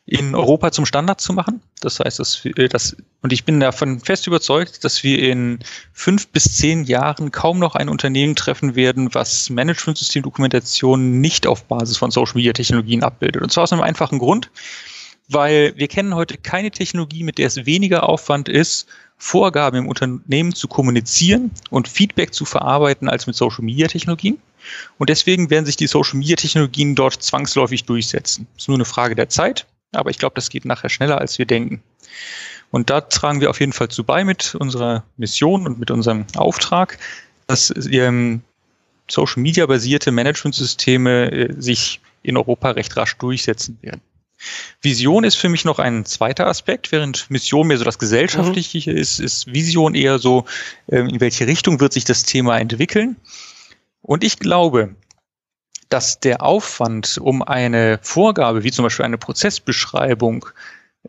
in 0.05 0.35
Europa 0.35 0.73
zum 0.73 0.85
Standard 0.85 1.21
zu 1.21 1.31
machen. 1.31 1.61
Das 1.79 2.01
heißt, 2.01 2.19
dass 2.19 2.43
wir, 2.43 2.67
das, 2.67 2.97
und 3.21 3.31
ich 3.31 3.45
bin 3.45 3.61
davon 3.61 4.01
fest 4.01 4.27
überzeugt, 4.27 4.83
dass 4.83 5.03
wir 5.03 5.19
in 5.19 5.59
fünf 5.93 6.27
bis 6.27 6.57
zehn 6.57 6.83
Jahren 6.83 7.31
kaum 7.31 7.59
noch 7.59 7.75
ein 7.75 7.87
Unternehmen 7.87 8.35
treffen 8.35 8.75
werden, 8.75 9.13
was 9.13 9.49
Managementsystemdokumentation 9.49 11.21
nicht 11.21 11.47
auf 11.47 11.63
Basis 11.63 11.95
von 11.95 12.11
Social 12.11 12.35
Media 12.35 12.51
Technologien 12.51 13.03
abbildet. 13.03 13.41
Und 13.41 13.53
zwar 13.53 13.63
aus 13.63 13.71
einem 13.71 13.83
einfachen 13.83 14.19
Grund 14.19 14.51
weil 15.29 15.73
wir 15.77 15.87
kennen 15.87 16.15
heute 16.15 16.37
keine 16.37 16.71
Technologie, 16.71 17.23
mit 17.23 17.37
der 17.37 17.47
es 17.47 17.65
weniger 17.65 18.07
Aufwand 18.07 18.49
ist, 18.49 18.87
Vorgaben 19.17 19.77
im 19.77 19.87
Unternehmen 19.87 20.53
zu 20.53 20.67
kommunizieren 20.67 21.51
und 21.69 21.87
Feedback 21.87 22.33
zu 22.33 22.43
verarbeiten 22.43 23.07
als 23.07 23.27
mit 23.27 23.35
Social 23.35 23.63
Media 23.63 23.87
Technologien. 23.87 24.39
Und 24.97 25.09
deswegen 25.09 25.49
werden 25.49 25.65
sich 25.65 25.75
die 25.75 25.87
Social 25.87 26.17
Media 26.17 26.35
Technologien 26.35 26.95
dort 26.95 27.21
zwangsläufig 27.21 27.85
durchsetzen. 27.85 28.47
Ist 28.57 28.67
nur 28.67 28.77
eine 28.77 28.85
Frage 28.85 29.15
der 29.15 29.29
Zeit, 29.29 29.67
aber 29.91 30.09
ich 30.09 30.17
glaube, 30.17 30.35
das 30.35 30.49
geht 30.49 30.65
nachher 30.65 30.89
schneller, 30.89 31.19
als 31.19 31.37
wir 31.37 31.45
denken. 31.45 31.83
Und 32.71 32.89
da 32.89 33.01
tragen 33.01 33.41
wir 33.41 33.49
auf 33.49 33.59
jeden 33.59 33.73
Fall 33.73 33.89
zu 33.89 34.03
bei 34.03 34.23
mit 34.23 34.55
unserer 34.55 35.03
Mission 35.17 35.67
und 35.67 35.79
mit 35.79 35.91
unserem 35.91 36.25
Auftrag, 36.35 36.97
dass 37.47 37.73
ähm, 37.91 38.41
Social 39.09 39.41
Media 39.41 39.65
basierte 39.65 40.11
Managementsysteme 40.11 41.31
äh, 41.31 41.61
sich 41.61 41.99
in 42.23 42.37
Europa 42.37 42.71
recht 42.71 42.95
rasch 42.95 43.17
durchsetzen 43.17 43.77
werden. 43.81 44.01
Vision 44.81 45.23
ist 45.23 45.35
für 45.35 45.49
mich 45.49 45.65
noch 45.65 45.79
ein 45.79 46.05
zweiter 46.05 46.47
Aspekt, 46.47 46.91
während 46.91 47.29
Mission 47.29 47.67
mehr 47.67 47.77
so 47.77 47.83
das 47.83 47.99
Gesellschaftliche 47.99 48.91
mhm. 48.91 48.97
ist, 48.97 49.19
ist 49.19 49.47
Vision 49.47 49.95
eher 49.95 50.19
so, 50.19 50.45
ähm, 50.89 51.07
in 51.07 51.19
welche 51.19 51.47
Richtung 51.47 51.79
wird 51.79 51.93
sich 51.93 52.05
das 52.05 52.23
Thema 52.23 52.57
entwickeln. 52.59 53.15
Und 54.01 54.23
ich 54.23 54.39
glaube, 54.39 54.95
dass 55.89 56.19
der 56.19 56.41
Aufwand, 56.41 57.17
um 57.19 57.41
eine 57.43 57.99
Vorgabe, 58.01 58.63
wie 58.63 58.71
zum 58.71 58.83
Beispiel 58.83 59.05
eine 59.05 59.17
Prozessbeschreibung, 59.17 60.45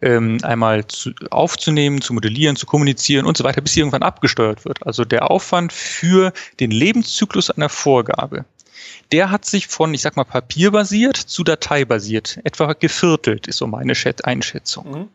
ähm, 0.01 0.39
einmal 0.43 0.87
zu, 0.87 1.13
aufzunehmen, 1.31 2.01
zu 2.01 2.15
modellieren, 2.15 2.57
zu 2.57 2.67
kommunizieren 2.67 3.27
und 3.27 3.37
so 3.37 3.45
weiter, 3.45 3.61
bis 3.61 3.75
sie 3.75 3.81
irgendwann 3.81 4.03
abgesteuert 4.03 4.65
wird. 4.65 4.85
Also 4.87 5.05
der 5.05 5.31
Aufwand 5.31 5.73
für 5.73 6.33
den 6.61 6.71
Lebenszyklus 6.71 7.51
einer 7.51 7.69
Vorgabe 7.69 8.45
der 9.11 9.31
hat 9.31 9.45
sich 9.45 9.67
von, 9.67 9.93
ich 9.95 10.03
sag 10.03 10.17
mal, 10.17 10.25
papierbasiert 10.25 11.17
zu 11.17 11.45
dateibasiert 11.45 12.41
etwa 12.45 12.73
geviertelt, 12.73 13.47
ist 13.47 13.59
so 13.59 13.67
meine 13.67 13.95
Einschätzung. 14.25 14.91
Mhm. 14.91 15.09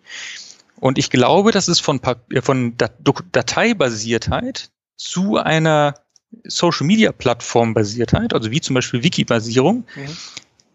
Und 0.80 0.98
ich 0.98 1.10
glaube, 1.10 1.52
dass 1.52 1.68
es 1.68 1.80
von, 1.80 2.00
Papier, 2.00 2.44
von 2.44 2.76
Dateibasiertheit 2.78 4.70
zu 4.96 5.38
einer 5.38 5.96
Social 6.44 6.86
Media 6.86 7.12
Plattform 7.12 7.74
Basiertheit, 7.74 8.34
also 8.34 8.52
wie 8.52 8.62
zum 8.62 8.76
Beispiel 8.76 9.04
Wiki-Basierung, 9.04 9.86
mhm. 9.96 10.18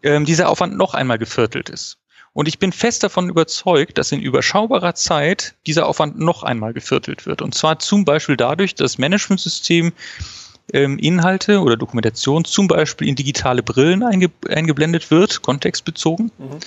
ähm, 0.03 0.25
dieser 0.25 0.49
Aufwand 0.49 0.75
noch 0.75 0.93
einmal 0.93 1.17
geviertelt 1.17 1.69
ist. 1.69 1.99
Und 2.33 2.47
ich 2.47 2.57
bin 2.57 2.71
fest 2.71 3.03
davon 3.03 3.29
überzeugt, 3.29 3.99
dass 3.99 4.11
in 4.11 4.19
überschaubarer 4.19 4.95
Zeit 4.95 5.53
dieser 5.67 5.87
Aufwand 5.87 6.17
noch 6.19 6.41
einmal 6.41 6.73
geviertelt 6.73 7.27
wird. 7.27 7.43
Und 7.43 7.53
zwar 7.53 7.77
zum 7.77 8.05
Beispiel 8.05 8.35
dadurch, 8.35 8.73
dass 8.73 8.97
Managementsystem 8.97 9.93
ähm, 10.73 10.97
Inhalte 10.99 11.61
oder 11.61 11.77
Dokumentation 11.77 12.45
zum 12.45 12.67
Beispiel 12.67 13.07
in 13.07 13.15
digitale 13.15 13.63
Brillen 13.63 14.03
einge 14.03 14.29
eingeblendet 14.49 15.11
wird, 15.11 15.41
kontextbezogen. 15.41 16.31
Mhm. 16.37 16.59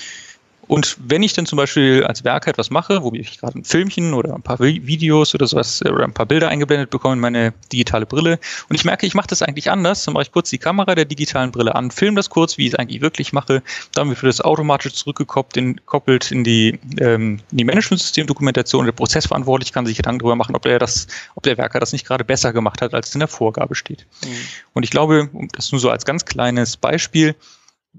Und 0.69 0.97
wenn 0.99 1.23
ich 1.23 1.33
dann 1.33 1.47
zum 1.47 1.57
Beispiel 1.57 2.05
als 2.05 2.25
Werker 2.25 2.51
etwas 2.51 2.71
mache, 2.71 3.03
wo 3.03 3.13
ich 3.13 3.39
gerade 3.39 3.59
ein 3.59 3.65
Filmchen 3.65 4.15
oder 4.15 4.35
ein 4.35 4.43
paar 4.43 4.59
Videos 4.59 5.35
oder 5.35 5.47
sowas 5.47 5.83
oder 5.83 6.05
ein 6.05 6.13
paar 6.13 6.27
Bilder 6.27 6.49
eingeblendet 6.49 6.91
bekomme 6.91 7.15
in 7.15 7.21
meine 7.21 7.53
digitale 7.73 8.07
Brille 8.07 8.39
und 8.69 8.75
ich 8.77 8.85
merke, 8.85 9.07
ich 9.07 9.15
mache 9.15 9.29
das 9.29 9.43
eigentlich 9.43 9.71
anders, 9.71 10.05
dann 10.05 10.15
mache 10.15 10.23
ich 10.25 10.33
kurz 10.33 10.51
die 10.51 10.59
Kamera 10.59 10.95
der 10.95 11.05
digitalen 11.05 11.53
Brille 11.53 11.75
an, 11.75 11.91
filme 11.91 12.17
das 12.17 12.31
kurz, 12.31 12.59
wie 12.59 12.67
ich 12.67 12.73
es 12.73 12.79
eigentlich 12.79 13.01
wirklich 13.01 13.33
mache, 13.33 13.63
dann 13.93 14.09
wird 14.09 14.23
das 14.23 14.41
automatisch 14.41 14.95
zurückgekoppelt 14.95 15.57
in, 15.57 15.87
koppelt 15.87 16.31
in 16.31 16.45
die, 16.45 16.79
ähm, 16.99 17.41
in 17.51 17.59
die 17.59 17.65
Managementsystemdokumentation. 17.65 18.87
Der 18.87 18.93
Prozessverantwortliche 18.93 19.73
kann 19.73 19.87
sich 19.87 19.97
Gedanken 19.97 20.21
darüber 20.21 20.37
machen, 20.37 20.57
ob 20.57 20.63
der 20.63 20.79
das, 20.79 21.07
ob 21.35 21.43
der 21.43 21.59
Werker 21.59 21.81
das 21.81 21.93
nicht 21.93 22.07
gerade 22.07 22.25
besser 22.25 22.53
gemacht 22.53 22.83
hat, 22.83 22.95
als 22.95 23.15
in 23.15 23.21
der 23.21 23.29
Vorgabe 23.29 23.75
steht. 23.75 24.07
Mhm. 24.25 24.29
Und 24.75 24.83
ich 24.83 24.91
glaube, 24.91 25.31
das 25.53 25.73
nur 25.73 25.81
so 25.81 25.91
als 25.91 26.05
ganz 26.05 26.25
kleines 26.25 26.77
Beispiel, 26.77 27.35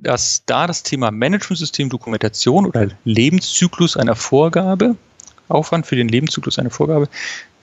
dass 0.02 0.44
da 0.46 0.68
das 0.68 0.84
Thema 0.84 1.12
Managementsystem 1.12 1.90
Dokumentation 1.90 2.66
oder 2.66 2.90
Lebenszyklus 3.04 3.98
einer 3.98 4.16
Vorgabe, 4.16 4.96
Aufwand 5.50 5.86
für 5.88 5.96
den 5.96 6.10
Lebenszyklus 6.10 6.60
einer 6.60 6.70
Vorgabe, 6.70 7.08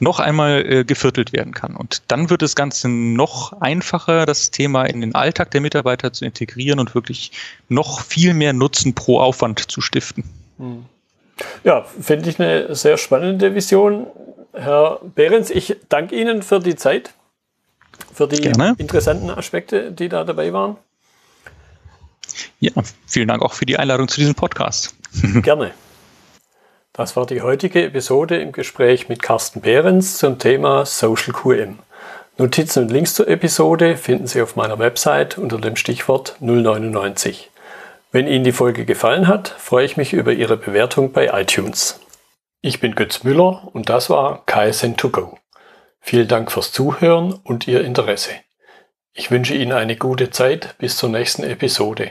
noch 0.01 0.21
einmal 0.21 0.65
äh, 0.67 0.85
geviertelt 0.85 1.33
werden 1.33 1.53
kann. 1.53 1.77
Und 1.77 2.03
dann 2.09 2.31
wird 2.31 2.43
das 2.43 2.55
Ganze 2.57 2.89
noch 2.89 3.61
einfacher, 3.61 4.27
das 4.27 4.51
Thema 4.51 4.85
in 4.85 5.01
den 5.01 5.15
Alltag 5.15 5.51
der 5.53 5.61
Mitarbeiter 5.61 6.13
zu 6.13 6.25
integrieren 6.25 6.81
und 6.81 6.95
wirklich 6.95 7.33
noch 7.69 8.01
viel 8.01 8.35
mehr 8.35 8.53
Nutzen 8.53 8.95
pro 8.95 9.21
Aufwand 9.21 9.71
zu 9.71 9.81
stiften. 9.81 10.25
Hm. 10.59 10.85
Ja, 11.65 11.85
finde 12.01 12.31
ich 12.31 12.41
eine 12.41 12.75
sehr 12.75 12.97
spannende 12.97 13.55
Vision. 13.55 14.07
Herr 14.53 15.01
Behrens, 15.03 15.51
ich 15.51 15.77
danke 15.89 16.15
Ihnen 16.21 16.43
für 16.43 16.61
die 16.61 16.77
Zeit, 16.77 17.13
für 18.13 18.29
die 18.29 18.41
Gerne. 18.41 18.75
interessanten 18.79 19.31
Aspekte, 19.31 19.91
die 19.91 20.09
da 20.09 20.25
dabei 20.25 20.53
waren. 20.53 20.77
Ja, 22.61 22.73
vielen 23.07 23.29
Dank 23.29 23.43
auch 23.43 23.53
für 23.53 23.67
die 23.67 23.79
Einladung 23.79 24.09
zu 24.09 24.19
diesem 24.21 24.35
Podcast. 24.35 24.95
Gerne. 25.43 25.73
Das 26.93 27.17
war 27.17 27.27
die 27.27 27.43
heutige 27.43 27.85
Episode 27.85 28.41
im 28.41 28.53
Gespräch 28.53 29.09
mit 29.09 29.23
Carsten 29.23 29.61
Behrens 29.61 30.19
zum 30.19 30.39
Thema 30.39 30.87
Social 30.87 31.33
QM. 31.33 31.79
Notizen 32.37 32.85
und 32.85 32.91
Links 32.91 33.15
zur 33.15 33.29
Episode 33.29 33.97
finden 33.97 34.27
Sie 34.27 34.43
auf 34.43 34.57
meiner 34.57 34.79
Website 34.79 35.39
unter 35.39 35.59
dem 35.59 35.77
Stichwort 35.77 36.37
099. 36.41 37.51
Wenn 38.13 38.29
Ihnen 38.29 38.45
die 38.45 38.53
Folge 38.53 38.85
gefallen 38.85 39.27
hat, 39.27 39.49
freue 39.49 39.85
ich 39.85 39.97
mich 39.97 40.13
über 40.13 40.33
Ihre 40.33 40.57
Bewertung 40.57 41.13
bei 41.13 41.29
iTunes. 41.41 42.01
Ich 42.61 42.81
bin 42.81 42.95
Götz 42.95 43.25
Müller 43.25 43.69
und 43.73 43.89
das 43.89 44.09
war 44.09 44.45
KSN2Go. 44.47 45.37
Vielen 46.01 46.29
Dank 46.29 46.53
fürs 46.53 46.71
Zuhören 46.71 47.33
und 47.33 47.67
Ihr 47.67 47.85
Interesse. 47.85 48.31
Ich 49.13 49.31
wünsche 49.31 49.55
Ihnen 49.55 49.73
eine 49.73 49.97
gute 49.97 50.31
Zeit 50.31 50.77
bis 50.79 50.97
zur 50.97 51.09
nächsten 51.09 51.45
Episode. 51.45 52.11